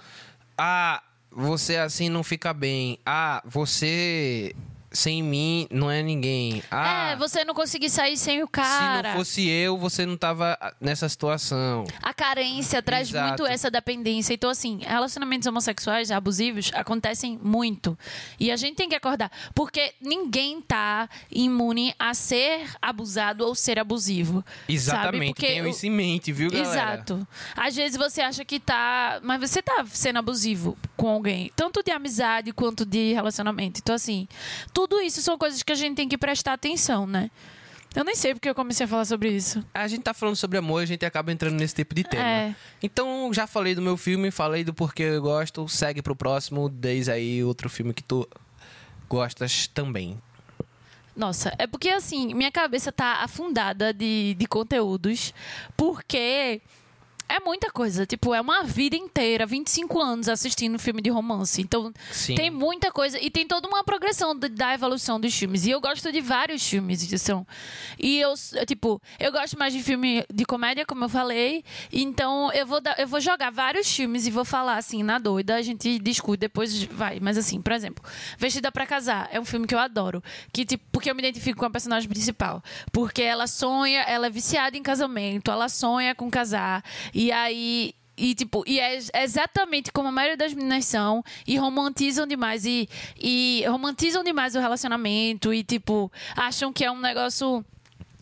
Ah, 0.59 1.01
você 1.31 1.77
assim 1.77 2.09
não 2.09 2.25
fica 2.25 2.53
bem. 2.53 2.99
Ah, 3.07 3.41
você 3.47 4.55
sem 4.93 5.23
mim 5.23 5.67
não 5.71 5.91
é 5.91 6.03
ninguém. 6.03 6.63
Ah, 6.71 7.13
É, 7.13 7.17
você 7.17 7.45
não 7.45 7.55
conseguir 7.55 7.91
sair 7.91 8.17
sem 8.17 8.43
o 8.43 8.47
se 8.47 8.53
cara. 8.53 9.11
não 9.11 9.19
fosse 9.19 9.49
eu, 9.49 9.79
você 9.79 10.05
não 10.05 10.17
tava 10.17 10.59
nessa 10.81 11.09
situação. 11.09 11.85
A 12.03 12.13
carência 12.13 12.83
traz 12.83 13.09
Exato. 13.09 13.27
muito 13.29 13.47
essa 13.47 13.71
dependência. 13.71 14.35
Então, 14.35 14.51
assim, 14.51 14.81
relacionamentos 14.83 15.47
homossexuais 15.47 16.11
abusivos 16.11 16.71
acontecem 16.75 17.39
muito. 17.43 17.97
E 18.39 18.51
a 18.51 18.57
gente 18.57 18.77
tem 18.77 18.89
que 18.89 18.95
acordar. 18.95 19.31
Porque 19.55 19.95
ninguém 20.01 20.61
tá 20.61 21.09
imune 21.31 21.95
a 21.99 22.13
ser 22.15 22.69
abusado 22.83 23.47
ou 23.47 23.55
ser 23.55 23.79
abusivo. 23.79 24.45
Exatamente, 24.69 25.35
Porque 25.35 25.47
tenham 25.47 25.69
isso 25.69 25.87
em 25.87 25.91
mente, 25.91 26.33
viu, 26.33 26.51
galera? 26.51 26.69
Exato. 26.71 27.27
Às 27.57 27.77
vezes 27.77 27.97
você 27.97 28.21
acha 28.21 28.45
que 28.45 28.59
tá. 28.59 29.21
Mas 29.23 29.41
você 29.41 29.63
tá 29.63 29.85
sendo 29.89 30.19
abusivo 30.19 30.77
com 30.97 31.09
alguém. 31.09 31.51
Tanto 31.55 31.83
de 31.83 31.91
amizade 31.91 32.53
quanto 32.53 32.85
de 32.85 33.13
relacionamento. 33.13 33.81
Então, 33.83 33.95
assim, 33.95 34.27
tudo 34.81 35.01
isso 35.03 35.21
são 35.21 35.37
coisas 35.37 35.63
que 35.63 35.73
a 35.73 35.75
gente 35.75 35.97
tem 35.97 36.09
que 36.09 36.17
prestar 36.17 36.55
atenção, 36.55 37.07
né? 37.07 37.31
Eu 37.95 38.03
nem 38.03 38.15
sei 38.15 38.33
porque 38.33 38.49
eu 38.49 38.55
comecei 38.55 38.87
a 38.87 38.89
falar 38.89 39.05
sobre 39.05 39.31
isso. 39.31 39.63
A 39.75 39.87
gente 39.87 40.03
tá 40.03 40.15
falando 40.15 40.37
sobre 40.37 40.57
amor, 40.57 40.83
a 40.83 40.87
gente 40.87 41.05
acaba 41.05 41.31
entrando 41.31 41.55
nesse 41.57 41.75
tipo 41.75 41.95
de 41.95 42.05
tema. 42.05 42.23
É. 42.23 42.55
Então, 42.83 43.31
já 43.35 43.47
falei 43.47 43.75
do 43.75 43.83
meu 43.83 43.97
filme, 43.97 44.31
falei 44.31 44.65
do 44.65 44.73
porquê 44.73 45.03
eu 45.03 45.21
gosto. 45.21 45.69
Segue 45.69 46.01
pro 46.01 46.17
próximo, 46.17 46.69
desde 46.69 47.11
aí 47.11 47.45
outro 47.45 47.69
filme 47.69 47.93
que 47.93 48.03
tu 48.03 48.27
gostas 49.09 49.67
também. 49.67 50.19
Nossa, 51.15 51.53
é 51.59 51.67
porque 51.67 51.91
assim, 51.91 52.33
minha 52.33 52.51
cabeça 52.51 52.91
tá 52.91 53.23
afundada 53.23 53.93
de, 53.93 54.35
de 54.39 54.47
conteúdos, 54.47 55.35
porque 55.77 56.63
é 57.37 57.41
muita 57.41 57.71
coisa. 57.71 58.05
Tipo, 58.07 58.35
é 58.35 58.41
uma 58.41 58.63
vida 58.63 58.97
inteira, 58.97 59.47
25 59.47 60.01
anos 60.01 60.29
assistindo 60.29 60.79
filme 60.79 61.01
de 61.03 61.11
romance. 61.11 61.61
Então, 61.61 61.93
Sim. 62.11 62.35
tem 62.35 62.51
muita 62.51 62.91
coisa. 62.91 63.19
E 63.21 63.31
tem 63.31 63.47
toda 63.47 63.69
uma 63.69 63.83
progressão 63.85 64.35
de- 64.35 64.49
da 64.49 64.75
evolução 64.75 65.21
dos 65.21 65.35
filmes. 65.35 65.67
E 65.67 65.71
eu 65.71 65.81
gosto 65.81 66.11
de 66.13 66.21
vários 66.21 66.67
filmes 66.67 67.07
de 67.07 67.15
ação. 67.15 67.47
E 67.99 68.19
eu, 68.21 68.35
tipo, 68.67 69.01
eu 69.19 69.31
gosto 69.33 69.59
mais 69.59 69.73
de 69.73 69.83
filme 69.83 70.25
de 70.33 70.45
comédia, 70.45 70.85
como 70.87 71.05
eu 71.05 71.09
falei. 71.09 71.65
Então, 71.93 72.53
eu 72.53 72.67
vou, 72.67 72.81
dar- 72.81 72.99
eu 72.99 73.07
vou 73.07 73.21
jogar 73.21 73.51
vários 73.51 73.91
filmes 73.95 74.27
e 74.27 74.31
vou 74.31 74.45
falar, 74.45 74.77
assim, 74.77 75.03
na 75.03 75.19
doida. 75.19 75.57
A 75.57 75.63
gente 75.63 75.99
discute, 75.99 76.39
depois 76.41 76.83
vai. 76.85 77.19
Mas, 77.21 77.37
assim, 77.37 77.61
por 77.61 77.73
exemplo, 77.73 78.03
Vestida 78.39 78.71
pra 78.73 78.87
Casar 78.87 79.29
é 79.33 79.39
um 79.41 79.45
filme 79.45 79.67
que 79.67 79.75
eu 79.75 79.79
adoro. 79.79 80.23
Que, 80.53 80.65
tipo, 80.65 80.85
porque 80.93 81.11
eu 81.11 81.15
me 81.15 81.21
identifico 81.23 81.59
com 81.59 81.67
a 81.67 81.71
personagem 81.71 82.09
principal. 82.09 82.63
Porque 82.93 83.23
ela 83.23 83.47
sonha, 83.47 84.01
ela 84.03 84.27
é 84.27 84.31
viciada 84.31 84.77
em 84.77 84.83
casamento, 84.83 85.51
ela 85.51 85.69
sonha 85.69 86.15
com 86.15 86.31
casar. 86.31 86.83
E 87.13 87.20
aí. 87.33 87.95
E, 88.17 88.35
tipo, 88.35 88.63
e 88.67 88.79
é 88.79 88.95
ex- 88.97 89.11
exatamente 89.15 89.91
como 89.91 90.09
a 90.09 90.13
maioria 90.13 90.37
das 90.37 90.53
meninas 90.53 90.85
são, 90.85 91.25
e 91.47 91.57
romantizam 91.57 92.27
demais, 92.27 92.67
e, 92.67 92.87
e 93.19 93.65
romantizam 93.67 94.23
demais 94.23 94.55
o 94.55 94.61
relacionamento, 94.61 95.55
e, 95.55 95.65
tipo, 95.65 96.13
acham 96.37 96.71
que 96.71 96.85
é 96.85 96.91
um 96.91 97.01
negócio 97.01 97.65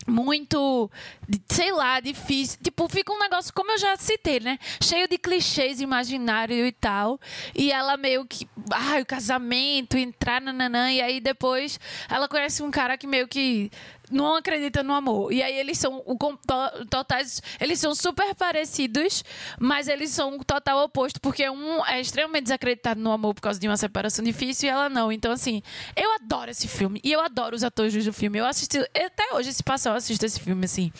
muito, 0.07 0.89
sei 1.47 1.71
lá, 1.71 1.99
difícil. 1.99 2.59
Tipo, 2.63 2.87
fica 2.87 3.11
um 3.11 3.19
negócio, 3.19 3.53
como 3.53 3.71
eu 3.71 3.77
já 3.77 3.95
citei, 3.97 4.39
né? 4.39 4.57
Cheio 4.81 5.07
de 5.07 5.17
clichês 5.17 5.81
imaginários 5.81 6.67
e 6.67 6.71
tal. 6.71 7.19
E 7.55 7.71
ela 7.71 7.97
meio 7.97 8.25
que, 8.25 8.47
ai, 8.71 9.01
o 9.01 9.05
casamento, 9.05 9.97
entrar 9.97 10.41
nananã. 10.41 10.91
E 10.91 11.01
aí 11.01 11.19
depois 11.19 11.79
ela 12.09 12.27
conhece 12.27 12.63
um 12.63 12.71
cara 12.71 12.97
que 12.97 13.07
meio 13.07 13.27
que 13.27 13.71
não 14.11 14.35
acredita 14.35 14.83
no 14.83 14.93
amor. 14.93 15.31
E 15.31 15.41
aí 15.41 15.57
eles 15.57 15.77
são 15.77 16.03
o 16.05 16.17
totais, 16.89 17.41
eles 17.59 17.79
são 17.79 17.93
super 17.93 18.33
parecidos, 18.35 19.23
mas 19.59 19.87
eles 19.87 20.09
são 20.09 20.37
o 20.37 20.43
total 20.43 20.83
oposto, 20.83 21.19
porque 21.21 21.47
um 21.49 21.85
é 21.85 22.01
extremamente 22.01 22.43
desacreditado 22.43 22.99
no 22.99 23.11
amor 23.11 23.33
por 23.33 23.41
causa 23.41 23.59
de 23.59 23.67
uma 23.67 23.77
separação 23.77 24.23
difícil 24.23 24.67
e 24.67 24.71
ela 24.71 24.89
não. 24.89 25.11
Então 25.11 25.31
assim, 25.31 25.61
eu 25.95 26.11
adoro 26.15 26.51
esse 26.51 26.67
filme 26.67 26.99
e 27.03 27.11
eu 27.11 27.21
adoro 27.21 27.55
os 27.55 27.63
atores 27.63 27.93
do 28.03 28.13
filme. 28.13 28.39
Eu 28.39 28.45
assisti 28.45 28.79
até 28.79 29.33
hoje 29.33 29.53
se 29.53 29.63
passar 29.63 29.91
eu 29.91 29.95
assisto 29.95 30.25
esse 30.25 30.39
filme 30.39 30.65
assim. 30.65 30.91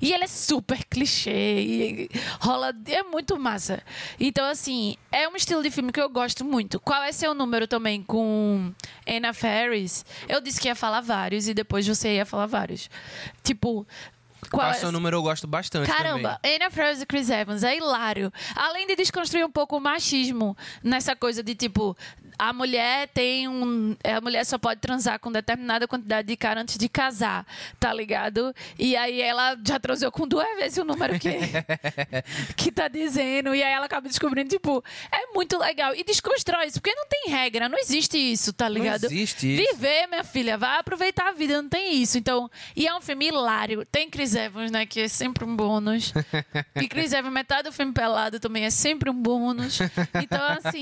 E 0.00 0.12
ele 0.12 0.24
é 0.24 0.26
super 0.26 0.84
clichê 0.84 1.60
e 1.60 2.10
rola 2.40 2.72
é 2.86 3.02
muito 3.02 3.38
massa. 3.38 3.82
Então 4.18 4.46
assim, 4.46 4.96
é 5.12 5.28
um 5.28 5.36
estilo 5.36 5.62
de 5.62 5.70
filme 5.70 5.92
que 5.92 6.00
eu 6.00 6.08
gosto 6.08 6.44
muito. 6.44 6.80
Qual 6.80 7.02
é 7.02 7.12
seu 7.12 7.34
número 7.34 7.66
também 7.66 8.02
com 8.02 8.72
Anna 9.06 9.32
Faris? 9.32 10.04
Eu 10.28 10.40
disse 10.40 10.60
que 10.60 10.68
ia 10.68 10.74
falar 10.74 11.00
vários 11.00 11.48
e 11.48 11.54
depois 11.54 11.86
você 11.86 12.16
ia 12.16 12.26
falar 12.26 12.46
vários. 12.46 12.88
Tipo, 13.42 13.86
qual 14.48 14.62
Qual 14.62 14.72
é 14.72 14.76
o 14.76 14.80
seu 14.80 14.92
número 14.92 15.16
eu 15.16 15.22
gosto 15.22 15.46
bastante 15.46 15.86
Caramba, 15.86 16.38
também. 16.42 16.56
Anna 16.56 16.70
Faris 16.70 17.02
e 17.02 17.06
Chris 17.06 17.28
Evans 17.28 17.62
é 17.62 17.76
hilário. 17.76 18.32
Além 18.54 18.86
de 18.86 18.96
desconstruir 18.96 19.44
um 19.44 19.50
pouco 19.50 19.76
o 19.76 19.80
machismo 19.80 20.56
nessa 20.82 21.14
coisa 21.14 21.42
de 21.42 21.54
tipo 21.54 21.96
a 22.40 22.54
mulher 22.54 23.06
tem 23.08 23.46
um. 23.46 23.94
A 24.02 24.18
mulher 24.18 24.46
só 24.46 24.56
pode 24.56 24.80
transar 24.80 25.18
com 25.20 25.30
determinada 25.30 25.86
quantidade 25.86 26.26
de 26.26 26.36
cara 26.38 26.62
antes 26.62 26.78
de 26.78 26.88
casar, 26.88 27.46
tá 27.78 27.92
ligado? 27.92 28.54
E 28.78 28.96
aí 28.96 29.20
ela 29.20 29.58
já 29.62 29.78
transou 29.78 30.10
com 30.10 30.26
duas 30.26 30.48
vezes 30.56 30.78
o 30.78 30.84
número 30.84 31.18
que, 31.18 31.28
que 32.56 32.72
tá 32.72 32.88
dizendo. 32.88 33.54
E 33.54 33.62
aí 33.62 33.70
ela 33.70 33.84
acaba 33.84 34.08
descobrindo, 34.08 34.48
tipo, 34.48 34.82
é 35.12 35.34
muito 35.34 35.58
legal. 35.58 35.94
E 35.94 36.02
desconstrói 36.02 36.68
isso, 36.68 36.80
porque 36.80 36.94
não 36.94 37.06
tem 37.06 37.30
regra, 37.30 37.68
não 37.68 37.78
existe 37.78 38.16
isso, 38.16 38.54
tá 38.54 38.66
ligado? 38.66 39.04
existe 39.04 39.46
isso. 39.46 39.74
Viver, 39.74 40.06
minha 40.06 40.24
filha, 40.24 40.56
vai 40.56 40.78
aproveitar 40.78 41.28
a 41.28 41.32
vida, 41.32 41.60
não 41.60 41.68
tem 41.68 42.00
isso. 42.00 42.16
Então, 42.16 42.50
e 42.74 42.86
é 42.86 42.96
um 42.96 43.02
filme 43.02 43.28
hilário. 43.28 43.84
Tem 43.84 44.08
Chris 44.08 44.34
Evans, 44.34 44.70
né, 44.70 44.86
que 44.86 45.00
é 45.00 45.08
sempre 45.08 45.44
um 45.44 45.54
bônus. 45.54 46.14
e 46.74 46.88
Chris 46.88 47.12
Evans, 47.12 47.34
metade 47.34 47.64
do 47.64 47.72
filme 47.72 47.92
pelado 47.92 48.40
também 48.40 48.64
é 48.64 48.70
sempre 48.70 49.10
um 49.10 49.14
bônus. 49.14 49.78
Então, 50.22 50.40
assim, 50.42 50.80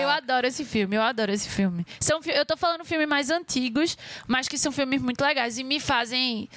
eu 0.00 0.08
adoro 0.08 0.46
esse 0.46 0.64
filme, 0.64 0.87
eu 0.96 1.02
adoro 1.02 1.32
esse 1.32 1.48
filme. 1.48 1.86
São, 2.00 2.20
eu 2.26 2.44
tô 2.44 2.56
falando 2.56 2.84
filmes 2.84 3.08
mais 3.08 3.30
antigos, 3.30 3.96
mas 4.26 4.48
que 4.48 4.58
são 4.58 4.72
filmes 4.72 5.00
muito 5.02 5.22
legais 5.22 5.58
e 5.58 5.64
me 5.64 5.80
fazem 5.80 6.48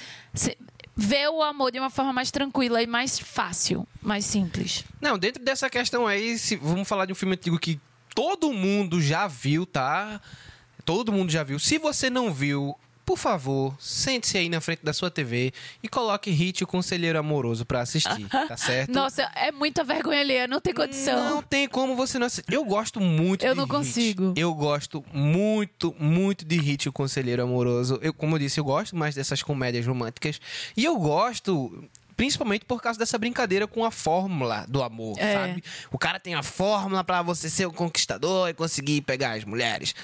ver 0.96 1.28
o 1.28 1.42
amor 1.42 1.70
de 1.70 1.78
uma 1.78 1.90
forma 1.90 2.12
mais 2.12 2.30
tranquila 2.30 2.82
e 2.82 2.86
mais 2.86 3.18
fácil, 3.18 3.86
mais 4.00 4.24
simples. 4.24 4.84
Não, 5.00 5.18
dentro 5.18 5.42
dessa 5.42 5.70
questão 5.70 6.06
aí, 6.06 6.38
se, 6.38 6.56
vamos 6.56 6.86
falar 6.86 7.06
de 7.06 7.12
um 7.12 7.16
filme 7.16 7.34
antigo 7.34 7.58
que 7.58 7.80
todo 8.14 8.52
mundo 8.52 9.00
já 9.00 9.26
viu, 9.26 9.64
tá? 9.64 10.20
Todo 10.84 11.12
mundo 11.12 11.30
já 11.30 11.42
viu. 11.42 11.58
Se 11.58 11.78
você 11.78 12.10
não 12.10 12.32
viu, 12.32 12.76
por 13.04 13.18
favor, 13.18 13.74
sente-se 13.80 14.38
aí 14.38 14.48
na 14.48 14.60
frente 14.60 14.80
da 14.84 14.92
sua 14.92 15.10
TV 15.10 15.52
e 15.82 15.88
coloque 15.88 16.30
Hit 16.30 16.62
o 16.64 16.66
Conselheiro 16.66 17.18
Amoroso 17.18 17.64
pra 17.64 17.80
assistir, 17.80 18.26
tá 18.48 18.56
certo? 18.56 18.92
Nossa, 18.92 19.22
é 19.34 19.50
muita 19.52 19.82
vergonha 19.84 20.20
ali, 20.20 20.46
não 20.46 20.60
tem 20.60 20.72
condição. 20.72 21.30
Não 21.36 21.42
tem 21.42 21.68
como 21.68 21.94
você 21.96 22.18
não 22.18 22.26
assistir. 22.26 22.52
Eu 22.52 22.64
gosto 22.64 23.00
muito 23.00 23.44
Eu 23.44 23.52
de 23.54 23.56
não 23.58 23.64
Hit. 23.64 23.72
consigo. 23.76 24.34
Eu 24.36 24.54
gosto 24.54 25.04
muito, 25.12 25.94
muito 25.98 26.44
de 26.44 26.56
Hit, 26.58 26.88
o 26.88 26.92
Conselheiro 26.92 27.42
Amoroso. 27.42 27.98
Eu, 28.02 28.14
como 28.14 28.34
eu 28.36 28.38
disse, 28.38 28.58
eu 28.60 28.64
gosto 28.64 28.96
mais 28.96 29.14
dessas 29.14 29.42
comédias 29.42 29.86
românticas. 29.86 30.40
E 30.76 30.84
eu 30.84 30.96
gosto... 30.96 31.84
Principalmente 32.14 32.66
por 32.66 32.80
causa 32.80 32.98
dessa 32.98 33.16
brincadeira 33.16 33.66
com 33.66 33.84
a 33.86 33.90
fórmula 33.90 34.66
do 34.68 34.82
amor, 34.82 35.16
É. 35.18 35.32
sabe? 35.34 35.64
O 35.90 35.98
cara 35.98 36.20
tem 36.20 36.34
a 36.34 36.42
fórmula 36.42 37.02
pra 37.02 37.22
você 37.22 37.48
ser 37.48 37.64
o 37.66 37.72
conquistador 37.72 38.50
e 38.50 38.54
conseguir 38.54 39.00
pegar 39.00 39.32
as 39.32 39.44
mulheres. 39.46 39.94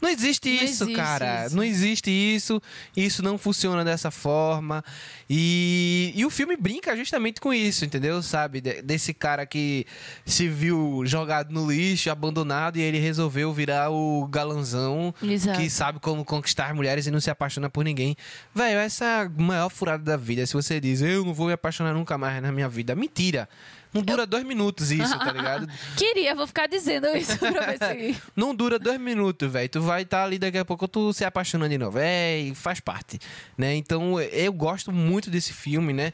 Não 0.00 0.08
existe 0.08 0.48
Não 0.48 0.54
isso, 0.64 0.84
existe 0.84 0.94
cara. 0.94 1.46
isso. 1.46 1.56
Não 1.56 1.64
existe 1.64 2.10
isso. 2.10 2.62
Isso 2.96 3.22
não 3.22 3.36
funciona 3.36 3.84
dessa 3.84 4.10
forma. 4.10 4.84
E, 5.28 6.12
e 6.14 6.24
o 6.24 6.30
filme 6.30 6.56
brinca 6.56 6.96
justamente 6.96 7.40
com 7.40 7.52
isso, 7.52 7.84
entendeu? 7.84 8.22
Sabe? 8.22 8.60
De- 8.60 8.80
desse 8.82 9.12
cara 9.12 9.44
que 9.44 9.84
se 10.24 10.48
viu 10.48 11.02
jogado 11.04 11.52
no 11.52 11.70
lixo, 11.70 12.10
abandonado, 12.10 12.76
e 12.78 12.80
ele 12.80 12.98
resolveu 12.98 13.52
virar 13.52 13.90
o 13.90 14.26
galanzão 14.28 15.14
Exato. 15.22 15.58
que 15.60 15.68
sabe 15.68 15.98
como 16.00 16.24
conquistar 16.24 16.74
mulheres 16.74 17.06
e 17.06 17.10
não 17.10 17.20
se 17.20 17.30
apaixona 17.30 17.68
por 17.68 17.84
ninguém. 17.84 18.16
Velho, 18.54 18.78
essa 18.78 19.04
é 19.04 19.20
a 19.22 19.28
maior 19.28 19.68
furada 19.68 20.02
da 20.02 20.16
vida. 20.16 20.46
Se 20.46 20.54
você 20.54 20.80
diz, 20.80 21.02
eu 21.02 21.24
não 21.24 21.34
vou 21.34 21.48
me 21.48 21.52
apaixonar 21.52 21.92
nunca 21.92 22.16
mais 22.16 22.40
na 22.40 22.52
minha 22.52 22.68
vida. 22.68 22.94
Mentira. 22.94 23.48
Não 23.92 24.02
dura 24.02 24.26
dois 24.26 24.44
minutos 24.44 24.90
isso, 24.90 25.18
tá 25.18 25.32
ligado? 25.32 25.68
Queria, 25.96 26.34
vou 26.34 26.46
ficar 26.46 26.66
dizendo 26.66 27.06
isso 27.16 27.38
pra 27.38 27.76
se. 27.76 28.16
Não 28.36 28.54
dura 28.54 28.78
dois 28.78 29.00
minutos, 29.00 29.50
velho. 29.50 29.68
Tu 29.68 29.80
vai 29.80 30.02
estar 30.02 30.24
ali 30.24 30.38
daqui 30.38 30.58
a 30.58 30.64
pouco, 30.64 30.86
tu 30.86 31.12
se 31.12 31.24
apaixonando 31.24 31.70
de 31.70 31.78
novo. 31.78 31.98
É, 32.00 32.50
faz 32.54 32.80
parte, 32.80 33.18
né? 33.56 33.74
Então, 33.74 34.20
eu 34.20 34.52
gosto 34.52 34.92
muito 34.92 35.30
desse 35.30 35.52
filme, 35.52 35.92
né? 35.92 36.12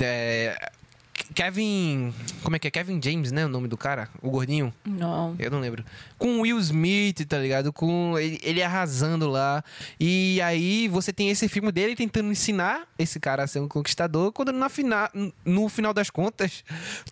É, 0.00 0.70
Kevin... 1.34 2.14
Como 2.42 2.56
é 2.56 2.58
que 2.58 2.68
é? 2.68 2.70
Kevin 2.70 3.00
James, 3.02 3.32
né? 3.32 3.44
O 3.44 3.48
nome 3.48 3.68
do 3.68 3.76
cara? 3.76 4.08
O 4.22 4.30
gordinho? 4.30 4.72
Não. 4.84 5.34
Eu 5.38 5.50
não 5.50 5.60
lembro. 5.60 5.84
Com 6.20 6.40
Will 6.40 6.58
Smith, 6.58 7.26
tá 7.26 7.38
ligado? 7.38 7.72
Com 7.72 8.18
ele, 8.18 8.38
ele 8.42 8.62
arrasando 8.62 9.26
lá. 9.26 9.64
E 9.98 10.38
aí 10.42 10.86
você 10.86 11.12
tem 11.12 11.30
esse 11.30 11.48
filme 11.48 11.72
dele 11.72 11.96
tentando 11.96 12.30
ensinar 12.30 12.86
esse 12.98 13.18
cara 13.18 13.44
a 13.44 13.46
ser 13.46 13.60
um 13.60 13.66
conquistador, 13.68 14.30
quando 14.30 14.52
na 14.52 14.68
fina, 14.68 15.10
no 15.44 15.68
final 15.70 15.94
das 15.94 16.10
contas, 16.10 16.62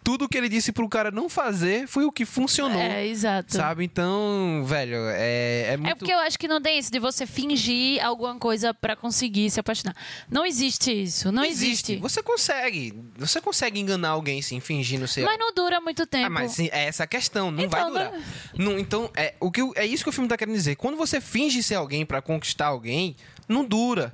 tudo 0.05 0.29
que 0.29 0.37
ele 0.37 0.49
disse 0.49 0.73
pro 0.73 0.87
cara 0.89 1.11
não 1.11 1.29
fazer 1.29 1.89
foi 1.89 2.05
o 2.05 2.13
que 2.13 2.27
funcionou. 2.27 2.79
É, 2.81 3.07
exato. 3.07 3.55
Sabe? 3.57 3.83
Então, 3.85 4.63
velho, 4.67 4.99
é, 5.09 5.73
é 5.73 5.77
muito. 5.79 5.91
É 5.91 5.95
porque 5.95 6.13
eu 6.13 6.19
acho 6.19 6.39
que 6.39 6.47
não 6.47 6.61
tem 6.61 6.79
isso 6.79 6.93
de 6.93 6.99
você 6.99 7.27
fingir 7.27 8.05
alguma 8.05 8.35
coisa 8.39 8.75
pra 8.75 8.95
conseguir 8.95 9.51
se 9.51 9.59
apaixonar. 9.59 9.97
Não 10.31 10.45
existe 10.45 10.93
isso. 10.93 11.33
Não 11.33 11.45
existe. 11.45 11.97
Você 11.97 12.23
consegue. 12.23 12.93
Você 13.17 13.41
consegue 13.41 13.81
enganar 13.81 14.11
alguém, 14.11 14.43
sim, 14.43 14.61
fingindo 14.61 15.09
ser. 15.09 15.25
Mas 15.25 15.39
não 15.39 15.55
dura 15.55 15.81
muito 15.81 16.07
tempo. 16.07 16.27
Ah, 16.27 16.31
mas 16.31 16.53
sim, 16.53 16.69
é 16.73 16.85
essa 16.85 17.05
a 17.05 17.07
questão, 17.07 17.51
não 17.51 17.65
Então, 17.65 17.93
vai 17.93 18.09
durar. 18.11 18.21
Não, 18.57 18.79
então, 18.79 18.98
é, 19.17 19.35
o 19.41 19.51
que, 19.51 19.61
é 19.77 19.85
isso 19.87 20.03
que 20.03 20.11
o 20.11 20.13
filme 20.13 20.29
tá 20.29 20.37
querendo 20.37 20.55
dizer. 20.55 20.77
Quando 20.77 20.97
você 20.97 21.21
finge 21.21 21.63
ser 21.63 21.75
alguém 21.77 22.05
pra 22.07 22.21
conquistar 22.23 22.67
alguém, 22.67 23.15
não 23.49 23.65
dura. 23.65 24.13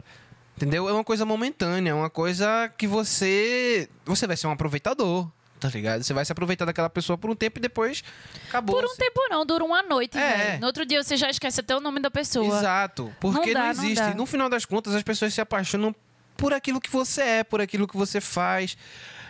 Entendeu? 0.56 0.88
É 0.88 0.92
uma 0.92 1.02
coisa 1.04 1.24
momentânea, 1.24 1.90
é 1.90 1.94
uma 1.94 2.10
coisa 2.10 2.72
que 2.78 2.86
você. 2.86 3.88
Você 4.04 4.26
vai 4.26 4.36
ser 4.36 4.46
um 4.46 4.52
aproveitador, 4.52 5.28
tá 5.58 5.68
ligado? 5.68 6.04
Você 6.04 6.12
vai 6.14 6.24
se 6.24 6.30
aproveitar 6.30 6.64
daquela 6.64 6.88
pessoa 6.88 7.18
por 7.18 7.28
um 7.28 7.34
tempo 7.34 7.58
e 7.58 7.60
depois 7.62 8.04
acabou. 8.48 8.76
Por 8.76 8.84
um 8.84 8.94
tempo 8.94 9.20
não, 9.28 9.44
dura 9.44 9.64
uma 9.64 9.82
noite, 9.82 10.16
É. 10.16 10.36
velho. 10.36 10.60
No 10.60 10.66
outro 10.66 10.86
dia 10.86 11.02
você 11.02 11.16
já 11.16 11.28
esquece 11.28 11.60
até 11.60 11.74
o 11.76 11.80
nome 11.80 11.98
da 12.00 12.08
pessoa. 12.10 12.46
Exato. 12.58 13.12
Porque 13.20 13.52
Não 13.52 13.60
não, 13.62 13.68
dá, 13.68 13.74
não 13.74 13.84
existe. 13.84 14.00
dá. 14.04 14.14
no 14.14 14.26
final 14.26 14.48
das 14.48 14.64
contas, 14.64 14.94
as 14.94 15.02
pessoas 15.02 15.34
se 15.34 15.40
apaixonam 15.40 15.92
por 16.36 16.52
aquilo 16.52 16.80
que 16.80 16.90
você 16.90 17.22
é, 17.22 17.44
por 17.44 17.60
aquilo 17.60 17.88
que 17.88 17.96
você 17.96 18.20
faz. 18.20 18.76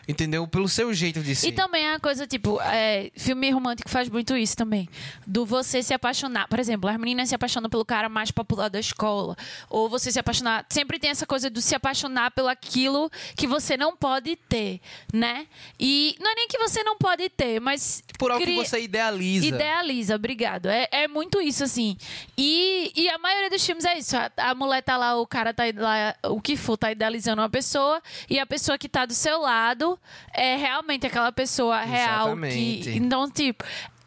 Entendeu? 0.06 0.46
Pelo 0.46 0.68
seu 0.68 0.92
jeito 0.92 1.20
de 1.22 1.34
ser. 1.34 1.48
E 1.48 1.52
também 1.52 1.84
é 1.86 1.94
a 1.94 1.98
coisa, 2.00 2.26
tipo, 2.26 2.60
é, 2.60 3.10
filme 3.16 3.50
romântico 3.50 3.88
faz 3.88 4.08
muito 4.08 4.36
isso 4.36 4.56
também. 4.56 4.88
Do 5.26 5.46
você 5.46 5.82
se 5.82 5.94
apaixonar. 5.94 6.46
Por 6.48 6.58
exemplo, 6.58 6.88
as 6.90 6.96
meninas 6.98 7.28
se 7.30 7.34
apaixonam 7.34 7.70
pelo 7.70 7.84
cara 7.84 8.08
mais 8.08 8.30
popular 8.30 8.68
da 8.68 8.78
escola. 8.78 9.36
Ou 9.70 9.88
você 9.88 10.12
se 10.12 10.18
apaixonar. 10.18 10.66
Sempre 10.68 10.98
tem 10.98 11.10
essa 11.10 11.26
coisa 11.26 11.48
do 11.48 11.60
se 11.60 11.74
apaixonar 11.74 12.30
pelo 12.32 12.48
aquilo 12.48 13.10
que 13.36 13.46
você 13.46 13.76
não 13.76 13.96
pode 13.96 14.36
ter, 14.36 14.80
né? 15.12 15.46
E 15.80 16.14
não 16.20 16.30
é 16.30 16.34
nem 16.34 16.48
que 16.48 16.58
você 16.58 16.82
não 16.82 16.98
pode 16.98 17.28
ter, 17.30 17.60
mas. 17.60 18.02
por 18.18 18.30
algo 18.30 18.44
cria- 18.44 18.62
que 18.62 18.68
você 18.68 18.82
idealiza. 18.82 19.46
Idealiza, 19.46 20.14
obrigado. 20.16 20.66
É, 20.66 20.86
é 20.90 21.08
muito 21.08 21.40
isso, 21.40 21.64
assim. 21.64 21.96
E, 22.36 22.92
e 22.94 23.08
a 23.08 23.16
maioria 23.18 23.48
dos 23.48 23.64
filmes 23.64 23.84
é 23.84 23.98
isso. 23.98 24.16
A, 24.16 24.30
a 24.36 24.54
mulher 24.54 24.82
tá 24.82 24.96
lá, 24.96 25.16
o 25.16 25.26
cara 25.26 25.54
tá 25.54 25.64
lá, 25.74 26.14
o 26.30 26.40
que 26.40 26.56
for, 26.56 26.76
tá 26.76 26.92
idealizando 26.92 27.40
uma 27.40 27.48
pessoa. 27.48 28.02
E 28.28 28.38
a 28.38 28.44
pessoa 28.44 28.76
que 28.76 28.88
tá 28.88 29.06
do 29.06 29.14
seu 29.14 29.40
lado 29.40 29.93
é 30.32 30.56
realmente 30.56 31.06
aquela 31.06 31.32
pessoa 31.32 31.80
real. 31.80 32.28
Exatamente. 32.28 32.90
Que, 32.90 32.98
então, 32.98 33.30
tipo. 33.30 33.64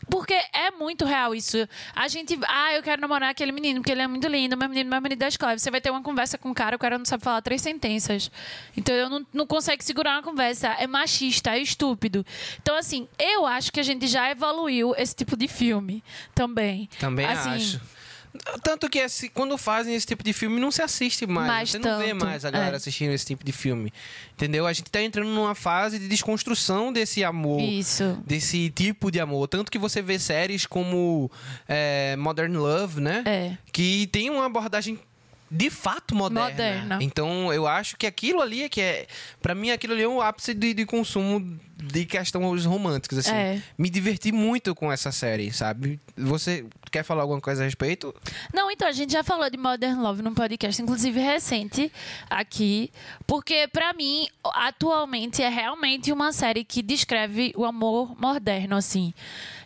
Porque 0.10 0.34
é 0.34 0.72
muito 0.72 1.04
real 1.04 1.36
isso. 1.36 1.58
A 1.94 2.08
gente. 2.08 2.40
Ah, 2.48 2.74
eu 2.74 2.82
quero 2.82 3.02
namorar 3.02 3.30
aquele 3.30 3.52
menino, 3.52 3.82
porque 3.82 3.92
ele 3.92 4.02
é 4.02 4.08
muito 4.08 4.26
lindo, 4.28 4.56
meu 4.56 4.70
menino, 4.70 4.90
meu 4.90 5.02
menino 5.02 5.20
da 5.20 5.28
escola. 5.28 5.58
Você 5.58 5.70
vai 5.70 5.82
ter 5.82 5.92
uma 5.92 6.02
conversa 6.02 6.38
com 6.38 6.50
o 6.50 6.56
cara, 6.56 6.76
o 6.76 6.80
cara 6.80 6.98
não 6.98 7.06
sabe 7.06 7.24
falar 7.24 7.42
três 7.42 7.62
sentenças. 7.62 8.32
Então 8.76 8.96
eu 8.96 9.10
não, 9.10 9.26
não 9.34 9.46
consegue 9.46 9.84
segurar 9.84 10.14
uma 10.16 10.24
conversa. 10.24 10.70
É 10.80 10.88
machista, 10.88 11.56
é 11.58 11.60
estúpido. 11.60 12.26
Então, 12.62 12.78
assim, 12.78 13.08
eu 13.20 13.46
acho 13.46 13.72
que 13.72 13.80
a 13.80 13.84
gente 13.84 14.08
já 14.08 14.32
evoluiu 14.32 14.94
esse 14.98 15.14
tipo 15.14 15.36
de 15.36 15.48
filme 15.48 16.02
também. 16.34 16.90
Também 17.00 17.26
Assim, 17.26 17.50
acho. 17.50 17.82
Tanto 18.64 18.90
que 18.90 19.00
esse- 19.00 19.30
quando 19.30 19.58
fazem 19.58 19.96
esse 19.96 20.06
tipo 20.06 20.24
de 20.24 20.32
filme, 20.34 20.60
não 20.60 20.70
se 20.72 20.82
assiste 20.82 21.26
mais. 21.26 21.72
Você 21.72 21.80
não 21.80 21.98
vê 21.98 22.10
tanto, 22.10 22.26
mais 22.26 22.46
a 22.46 22.52
galera 22.52 22.76
é. 22.76 22.78
assistindo 22.78 23.12
esse 23.12 23.26
tipo 23.26 23.44
de 23.44 23.52
filme. 23.52 23.92
Entendeu? 24.34 24.68
A 24.68 24.74
gente 24.74 24.92
tá 24.92 25.02
entrando 25.02 25.30
numa 25.30 25.56
fase 25.56 25.98
de 25.98 26.08
desconstrução 26.08 26.94
desse 26.94 27.24
amor. 27.24 27.60
Isso. 27.62 28.18
Desse 28.26 28.70
tipo 28.70 29.10
de 29.10 29.20
amor. 29.20 29.48
Tanto 29.48 29.72
que 29.72 29.78
você 29.80 30.02
vê 30.02 30.20
séries 30.20 30.66
como 30.66 31.32
é, 31.68 32.16
Modern 32.18 32.56
Love, 32.56 33.02
né? 33.02 33.24
É. 33.26 33.58
Que 33.72 34.08
tem 34.08 34.30
uma 34.30 34.46
abordagem 34.46 35.00
de 35.50 35.70
fato 35.70 36.14
moderna. 36.14 36.50
Moderna. 36.52 37.00
Então 37.02 37.54
eu 37.54 37.66
acho 37.66 37.96
que 37.98 38.06
aquilo 38.06 38.42
ali 38.42 38.64
é 38.64 38.70
que 38.70 38.82
é. 38.82 39.08
Pra 39.42 39.56
mim, 39.56 39.72
aquilo 39.72 39.94
ali 39.94 40.04
é 40.04 40.08
um 40.08 40.22
ápice 40.22 40.54
de, 40.54 40.74
de 40.74 40.86
consumo 40.86 41.58
de 41.78 42.06
questões 42.06 42.66
românticas. 42.66 43.20
Assim. 43.20 43.32
É. 43.32 43.62
Me 43.78 43.90
diverti 43.90 44.32
muito 44.32 44.74
com 44.74 44.92
essa 44.92 45.12
série, 45.12 45.52
sabe? 45.52 46.00
Você 46.16 46.66
quer 46.92 47.04
falar 47.04 47.22
alguma 47.22 47.40
coisa 47.40 47.62
a 47.62 47.66
respeito? 47.66 48.14
Não, 48.54 48.72
então, 48.72 48.88
a 48.88 48.92
gente 48.92 49.14
já 49.14 49.24
falou 49.24 49.50
de 49.50 49.58
Modern 49.58 50.02
Love 50.02 50.22
num 50.22 50.34
podcast, 50.34 50.82
inclusive 50.82 51.20
recente, 51.20 51.92
aqui. 52.30 52.92
Porque, 53.28 53.68
pra 53.68 53.94
mim, 53.94 54.28
atualmente 54.44 55.44
é 55.44 55.50
realmente 55.50 56.12
uma 56.12 56.32
série 56.32 56.64
que 56.64 56.82
descreve 56.82 57.54
o 57.56 57.64
amor 57.64 58.20
moderno, 58.20 58.76
assim. 58.76 59.14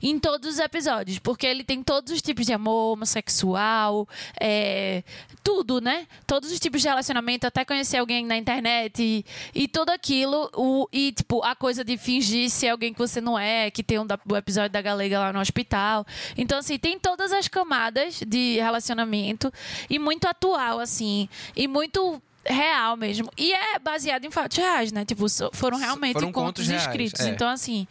Em 0.01 0.19
todos 0.19 0.53
os 0.53 0.59
episódios. 0.59 1.19
Porque 1.19 1.45
ele 1.47 1.63
tem 1.63 1.81
todos 1.81 2.11
os 2.11 2.21
tipos 2.21 2.45
de 2.45 2.53
amor, 2.53 2.93
homossexual, 2.93 4.07
é, 4.39 5.03
tudo, 5.43 5.79
né? 5.79 6.07
Todos 6.27 6.51
os 6.51 6.59
tipos 6.59 6.81
de 6.81 6.87
relacionamento, 6.87 7.47
até 7.47 7.63
conhecer 7.63 7.97
alguém 7.97 8.25
na 8.25 8.37
internet 8.37 9.01
e, 9.01 9.25
e 9.53 9.67
tudo 9.67 9.91
aquilo. 9.91 10.49
O, 10.55 10.87
e, 10.91 11.11
tipo, 11.11 11.43
a 11.43 11.55
coisa 11.55 11.83
de 11.83 12.00
fingir 12.01 12.49
ser 12.49 12.69
alguém 12.69 12.91
que 12.93 12.99
você 12.99 13.21
não 13.21 13.37
é, 13.37 13.69
que 13.71 13.83
tem 13.83 13.99
um 13.99 14.05
da- 14.05 14.19
o 14.29 14.35
episódio 14.35 14.71
da 14.71 14.81
galega 14.81 15.19
lá 15.19 15.31
no 15.31 15.39
hospital. 15.39 16.05
Então, 16.37 16.57
assim, 16.59 16.77
tem 16.77 16.97
todas 16.99 17.31
as 17.31 17.47
camadas 17.47 18.21
de 18.27 18.55
relacionamento 18.59 19.51
e 19.89 19.99
muito 19.99 20.25
atual, 20.27 20.79
assim, 20.79 21.29
e 21.55 21.67
muito 21.67 22.21
real 22.43 22.97
mesmo. 22.97 23.29
E 23.37 23.53
é 23.53 23.77
baseado 23.77 24.25
em 24.25 24.31
fatos 24.31 24.57
reais, 24.57 24.91
né? 24.91 25.05
Tipo, 25.05 25.25
foram 25.53 25.77
realmente 25.77 26.13
foram 26.13 26.31
contos, 26.31 26.65
contos 26.65 26.67
reais, 26.67 26.81
escritos. 26.87 27.21
é. 27.21 27.29
Então, 27.29 27.47
assim, 27.47 27.87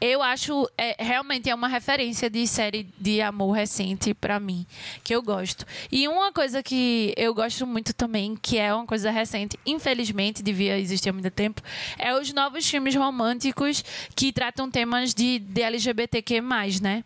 Eu 0.00 0.22
acho, 0.22 0.68
é, 0.76 1.02
realmente 1.02 1.48
é 1.48 1.54
uma 1.54 1.68
referência 1.68 2.28
de 2.28 2.46
série 2.46 2.88
de 2.98 3.20
amor 3.20 3.52
recente 3.52 4.12
pra 4.12 4.38
mim, 4.38 4.66
que 5.02 5.14
eu 5.14 5.22
gosto. 5.22 5.64
E 5.90 6.06
uma 6.06 6.32
coisa 6.32 6.62
que 6.62 7.14
eu 7.16 7.34
gosto 7.34 7.66
muito 7.66 7.94
também, 7.94 8.36
que 8.36 8.58
é 8.58 8.74
uma 8.74 8.86
coisa 8.86 9.10
recente, 9.10 9.58
infelizmente 9.64 10.42
devia 10.42 10.78
existir 10.78 11.08
há 11.08 11.12
muito 11.12 11.30
tempo, 11.30 11.62
é 11.98 12.14
os 12.18 12.32
novos 12.32 12.68
filmes 12.68 12.94
românticos 12.94 13.84
que 14.14 14.32
tratam 14.32 14.70
temas 14.70 15.14
de, 15.14 15.38
de 15.38 15.62
LGBTQ+, 15.62 16.42
né? 16.82 17.02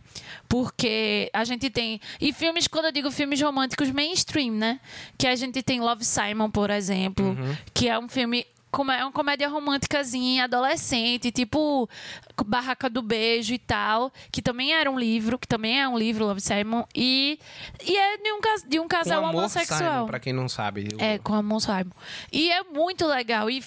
Porque 0.49 1.31
a 1.33 1.45
gente 1.45 1.71
tem... 1.71 2.01
E 2.21 2.33
filmes, 2.33 2.67
quando 2.67 2.87
eu 2.87 2.93
digo 2.93 3.11
filmes 3.11 3.41
românticos 3.41 3.91
mainstream, 3.91 4.53
né? 4.53 4.81
Que 5.17 5.27
a 5.27 5.37
gente 5.37 5.63
tem 5.63 5.81
Love 5.81 6.05
Simon, 6.05 6.51
por 6.51 6.71
exemplo, 6.71 7.37
que 7.73 7.89
é 7.89 7.99
um 7.99 8.09
filme 8.09 8.45
como 8.71 8.91
é 8.93 9.03
uma 9.03 9.13
comédia 9.13 9.49
românticazinha, 9.49 10.45
adolescente, 10.45 11.31
tipo 11.31 11.89
Barraca 12.47 12.89
do 12.89 13.03
Beijo 13.03 13.53
e 13.53 13.59
tal, 13.59 14.13
que 14.33 14.41
também 14.41 14.73
era 14.73 14.91
um 14.91 14.99
livro, 14.99 15.39
que 15.39 15.47
também 15.47 15.81
é 15.81 15.89
um 15.89 15.99
livro, 15.99 16.25
Love 16.27 16.41
Simon, 16.41 16.85
e, 16.95 17.39
e 17.85 17.97
é 17.97 18.17
de 18.17 18.33
um, 18.33 18.41
de 18.69 18.79
um 18.79 18.83
Com 18.83 18.89
casal 18.89 19.25
amor, 19.25 19.41
homossexual. 19.41 19.79
Simon, 19.79 20.07
pra 20.07 20.19
quem 20.21 20.33
não 20.33 20.49
sabe. 20.49 20.89
É, 20.99 21.19
com 21.19 21.35
a 21.35 21.43
Mons 21.43 21.65
Simon. 21.65 21.91
E 22.33 22.51
é 22.51 22.63
muito 22.65 23.07
legal. 23.07 23.51
E, 23.51 23.63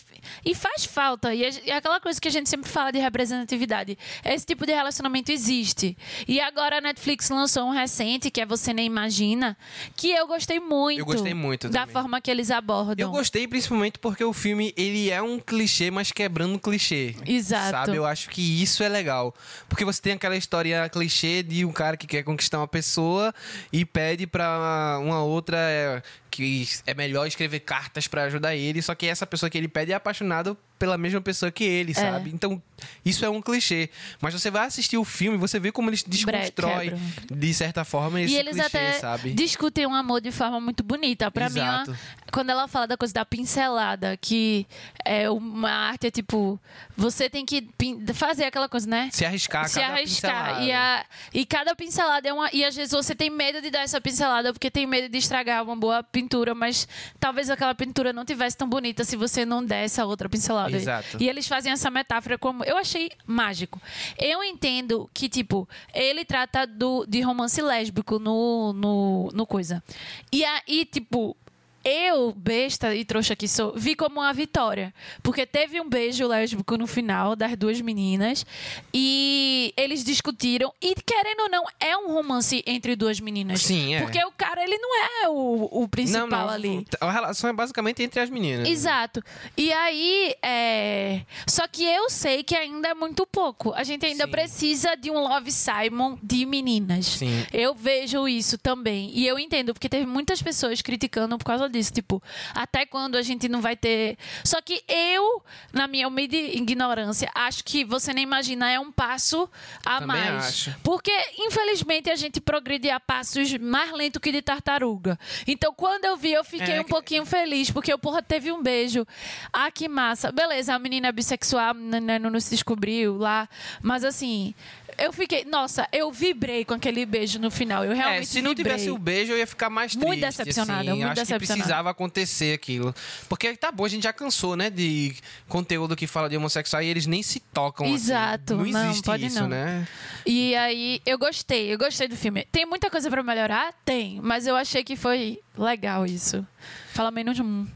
e 0.45 0.55
faz 0.55 0.85
falta. 0.85 1.33
E 1.33 1.43
é 1.43 1.53
é 1.67 1.75
aquela 1.75 1.99
coisa 1.99 2.19
que 2.19 2.27
a 2.27 2.31
gente 2.31 2.49
sempre 2.49 2.69
fala 2.69 2.91
de 2.91 2.99
representatividade. 2.99 3.97
Esse 4.25 4.45
tipo 4.45 4.65
de 4.65 4.73
relacionamento 4.73 5.31
existe. 5.31 5.97
E 6.27 6.39
agora 6.39 6.77
a 6.77 6.81
Netflix 6.81 7.29
lançou 7.29 7.63
um 7.65 7.71
recente, 7.71 8.29
que 8.31 8.41
é 8.41 8.45
Você 8.45 8.73
Nem 8.73 8.85
Imagina, 8.85 9.57
que 9.95 10.11
eu 10.11 10.27
gostei 10.27 10.59
muito. 10.59 10.99
Eu 10.99 11.05
gostei 11.05 11.33
muito 11.33 11.69
Da 11.69 11.81
também. 11.81 11.93
forma 11.93 12.21
que 12.21 12.29
eles 12.29 12.51
abordam. 12.51 12.95
Eu 13.07 13.11
gostei 13.11 13.47
principalmente 13.47 13.99
porque 13.99 14.23
o 14.23 14.33
filme, 14.33 14.73
ele 14.75 14.92
é 15.09 15.21
um 15.21 15.39
clichê, 15.39 15.91
mas 15.91 16.11
quebrando 16.11 16.55
um 16.55 16.57
clichê. 16.57 17.15
Exato. 17.25 17.71
Sabe? 17.71 17.97
Eu 17.97 18.05
acho 18.05 18.29
que 18.29 18.61
isso 18.61 18.83
é 18.83 18.89
legal. 18.89 19.33
Porque 19.69 19.85
você 19.85 20.01
tem 20.01 20.13
aquela 20.13 20.35
história 20.35 20.87
clichê 20.89 21.43
de 21.43 21.65
um 21.65 21.71
cara 21.71 21.97
que 21.97 22.07
quer 22.07 22.23
conquistar 22.23 22.59
uma 22.59 22.67
pessoa 22.67 23.33
e 23.71 23.85
pede 23.85 24.27
pra 24.27 24.99
uma 25.01 25.23
outra 25.23 25.57
é, 25.57 26.01
que 26.29 26.67
é 26.87 26.93
melhor 26.93 27.27
escrever 27.27 27.59
cartas 27.59 28.07
pra 28.07 28.23
ajudar 28.23 28.55
ele, 28.55 28.81
só 28.81 28.95
que 28.95 29.05
essa 29.05 29.25
pessoa 29.25 29.49
que 29.49 29.57
ele 29.57 29.67
pede 29.67 29.91
é 29.91 29.95
apaixonado 29.95 30.57
pela 30.83 30.97
mesma 30.97 31.21
pessoa 31.21 31.49
que 31.49 31.63
ele, 31.63 31.93
sabe? 31.93 32.29
Então, 32.33 32.61
isso 33.05 33.23
é 33.23 33.29
um 33.29 33.41
clichê. 33.41 33.89
Mas 34.19 34.33
você 34.33 34.51
vai 34.51 34.67
assistir 34.67 34.97
o 34.97 35.05
filme, 35.05 35.37
você 35.37 35.57
vê 35.57 35.71
como 35.71 35.89
eles 35.89 36.03
desconstroem, 36.03 36.91
de 37.31 37.53
certa 37.53 37.85
forma, 37.85 38.19
esse 38.19 38.33
E 38.33 38.37
eles 38.37 38.51
clichê, 38.57 38.67
até 38.67 38.91
sabe? 38.99 39.31
discutem 39.31 39.87
um 39.87 39.95
amor 39.95 40.19
de 40.19 40.29
forma 40.29 40.59
muito 40.59 40.83
bonita. 40.83 41.31
Pra 41.31 41.49
mim, 41.49 41.61
Exato. 41.61 41.91
ó, 41.91 42.31
quando 42.33 42.49
ela 42.49 42.67
fala 42.67 42.85
da 42.85 42.97
coisa 42.97 43.13
da 43.13 43.23
pincelada, 43.23 44.17
que 44.17 44.67
é 45.05 45.29
uma 45.29 45.71
arte 45.71 46.07
é 46.07 46.11
tipo, 46.11 46.59
você 46.97 47.29
tem 47.29 47.45
que 47.45 47.65
fazer 48.13 48.43
aquela 48.43 48.67
coisa, 48.67 48.85
né? 48.85 49.07
Se 49.13 49.23
arriscar, 49.23 49.69
se 49.69 49.79
cada 49.79 49.93
arriscar. 49.93 50.31
pincelada. 50.47 50.65
E, 50.65 50.71
a, 50.73 51.05
e 51.33 51.45
cada 51.45 51.73
pincelada 51.77 52.27
é 52.27 52.33
uma. 52.33 52.49
E 52.51 52.65
às 52.65 52.75
vezes 52.75 52.91
você 52.91 53.15
tem 53.15 53.29
medo 53.29 53.61
de 53.61 53.71
dar 53.71 53.83
essa 53.83 54.01
pincelada 54.01 54.51
porque 54.51 54.69
tem 54.69 54.85
medo 54.85 55.07
de 55.07 55.17
estragar 55.17 55.63
uma 55.63 55.77
boa 55.77 56.03
pintura, 56.03 56.53
mas 56.53 56.85
talvez 57.21 57.49
aquela 57.49 57.73
pintura 57.73 58.11
não 58.11 58.25
tivesse 58.25 58.57
tão 58.57 58.67
bonita 58.67 59.05
se 59.05 59.15
você 59.15 59.45
não 59.45 59.63
der 59.63 59.85
essa 59.85 60.03
outra 60.03 60.27
pincelada. 60.27 60.72
Exato. 60.77 61.17
E 61.19 61.29
eles 61.29 61.47
fazem 61.47 61.71
essa 61.71 61.89
metáfora 61.89 62.37
como. 62.37 62.63
Eu 62.63 62.77
achei 62.77 63.11
mágico. 63.25 63.81
Eu 64.17 64.43
entendo 64.43 65.09
que, 65.13 65.29
tipo, 65.29 65.67
ele 65.93 66.25
trata 66.25 66.65
do, 66.65 67.05
de 67.07 67.21
romance 67.21 67.61
lésbico 67.61 68.19
no, 68.19 68.73
no, 68.73 69.29
no 69.33 69.45
coisa. 69.45 69.83
E 70.31 70.43
aí, 70.43 70.85
tipo. 70.85 71.35
Eu, 71.83 72.31
besta 72.31 72.95
e 72.95 73.03
trouxa 73.03 73.35
que 73.35 73.47
sou, 73.47 73.73
vi 73.75 73.95
como 73.95 74.21
uma 74.21 74.33
vitória. 74.33 74.93
Porque 75.21 75.45
teve 75.45 75.81
um 75.81 75.89
beijo 75.89 76.25
lésbico 76.27 76.77
no 76.77 76.87
final 76.87 77.35
das 77.35 77.57
duas 77.57 77.81
meninas. 77.81 78.45
E 78.93 79.73
eles 79.75 80.03
discutiram. 80.03 80.73
E, 80.81 80.95
querendo 80.95 81.41
ou 81.41 81.49
não, 81.49 81.63
é 81.79 81.97
um 81.97 82.13
romance 82.13 82.63
entre 82.65 82.95
duas 82.95 83.19
meninas. 83.19 83.61
Sim, 83.61 83.95
é. 83.95 84.01
Porque 84.01 84.23
o 84.23 84.31
cara, 84.31 84.63
ele 84.63 84.77
não 84.77 84.99
é 84.99 85.29
o, 85.29 85.83
o 85.83 85.87
principal 85.87 86.49
ali. 86.49 86.85
A 87.01 87.11
relação 87.11 87.49
é 87.49 87.53
basicamente 87.53 88.01
entre 88.01 88.19
as 88.19 88.29
meninas. 88.29 88.67
Exato. 88.67 89.21
E 89.57 89.71
aí, 89.73 90.33
é... 90.41 91.21
só 91.47 91.67
que 91.67 91.83
eu 91.83 92.09
sei 92.09 92.43
que 92.43 92.55
ainda 92.55 92.89
é 92.89 92.93
muito 92.93 93.25
pouco. 93.25 93.73
A 93.73 93.83
gente 93.83 94.05
ainda 94.05 94.25
Sim. 94.25 94.31
precisa 94.31 94.95
de 94.95 95.11
um 95.11 95.19
Love 95.19 95.51
Simon 95.51 96.17
de 96.23 96.45
meninas. 96.45 97.05
Sim. 97.05 97.45
Eu 97.51 97.73
vejo 97.73 98.27
isso 98.27 98.57
também. 98.57 99.11
E 99.13 99.27
eu 99.27 99.37
entendo, 99.37 99.73
porque 99.73 99.89
teve 99.89 100.05
muitas 100.05 100.41
pessoas 100.41 100.81
criticando 100.81 101.37
por 101.37 101.45
causa 101.45 101.69
disso. 101.73 101.91
Tipo, 101.93 102.21
até 102.53 102.85
quando 102.85 103.15
a 103.17 103.21
gente 103.21 103.49
não 103.49 103.61
vai 103.61 103.75
ter. 103.75 104.17
Só 104.43 104.61
que 104.61 104.83
eu, 104.87 105.43
na 105.73 105.87
minha 105.87 106.07
humilde 106.07 106.37
ignorância, 106.37 107.29
acho 107.35 107.63
que 107.63 107.83
você 107.83 108.13
nem 108.13 108.23
imagina 108.23 108.69
é 108.71 108.79
um 108.79 108.91
passo 108.91 109.49
a 109.85 109.99
Também 109.99 110.07
mais. 110.15 110.45
acho. 110.45 110.75
Porque, 110.83 111.11
infelizmente, 111.39 112.09
a 112.09 112.15
gente 112.15 112.39
progride 112.39 112.89
a 112.89 112.99
passos 112.99 113.53
mais 113.57 113.91
lento 113.91 114.19
que 114.19 114.31
de 114.31 114.41
tartaruga. 114.41 115.19
Então, 115.47 115.73
quando 115.73 116.05
eu 116.05 116.15
vi, 116.17 116.31
eu 116.33 116.43
fiquei 116.43 116.75
É 116.75 116.81
um 116.81 116.83
que- 116.83 116.89
pouquinho 116.89 117.25
feliz, 117.25 117.69
porque 117.69 117.93
o 117.93 117.99
porra 117.99 118.21
teve 118.21 118.51
um 118.51 118.61
beijo. 118.61 119.05
Ah, 119.51 119.69
que 119.71 119.87
massa. 119.87 120.31
Beleza, 120.31 120.73
a 120.73 120.79
menina 120.79 121.07
é 121.07 121.11
bissexual, 121.11 121.69
a 121.71 121.73
menina 121.73 122.19
não 122.19 122.39
se 122.39 122.51
descobriu 122.51 123.17
lá. 123.17 123.47
Mas 123.81 124.03
assim, 124.03 124.53
eu 124.97 125.11
fiquei. 125.11 125.43
Nossa, 125.45 125.87
eu 125.91 126.11
vibrei 126.11 126.63
com 126.65 126.73
aquele 126.73 127.05
beijo 127.05 127.39
no 127.39 127.49
final. 127.51 127.83
Eu 127.83 127.93
realmente 127.95 128.21
É, 128.23 128.25
se 128.25 128.41
não 128.41 128.51
vibrei. 128.51 128.73
tivesse 128.73 128.91
o 128.91 128.97
beijo, 128.97 129.31
eu 129.33 129.37
ia 129.37 129.47
ficar 129.47 129.69
mais 129.69 129.91
triste. 129.91 130.05
Muito 130.05 130.19
decepcionada, 130.21 130.81
assim. 130.81 130.89
muito 130.91 131.03
Acho 131.05 131.15
decepcionada. 131.21 131.62
Precisava 131.63 131.89
acontecer 131.89 132.53
aquilo. 132.53 132.93
Porque 133.27 133.55
tá 133.55 133.71
bom, 133.71 133.85
a 133.85 133.89
gente 133.89 134.03
já 134.03 134.13
cansou, 134.13 134.55
né, 134.55 134.69
de 134.69 135.15
conteúdo 135.47 135.95
que 135.95 136.05
fala 136.07 136.29
de 136.29 136.37
homossexual 136.37 136.81
e 136.81 136.87
eles 136.87 137.05
nem 137.07 137.23
se 137.23 137.39
tocam. 137.39 137.85
assim. 137.85 137.95
Exato, 137.95 138.55
Não 138.57 138.65
não, 138.65 138.85
existe 138.89 139.03
pode 139.05 139.25
isso, 139.25 139.39
não. 139.41 139.47
né? 139.49 139.87
E 140.25 140.55
aí, 140.55 141.01
eu 141.05 141.17
gostei, 141.17 141.73
eu 141.73 141.77
gostei 141.77 142.07
do 142.07 142.15
filme. 142.15 142.47
Tem 142.51 142.65
muita 142.65 142.89
coisa 142.89 143.09
pra 143.09 143.23
melhorar? 143.23 143.73
Tem. 143.85 144.19
Mas 144.21 144.47
eu 144.47 144.55
achei 144.55 144.83
que 144.83 144.95
foi 144.95 145.39
legal 145.57 146.05
isso. 146.05 146.45
Fala 146.93 147.11
menos 147.11 147.39
um. 147.39 147.67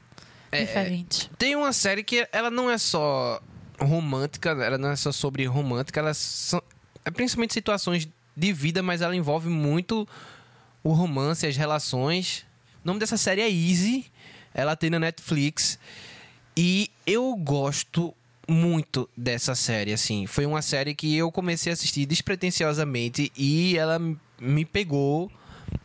É, 0.51 0.61
diferente. 0.63 1.29
Tem 1.37 1.55
uma 1.57 1.73
série 1.73 2.03
que 2.03 2.25
ela 2.31 2.49
não 2.49 2.71
é 2.71 2.77
só 2.77 3.41
romântica, 3.79 4.51
ela 4.51 4.77
não 4.77 4.89
é 4.89 4.95
só 4.95 5.11
sobre 5.11 5.45
romântica, 5.45 5.99
ela 5.99 6.13
são, 6.13 6.63
é 7.03 7.11
principalmente 7.11 7.53
situações 7.53 8.07
de 8.35 8.53
vida, 8.53 8.81
mas 8.81 9.01
ela 9.01 9.13
envolve 9.15 9.49
muito 9.49 10.07
o 10.83 10.93
romance, 10.93 11.45
as 11.45 11.57
relações. 11.57 12.45
O 12.87 12.89
nome 12.89 13.01
dessa 13.01 13.17
série 13.17 13.41
é 13.41 13.51
Easy, 13.51 14.05
ela 14.53 14.73
tem 14.73 14.89
na 14.89 14.97
Netflix 14.97 15.77
e 16.55 16.89
eu 17.05 17.35
gosto 17.35 18.15
muito 18.47 19.09
dessa 19.17 19.55
série, 19.55 19.91
assim. 19.91 20.25
Foi 20.25 20.45
uma 20.45 20.61
série 20.61 20.95
que 20.95 21.13
eu 21.13 21.29
comecei 21.29 21.69
a 21.69 21.73
assistir 21.73 22.05
despretensiosamente 22.05 23.29
e 23.35 23.77
ela 23.77 23.99
me 24.39 24.63
pegou 24.63 25.29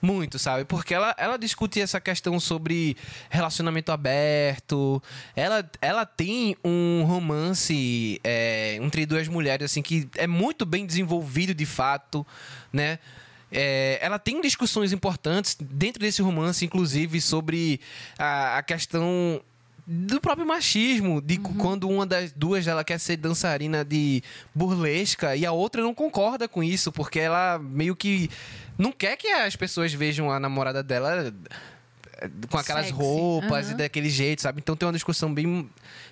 muito, 0.00 0.38
sabe? 0.38 0.64
Porque 0.64 0.94
ela, 0.94 1.12
ela 1.18 1.36
discute 1.36 1.80
essa 1.80 2.00
questão 2.00 2.38
sobre 2.38 2.96
relacionamento 3.28 3.90
aberto. 3.90 5.02
Ela, 5.34 5.68
ela 5.80 6.06
tem 6.06 6.56
um 6.64 7.02
romance 7.02 8.20
é, 8.22 8.76
entre 8.76 9.06
duas 9.06 9.26
mulheres, 9.26 9.64
assim, 9.64 9.82
que 9.82 10.08
é 10.16 10.28
muito 10.28 10.64
bem 10.64 10.86
desenvolvido 10.86 11.52
de 11.52 11.66
fato, 11.66 12.24
né? 12.72 13.00
É, 13.52 13.98
ela 14.00 14.18
tem 14.18 14.40
discussões 14.40 14.92
importantes 14.92 15.56
dentro 15.60 16.00
desse 16.00 16.22
romance, 16.22 16.64
inclusive, 16.64 17.20
sobre 17.20 17.80
a, 18.18 18.58
a 18.58 18.62
questão 18.62 19.42
do 19.86 20.20
próprio 20.20 20.46
machismo, 20.46 21.20
de 21.20 21.38
quando 21.38 21.88
uma 21.88 22.06
das 22.06 22.32
duas 22.32 22.64
dela 22.64 22.84
quer 22.84 22.98
ser 22.98 23.16
dançarina 23.16 23.84
de 23.84 24.22
burlesca 24.54 25.34
e 25.36 25.44
a 25.44 25.52
outra 25.52 25.82
não 25.82 25.92
concorda 25.92 26.48
com 26.48 26.62
isso, 26.62 26.92
porque 26.92 27.18
ela 27.18 27.58
meio 27.58 27.96
que 27.96 28.30
não 28.78 28.92
quer 28.92 29.16
que 29.16 29.26
as 29.26 29.56
pessoas 29.56 29.92
vejam 29.92 30.30
a 30.30 30.38
namorada 30.38 30.82
dela 30.82 31.34
eh, 32.18 32.30
com 32.48 32.58
aquelas 32.58 32.86
Sexy. 32.86 32.98
roupas 32.98 33.66
e 33.66 33.68
Aham. 33.70 33.78
daquele 33.78 34.08
jeito, 34.08 34.42
sabe? 34.42 34.60
Então 34.60 34.76
tem 34.76 34.86
uma 34.86 34.92
discussão 34.92 35.34
bem, 35.34 35.68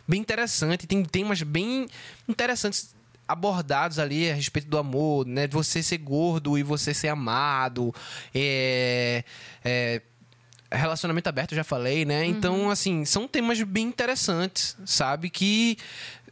bem 0.06 0.20
interessante, 0.20 0.86
tem 0.86 1.04
temas 1.04 1.40
bem 1.42 1.86
interessantes 2.28 2.92
abordados 3.30 3.98
ali 3.98 4.28
a 4.30 4.34
respeito 4.34 4.68
do 4.68 4.76
amor, 4.76 5.24
né? 5.24 5.46
De 5.46 5.54
você 5.54 5.82
ser 5.82 5.98
gordo 5.98 6.58
e 6.58 6.62
você 6.62 6.92
ser 6.92 7.08
amado, 7.08 7.94
é, 8.34 9.24
é, 9.64 10.02
relacionamento 10.70 11.28
aberto, 11.28 11.52
eu 11.52 11.56
já 11.56 11.64
falei, 11.64 12.04
né? 12.04 12.24
Então, 12.26 12.70
assim, 12.70 13.04
são 13.04 13.28
temas 13.28 13.62
bem 13.62 13.86
interessantes, 13.86 14.76
sabe? 14.84 15.30
Que 15.30 15.78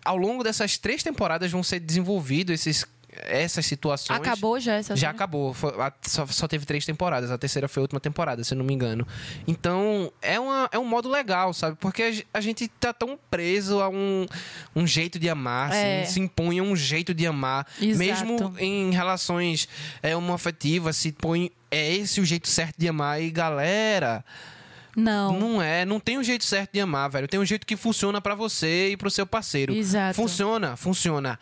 ao 0.05 0.17
longo 0.17 0.43
dessas 0.43 0.77
três 0.77 1.03
temporadas 1.03 1.53
vão 1.53 1.63
ser 1.63 1.79
desenvolvidos 1.81 2.53
esses, 2.55 2.85
essas 3.23 3.65
situações. 3.67 4.19
Acabou 4.19 4.59
já 4.61 4.75
essa 4.75 4.95
Já 4.97 5.11
acabou. 5.11 5.55
Só, 6.03 6.27
só 6.27 6.47
teve 6.49 6.65
três 6.67 6.85
temporadas. 6.85 7.31
A 7.31 7.39
terceira 7.39 7.69
foi 7.69 7.81
a 7.81 7.85
última 7.85 8.01
temporada, 8.01 8.43
se 8.45 8.55
eu 8.55 8.59
não 8.59 8.65
me 8.65 8.73
engano. 8.75 9.07
Então, 9.47 10.13
é, 10.23 10.39
uma, 10.39 10.69
é 10.73 10.79
um 10.79 10.85
modo 10.85 11.09
legal, 11.09 11.53
sabe? 11.53 11.77
Porque 11.81 12.03
a, 12.03 12.11
ge- 12.13 12.27
a 12.33 12.41
gente 12.41 12.69
tá 12.69 12.93
tão 12.93 13.19
preso 13.31 13.81
a 13.81 13.89
um, 13.89 14.27
um 14.75 14.87
jeito 14.87 15.19
de 15.19 15.29
amar, 15.29 15.73
É. 15.73 16.03
assim, 16.03 16.13
se 16.15 16.21
impõe 16.21 16.59
a 16.59 16.63
um 16.63 16.75
jeito 16.77 17.13
de 17.15 17.27
amar. 17.27 17.67
Exato. 17.81 17.99
Mesmo 17.99 18.55
em 18.59 18.91
relações 18.93 19.69
é, 20.03 20.17
homoafetivas, 20.17 20.97
se 20.97 21.13
põe. 21.13 21.51
É 21.71 21.95
esse 21.95 22.21
o 22.21 22.25
jeito 22.25 22.49
certo 22.49 22.77
de 22.79 22.89
amar. 22.89 23.21
E 23.21 23.31
galera, 23.31 24.25
Não. 24.97 25.39
não 25.39 25.63
é. 25.63 25.85
Não 25.85 26.01
tem 26.01 26.19
um 26.19 26.23
jeito 26.25 26.45
certo 26.45 26.73
de 26.73 26.81
amar, 26.81 27.11
velho. 27.11 27.29
Tem 27.29 27.39
um 27.39 27.45
jeito 27.45 27.67
que 27.67 27.77
funciona 27.77 28.21
pra 28.21 28.35
você 28.35 28.91
e 28.91 28.97
pro 28.97 29.11
seu 29.11 29.27
parceiro. 29.27 29.75
Exato. 29.75 30.15
Funciona, 30.17 30.77
funciona. 30.77 31.39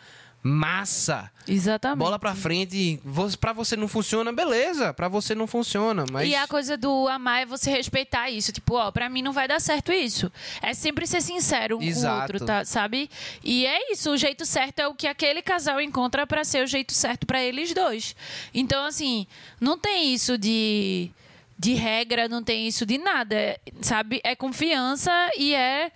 Massa. 0.47 1.29
Exatamente. 1.47 1.99
Bola 1.99 2.17
pra 2.19 2.33
frente. 2.35 2.99
Pra 3.39 3.53
você 3.53 3.75
não 3.75 3.87
funciona, 3.87 4.31
beleza. 4.31 4.93
Pra 4.93 5.07
você 5.07 5.33
não 5.35 5.47
funciona, 5.47 6.05
mas. 6.11 6.27
E 6.29 6.35
a 6.35 6.47
coisa 6.47 6.75
do 6.77 7.07
amar 7.07 7.41
é 7.41 7.45
você 7.45 7.69
respeitar 7.71 8.29
isso. 8.29 8.51
Tipo, 8.51 8.75
ó, 8.75 8.91
pra 8.91 9.09
mim 9.09 9.21
não 9.21 9.31
vai 9.33 9.47
dar 9.47 9.59
certo 9.61 9.91
isso. 9.91 10.31
É 10.61 10.73
sempre 10.73 11.05
ser 11.07 11.21
sincero 11.21 11.75
um 11.75 11.79
com 11.79 11.85
o 11.85 11.87
Exato. 11.87 12.21
outro, 12.33 12.45
tá? 12.45 12.65
Sabe? 12.65 13.09
E 13.43 13.65
é 13.65 13.91
isso. 13.91 14.11
O 14.11 14.17
jeito 14.17 14.45
certo 14.45 14.79
é 14.79 14.87
o 14.87 14.93
que 14.95 15.07
aquele 15.07 15.41
casal 15.41 15.79
encontra 15.81 16.25
pra 16.27 16.43
ser 16.43 16.63
o 16.63 16.67
jeito 16.67 16.93
certo 16.93 17.25
pra 17.25 17.41
eles 17.41 17.73
dois. 17.73 18.15
Então, 18.53 18.85
assim, 18.85 19.27
não 19.59 19.77
tem 19.77 20.13
isso 20.13 20.37
de. 20.37 21.11
De 21.59 21.73
regra, 21.73 22.27
não 22.29 22.43
tem 22.43 22.67
isso 22.67 22.85
de 22.85 22.99
nada, 22.99 23.35
é- 23.35 23.59
sabe? 23.81 24.21
É 24.23 24.35
confiança 24.35 25.11
e 25.35 25.55
é 25.55 25.91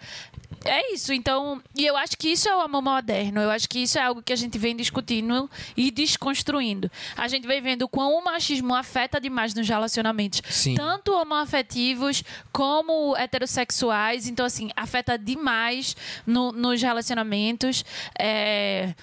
é 0.66 0.94
isso, 0.94 1.12
então, 1.14 1.62
e 1.76 1.86
eu 1.86 1.98
acho 1.98 2.18
que 2.18 2.30
isso 2.30 2.48
é 2.48 2.56
o 2.56 2.62
amor 2.62 2.82
moderno. 2.82 3.42
Eu 3.42 3.50
acho 3.50 3.68
que 3.68 3.80
isso 3.80 3.98
é 3.98 4.02
algo 4.04 4.22
que 4.22 4.32
a 4.32 4.36
gente 4.36 4.58
vem 4.58 4.76
discutindo 4.76 5.50
e 5.76 5.90
desconstruindo. 5.90 6.90
A 7.18 7.28
gente 7.28 7.48
vem 7.48 7.62
vendo 7.62 7.88
quão 7.88 8.14
o 8.14 8.24
machismo 8.24 8.76
afeta 8.76 9.20
demais 9.20 9.54
nos 9.54 9.68
relacionamentos, 9.68 10.42
Sim. 10.50 10.76
tanto 10.76 11.14
homoafetivos 11.14 12.24
como 12.52 13.16
heterossexuais. 13.18 14.28
Então, 14.28 14.46
assim, 14.46 14.70
afeta 14.76 15.18
demais 15.18 15.96
no- 16.26 16.52
nos 16.52 16.82
relacionamentos. 16.82 17.84
É, 18.18 18.94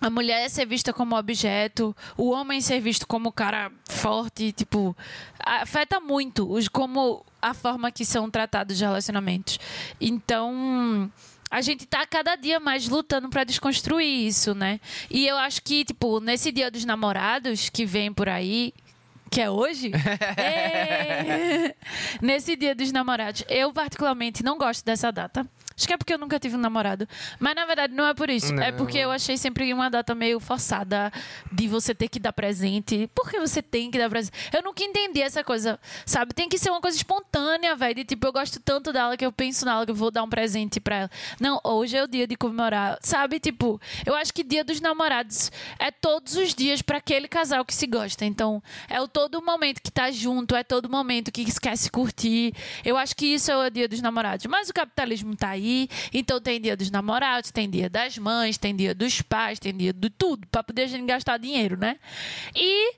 a 0.00 0.08
mulher 0.08 0.48
ser 0.48 0.66
vista 0.66 0.92
como 0.92 1.16
objeto, 1.16 1.94
o 2.16 2.30
homem 2.30 2.60
ser 2.60 2.80
visto 2.80 3.06
como 3.06 3.30
cara 3.30 3.70
forte, 3.88 4.52
tipo, 4.52 4.96
afeta 5.38 6.00
muito 6.00 6.50
os 6.50 6.68
como 6.68 7.24
a 7.40 7.52
forma 7.52 7.90
que 7.90 8.04
são 8.04 8.30
tratados 8.30 8.76
os 8.76 8.80
relacionamentos. 8.80 9.58
Então, 10.00 11.10
a 11.50 11.60
gente 11.60 11.86
tá 11.86 12.06
cada 12.06 12.36
dia 12.36 12.58
mais 12.58 12.88
lutando 12.88 13.28
para 13.28 13.44
desconstruir 13.44 14.26
isso, 14.26 14.54
né? 14.54 14.80
E 15.10 15.26
eu 15.26 15.36
acho 15.36 15.62
que, 15.62 15.84
tipo, 15.84 16.20
nesse 16.20 16.50
Dia 16.50 16.70
dos 16.70 16.84
Namorados 16.84 17.68
que 17.68 17.84
vem 17.84 18.12
por 18.12 18.28
aí, 18.28 18.72
que 19.30 19.40
é 19.40 19.48
hoje? 19.48 19.92
É. 20.36 21.74
Nesse 22.20 22.56
dia 22.56 22.74
dos 22.74 22.90
namorados, 22.90 23.44
eu 23.48 23.72
particularmente 23.72 24.42
não 24.42 24.58
gosto 24.58 24.84
dessa 24.84 25.12
data. 25.12 25.46
Acho 25.80 25.86
que 25.88 25.94
é 25.94 25.96
porque 25.96 26.12
eu 26.12 26.18
nunca 26.18 26.38
tive 26.38 26.56
um 26.56 26.60
namorado. 26.60 27.08
Mas 27.38 27.54
na 27.54 27.64
verdade 27.64 27.94
não 27.94 28.06
é 28.06 28.12
por 28.12 28.28
isso. 28.28 28.52
É 28.52 28.70
Não. 28.70 28.76
porque 28.76 28.98
eu 28.98 29.10
achei 29.10 29.38
sempre 29.38 29.72
uma 29.72 29.88
data 29.88 30.14
meio 30.14 30.38
forçada 30.38 31.10
de 31.50 31.66
você 31.66 31.94
ter 31.94 32.06
que 32.06 32.20
dar 32.20 32.34
presente. 32.34 33.08
Por 33.14 33.30
que 33.30 33.40
você 33.40 33.62
tem 33.62 33.90
que 33.90 33.96
dar 33.96 34.10
presente? 34.10 34.36
Eu 34.52 34.62
nunca 34.62 34.84
entendi 34.84 35.22
essa 35.22 35.42
coisa, 35.42 35.80
sabe? 36.04 36.34
Tem 36.34 36.50
que 36.50 36.58
ser 36.58 36.68
uma 36.68 36.82
coisa 36.82 36.98
espontânea, 36.98 37.74
velho. 37.74 37.94
De 37.94 38.04
tipo, 38.04 38.26
eu 38.26 38.32
gosto 38.32 38.60
tanto 38.60 38.92
dela 38.92 39.16
que 39.16 39.24
eu 39.24 39.32
penso 39.32 39.64
nela 39.64 39.86
que 39.86 39.90
eu 39.90 39.94
vou 39.94 40.10
dar 40.10 40.22
um 40.22 40.28
presente 40.28 40.78
pra 40.80 40.96
ela. 40.96 41.10
Não, 41.40 41.58
hoje 41.64 41.96
é 41.96 42.04
o 42.04 42.06
dia 42.06 42.26
de 42.26 42.36
comemorar. 42.36 42.98
Sabe? 43.00 43.40
Tipo, 43.40 43.80
eu 44.04 44.14
acho 44.14 44.34
que 44.34 44.44
dia 44.44 44.62
dos 44.62 44.82
namorados 44.82 45.50
é 45.78 45.90
todos 45.90 46.36
os 46.36 46.54
dias 46.54 46.82
pra 46.82 46.98
aquele 46.98 47.26
casal 47.26 47.64
que 47.64 47.74
se 47.74 47.86
gosta. 47.86 48.26
Então, 48.26 48.62
é 48.86 49.00
o 49.00 49.08
todo 49.08 49.40
momento 49.40 49.80
que 49.80 49.90
tá 49.90 50.10
junto, 50.10 50.54
é 50.54 50.62
todo 50.62 50.90
momento 50.90 51.32
que 51.32 51.42
se 51.50 51.90
curtir. 51.90 52.52
Eu 52.84 52.98
acho 52.98 53.16
que 53.16 53.24
isso 53.24 53.50
é 53.50 53.56
o 53.66 53.70
dia 53.70 53.88
dos 53.88 54.02
namorados. 54.02 54.44
Mas 54.44 54.68
o 54.68 54.74
capitalismo 54.74 55.34
tá 55.34 55.48
aí, 55.48 55.69
então 56.12 56.40
tem 56.40 56.60
dia 56.60 56.76
dos 56.76 56.90
namorados, 56.90 57.50
tem 57.50 57.68
dia 57.68 57.88
das 57.88 58.16
mães, 58.18 58.58
tem 58.58 58.74
dia 58.74 58.94
dos 58.94 59.22
pais, 59.22 59.58
tem 59.58 59.76
dia 59.76 59.92
de 59.92 60.10
tudo, 60.10 60.46
pra 60.48 60.62
poder 60.62 60.82
a 60.82 60.86
gente 60.86 61.06
gastar 61.06 61.38
dinheiro, 61.38 61.76
né? 61.76 61.96
E 62.54 62.94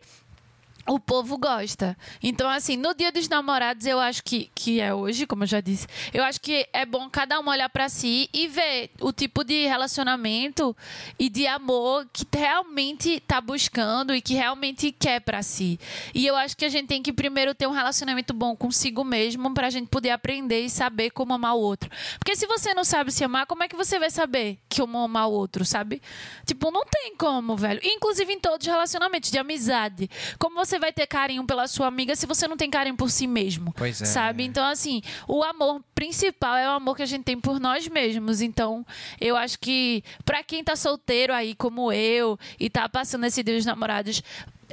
o 0.87 0.99
povo 0.99 1.39
gosta. 1.39 1.97
Então, 2.22 2.49
assim, 2.49 2.76
no 2.76 2.95
dia 2.95 3.12
dos 3.12 3.28
namorados, 3.28 3.87
eu 3.87 4.01
acho 4.01 4.22
que, 4.22 4.51
que 4.55 4.80
é 4.80 4.93
hoje, 4.93 5.26
como 5.26 5.45
eu 5.45 5.47
já 5.47 5.61
disse, 5.61 5.87
eu 6.12 6.24
acho 6.24 6.41
que 6.41 6.66
é 6.72 6.85
bom 6.85 7.09
cada 7.09 7.39
um 7.41 7.49
olhar 7.49 7.68
pra 7.68 7.89
si 7.89 8.28
e 8.33 8.49
ver 8.49 8.91
o 9.01 9.12
tipo 9.12 9.45
de 9.45 9.66
relacionamento 9.66 10.76
e 11.18 11.28
de 11.28 11.47
amor 11.47 12.07
que 12.12 12.26
realmente 12.37 13.20
tá 13.20 13.41
buscando 13.41 14.14
e 14.14 14.20
que 14.20 14.35
realmente 14.35 14.91
quer 14.93 15.20
pra 15.20 15.43
si. 15.43 15.78
E 16.14 16.26
eu 16.26 16.37
acho 16.37 16.57
que 16.57 16.64
a 16.64 16.68
gente 16.68 16.89
tem 16.89 17.03
que 17.03 17.12
primeiro 17.12 17.55
ter 17.55 17.66
um 17.66 17.72
relacionamento 17.72 18.35
bom 18.35 18.57
consigo 18.57 19.05
mesmo 19.05 19.53
pra 19.55 19.70
gente 19.70 19.89
poder 19.89 20.11
aprender 20.11 20.61
e 20.61 20.70
saber 20.70 21.11
como 21.11 21.33
amar 21.33 21.55
o 21.55 21.61
outro. 21.61 21.91
Porque 22.18 22.35
se 22.35 22.47
você 22.47 22.74
não 22.74 22.85
sabe 22.85 23.12
se 23.12 23.24
amar, 23.24 23.47
como 23.47 23.62
é 23.62 23.68
que 23.68 23.76
você 23.76 23.99
vai 23.99 24.11
saber 24.11 24.59
como 24.74 24.99
amar 24.99 25.28
o 25.28 25.33
outro, 25.33 25.64
sabe? 25.64 26.03
Tipo, 26.47 26.70
não 26.70 26.85
tem 26.85 27.14
como, 27.16 27.57
velho. 27.57 27.80
Inclusive 27.85 28.33
em 28.33 28.41
todos 28.41 28.66
os 28.66 28.72
relacionamentos 28.72 29.30
de 29.30 29.39
amizade. 29.39 30.11
Como 30.39 30.57
você 30.57 30.71
vai 30.78 30.92
ter 30.92 31.06
carinho 31.06 31.44
pela 31.44 31.66
sua 31.66 31.86
amiga 31.86 32.14
se 32.16 32.26
você 32.26 32.46
não 32.46 32.56
tem 32.56 32.70
carinho 32.70 32.96
por 32.96 33.10
si 33.10 33.26
mesmo? 33.26 33.72
Pois 33.76 34.00
é. 34.00 34.04
Sabe? 34.04 34.44
Então, 34.44 34.64
assim, 34.64 35.02
o 35.26 35.42
amor 35.42 35.82
principal 35.94 36.56
é 36.56 36.68
o 36.68 36.72
amor 36.72 36.96
que 36.96 37.02
a 37.02 37.06
gente 37.06 37.24
tem 37.24 37.38
por 37.38 37.60
nós 37.60 37.88
mesmos. 37.88 38.40
Então, 38.40 38.84
eu 39.20 39.36
acho 39.36 39.58
que 39.58 40.02
pra 40.24 40.42
quem 40.42 40.62
tá 40.62 40.76
solteiro 40.76 41.32
aí, 41.32 41.54
como 41.54 41.92
eu, 41.92 42.38
e 42.58 42.68
tá 42.70 42.88
passando 42.88 43.24
esse 43.24 43.42
dia 43.42 43.56
dos 43.56 43.66
namorados. 43.66 44.22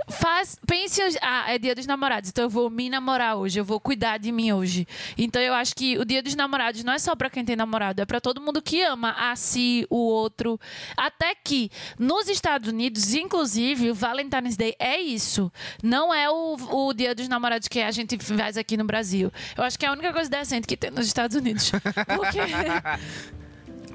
Faz, 0.08 0.58
pense, 0.66 1.02
ah, 1.22 1.54
é 1.54 1.58
dia 1.58 1.76
dos 1.76 1.86
namorados, 1.86 2.30
então 2.30 2.44
eu 2.44 2.50
vou 2.50 2.70
me 2.70 2.90
namorar 2.90 3.36
hoje, 3.36 3.60
eu 3.60 3.66
vou 3.66 3.80
cuidar 3.80 4.18
de 4.18 4.32
mim 4.32 4.52
hoje. 4.52 4.88
Então 5.18 5.42
eu 5.42 5.54
acho 5.54 5.76
que 5.76 5.98
o 5.98 6.06
dia 6.06 6.22
dos 6.22 6.36
namorados 6.36 6.84
não 6.84 6.94
é 6.94 7.00
só 7.00 7.16
pra 7.16 7.30
quem 7.30 7.44
tem 7.44 7.56
namorado, 7.56 8.02
é 8.02 8.06
pra 8.06 8.22
todo 8.22 8.42
mundo 8.42 8.62
que 8.62 8.82
ama 8.82 9.12
a 9.12 9.36
si, 9.36 9.86
o 9.90 9.98
outro. 9.98 10.60
Até 10.96 11.36
que 11.36 11.72
nos 11.98 12.28
Estados 12.28 12.70
Unidos, 12.70 13.14
inclusive, 13.14 13.92
o 13.92 13.96
Valentine's 13.96 14.58
Day 14.58 14.76
é 14.80 15.00
isso. 15.00 15.52
Não 15.84 16.14
é 16.14 16.30
o, 16.30 16.58
o 16.72 16.94
dia 16.94 17.14
dos 17.14 17.28
namorados 17.28 17.68
que 17.68 17.82
a 17.82 17.92
gente 17.92 18.18
faz 18.20 18.58
aqui 18.58 18.78
no 18.78 18.84
Brasil. 18.84 19.32
Eu 19.58 19.64
acho 19.64 19.78
que 19.78 19.86
é 19.86 19.90
a 19.90 19.92
única 19.92 20.14
coisa 20.14 20.30
decente 20.30 20.68
que 20.68 20.78
tem 20.78 20.92
nos 20.92 21.08
Estados 21.08 21.36
Unidos. 21.36 21.72
Porque. 22.16 22.40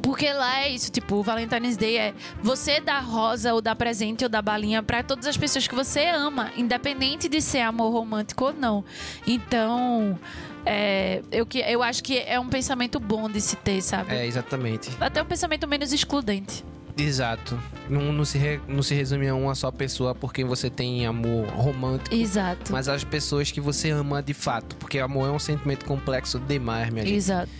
Porque 0.04 0.30
lá 0.32 0.60
é 0.60 0.68
isso, 0.68 0.92
tipo, 0.92 1.16
o 1.16 1.22
Valentine's 1.22 1.76
Day 1.78 1.96
é 1.96 2.14
você 2.42 2.78
dar 2.78 3.00
rosa 3.00 3.54
ou 3.54 3.62
dar 3.62 3.74
presente 3.74 4.22
ou 4.22 4.28
dar 4.28 4.42
balinha 4.42 4.82
pra 4.82 5.02
todas 5.02 5.26
as 5.26 5.36
pessoas 5.36 5.66
que 5.66 5.74
você 5.74 6.06
ama, 6.08 6.50
independente 6.58 7.26
de 7.28 7.40
ser 7.40 7.60
amor 7.60 7.90
romântico 7.90 8.44
ou 8.44 8.52
não. 8.52 8.84
Então, 9.26 10.18
é, 10.66 11.22
eu, 11.32 11.46
que- 11.46 11.58
eu 11.60 11.82
acho 11.82 12.02
que 12.04 12.18
é 12.18 12.38
um 12.38 12.48
pensamento 12.48 13.00
bom 13.00 13.30
de 13.30 13.40
se 13.40 13.56
ter, 13.56 13.80
sabe? 13.82 14.14
É, 14.14 14.26
exatamente. 14.26 14.90
Até 15.00 15.22
um 15.22 15.26
pensamento 15.26 15.66
menos 15.66 15.90
excludente. 15.92 16.62
Exato. 16.96 17.58
Não, 17.88 18.12
não, 18.12 18.24
se 18.24 18.38
re- 18.38 18.60
não 18.68 18.82
se 18.82 18.94
resume 18.94 19.26
a 19.26 19.34
uma 19.34 19.54
só 19.54 19.70
pessoa 19.70 20.14
por 20.14 20.32
quem 20.32 20.44
você 20.44 20.70
tem 20.70 21.04
amor 21.06 21.46
romântico. 21.48 22.14
Exato. 22.14 22.70
Mas 22.70 22.88
as 22.88 23.02
pessoas 23.02 23.50
que 23.50 23.60
você 23.60 23.90
ama 23.90 24.22
de 24.22 24.32
fato. 24.34 24.76
Porque 24.76 24.98
amor 25.00 25.28
é 25.28 25.32
um 25.32 25.38
sentimento 25.38 25.84
complexo 25.86 26.38
demais, 26.38 26.90
minha 26.92 27.04
gente. 27.04 27.16
Exato. 27.16 27.50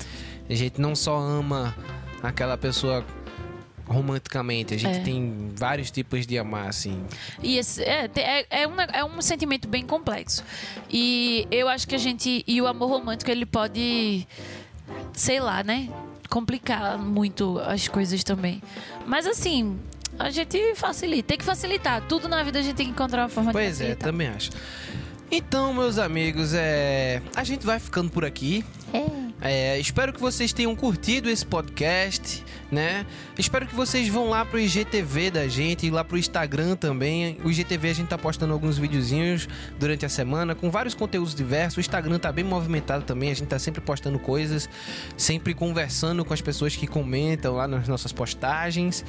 A 0.49 0.55
gente 0.55 0.81
não 0.81 0.95
só 0.95 1.17
ama 1.19 1.75
aquela 2.29 2.57
pessoa 2.57 3.05
romanticamente. 3.87 4.75
A 4.75 4.79
gente 4.79 4.99
É. 4.99 5.03
tem 5.03 5.51
vários 5.55 5.91
tipos 5.91 6.27
de 6.27 6.39
amar, 6.39 6.69
assim. 6.69 7.05
E 7.43 7.59
esse, 7.59 7.83
é, 7.83 8.11
é, 8.17 8.63
é, 8.63 8.67
um, 8.69 8.81
é 8.81 9.05
um 9.05 9.21
sentimento 9.21 9.69
bem 9.69 9.87
complexo. 9.87 10.43
E 10.91 11.47
eu 11.51 11.69
acho 11.69 11.87
que 11.87 11.95
a 11.95 11.99
gente. 11.99 12.43
E 12.47 12.61
o 12.61 12.67
amor 12.67 12.89
romântico, 12.89 13.31
ele 13.31 13.47
pode. 13.47 14.27
Sei 15.13 15.41
lá, 15.41 15.63
né? 15.63 15.89
Complicar 16.29 16.99
muito 16.99 17.59
as 17.61 17.89
coisas 17.89 18.25
também. 18.25 18.63
Mas 19.07 19.27
assim. 19.27 19.79
A 20.17 20.31
gente 20.31 20.77
facilita, 20.77 21.27
tem 21.27 21.39
que 21.39 21.45
facilitar. 21.45 22.01
Tudo 22.03 22.29
na 22.29 22.41
vida 22.45 22.61
a 22.61 22.63
gente 22.63 22.77
tem 22.77 22.87
que 22.87 22.93
encontrar 22.93 23.23
uma 23.23 23.29
forma 23.29 23.51
Pois 23.51 23.65
de 23.79 23.83
é, 23.83 23.87
facilitar. 23.89 24.09
também 24.13 24.29
acho. 24.29 24.51
Então, 25.29 25.75
meus 25.75 25.99
amigos, 25.99 26.55
é... 26.55 27.21
a 27.35 27.43
gente 27.43 27.67
vai 27.67 27.81
ficando 27.81 28.09
por 28.13 28.25
aqui. 28.25 28.65
É, 28.93 29.05
espero 29.79 30.13
que 30.13 30.21
vocês 30.21 30.53
tenham 30.53 30.75
curtido 30.75 31.29
esse 31.29 31.45
podcast, 31.45 32.43
né? 32.73 33.05
Espero 33.39 33.67
que 33.67 33.75
vocês 33.75 34.09
vão 34.09 34.31
lá 34.31 34.45
pro 34.45 34.59
IGTV 34.59 35.31
da 35.31 35.47
gente 35.47 35.87
e 35.87 35.91
lá 35.91 36.03
pro 36.03 36.17
Instagram 36.17 36.77
também. 36.77 37.39
O 37.45 37.51
IGTV 37.51 37.91
a 37.91 37.93
gente 37.93 38.09
tá 38.09 38.17
postando 38.17 38.55
alguns 38.55 38.79
videozinhos 38.79 39.47
durante 39.79 40.07
a 40.07 40.09
semana 40.09 40.55
com 40.55 40.71
vários 40.71 40.95
conteúdos 40.95 41.35
diversos. 41.35 41.77
O 41.77 41.81
Instagram 41.81 42.19
tá 42.19 42.33
bem 42.33 42.45
movimentado 42.45 43.05
também, 43.05 43.31
a 43.31 43.35
gente 43.35 43.49
tá 43.49 43.59
sempre 43.59 43.83
postando 43.83 44.19
coisas, 44.19 44.69
sempre 45.17 45.53
conversando 45.53 46.25
com 46.25 46.33
as 46.33 46.41
pessoas 46.41 46.75
que 46.75 46.87
comentam 46.87 47.57
lá 47.57 47.69
nas 47.69 47.87
nossas 47.87 48.13
postagens. 48.13 49.05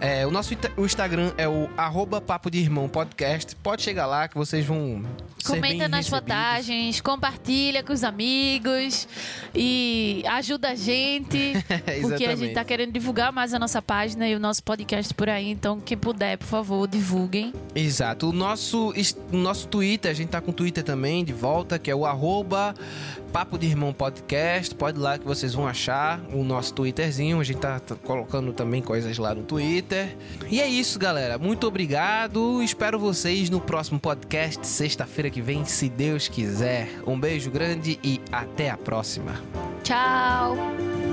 É, 0.00 0.26
o 0.26 0.30
nosso 0.30 0.54
o 0.78 0.86
Instagram 0.86 1.32
é 1.36 1.46
o 1.46 1.68
arroba 1.76 2.22
Papo 2.22 2.50
de 2.50 2.58
Irmão 2.58 2.88
Podcast. 2.88 3.54
Pode 3.56 3.82
chegar 3.82 4.06
lá 4.06 4.28
que 4.28 4.34
vocês 4.34 4.64
vão 4.64 5.04
Comenta 5.44 5.88
nas 5.88 6.06
recebidos. 6.06 6.08
vantagens, 6.08 7.00
compartilha 7.02 7.82
com 7.82 7.92
os 7.92 8.02
amigos 8.02 9.06
e 9.54 10.22
ajuda 10.26 10.70
a 10.70 10.74
gente. 10.74 11.52
porque 12.00 12.24
a 12.24 12.34
gente 12.34 12.54
tá 12.54 12.64
querendo 12.64 12.92
divulgar 12.92 13.30
mais 13.30 13.52
a 13.52 13.58
nossa 13.58 13.82
página 13.82 14.26
e 14.26 14.34
o 14.34 14.40
nosso 14.40 14.62
podcast 14.62 15.12
por 15.12 15.28
aí. 15.28 15.50
Então, 15.50 15.78
quem 15.78 15.98
puder, 15.98 16.38
por 16.38 16.46
favor, 16.46 16.88
divulguem. 16.88 17.52
Exato. 17.74 18.30
O 18.30 18.32
nosso, 18.32 18.94
o 19.30 19.36
nosso 19.36 19.68
Twitter, 19.68 20.10
a 20.10 20.14
gente 20.14 20.30
tá 20.30 20.40
com 20.40 20.50
o 20.50 20.54
Twitter 20.54 20.82
também 20.82 21.22
de 21.22 21.34
volta, 21.34 21.78
que 21.78 21.90
é 21.90 21.94
o 21.94 22.06
arroba 22.06 22.74
Papo 23.32 23.58
de 23.58 23.66
Irmão 23.66 23.92
Podcast. 23.92 24.74
Pode 24.74 24.98
ir 24.98 25.02
lá 25.02 25.18
que 25.18 25.24
vocês 25.24 25.54
vão 25.54 25.66
achar 25.66 26.20
o 26.32 26.42
nosso 26.44 26.74
Twitterzinho. 26.74 27.40
A 27.40 27.44
gente 27.44 27.58
tá 27.58 27.80
colocando 28.04 28.52
também 28.52 28.82
coisas 28.82 29.16
lá 29.18 29.34
no 29.34 29.42
Twitter. 29.42 30.16
E 30.48 30.60
é 30.60 30.68
isso, 30.68 30.98
galera. 30.98 31.38
Muito 31.38 31.66
obrigado. 31.66 32.62
Espero 32.62 32.98
vocês 32.98 33.48
no 33.48 33.60
próximo 33.60 33.98
podcast, 33.98 34.66
sexta-feira 34.66 35.30
que 35.30 35.40
vem, 35.40 35.64
se 35.64 35.88
Deus 35.88 36.28
quiser. 36.28 36.88
Um 37.06 37.18
beijo 37.18 37.50
grande 37.50 37.98
e 38.02 38.20
até 38.32 38.70
a 38.70 38.76
próxima. 38.76 39.40
Tchau! 39.82 41.09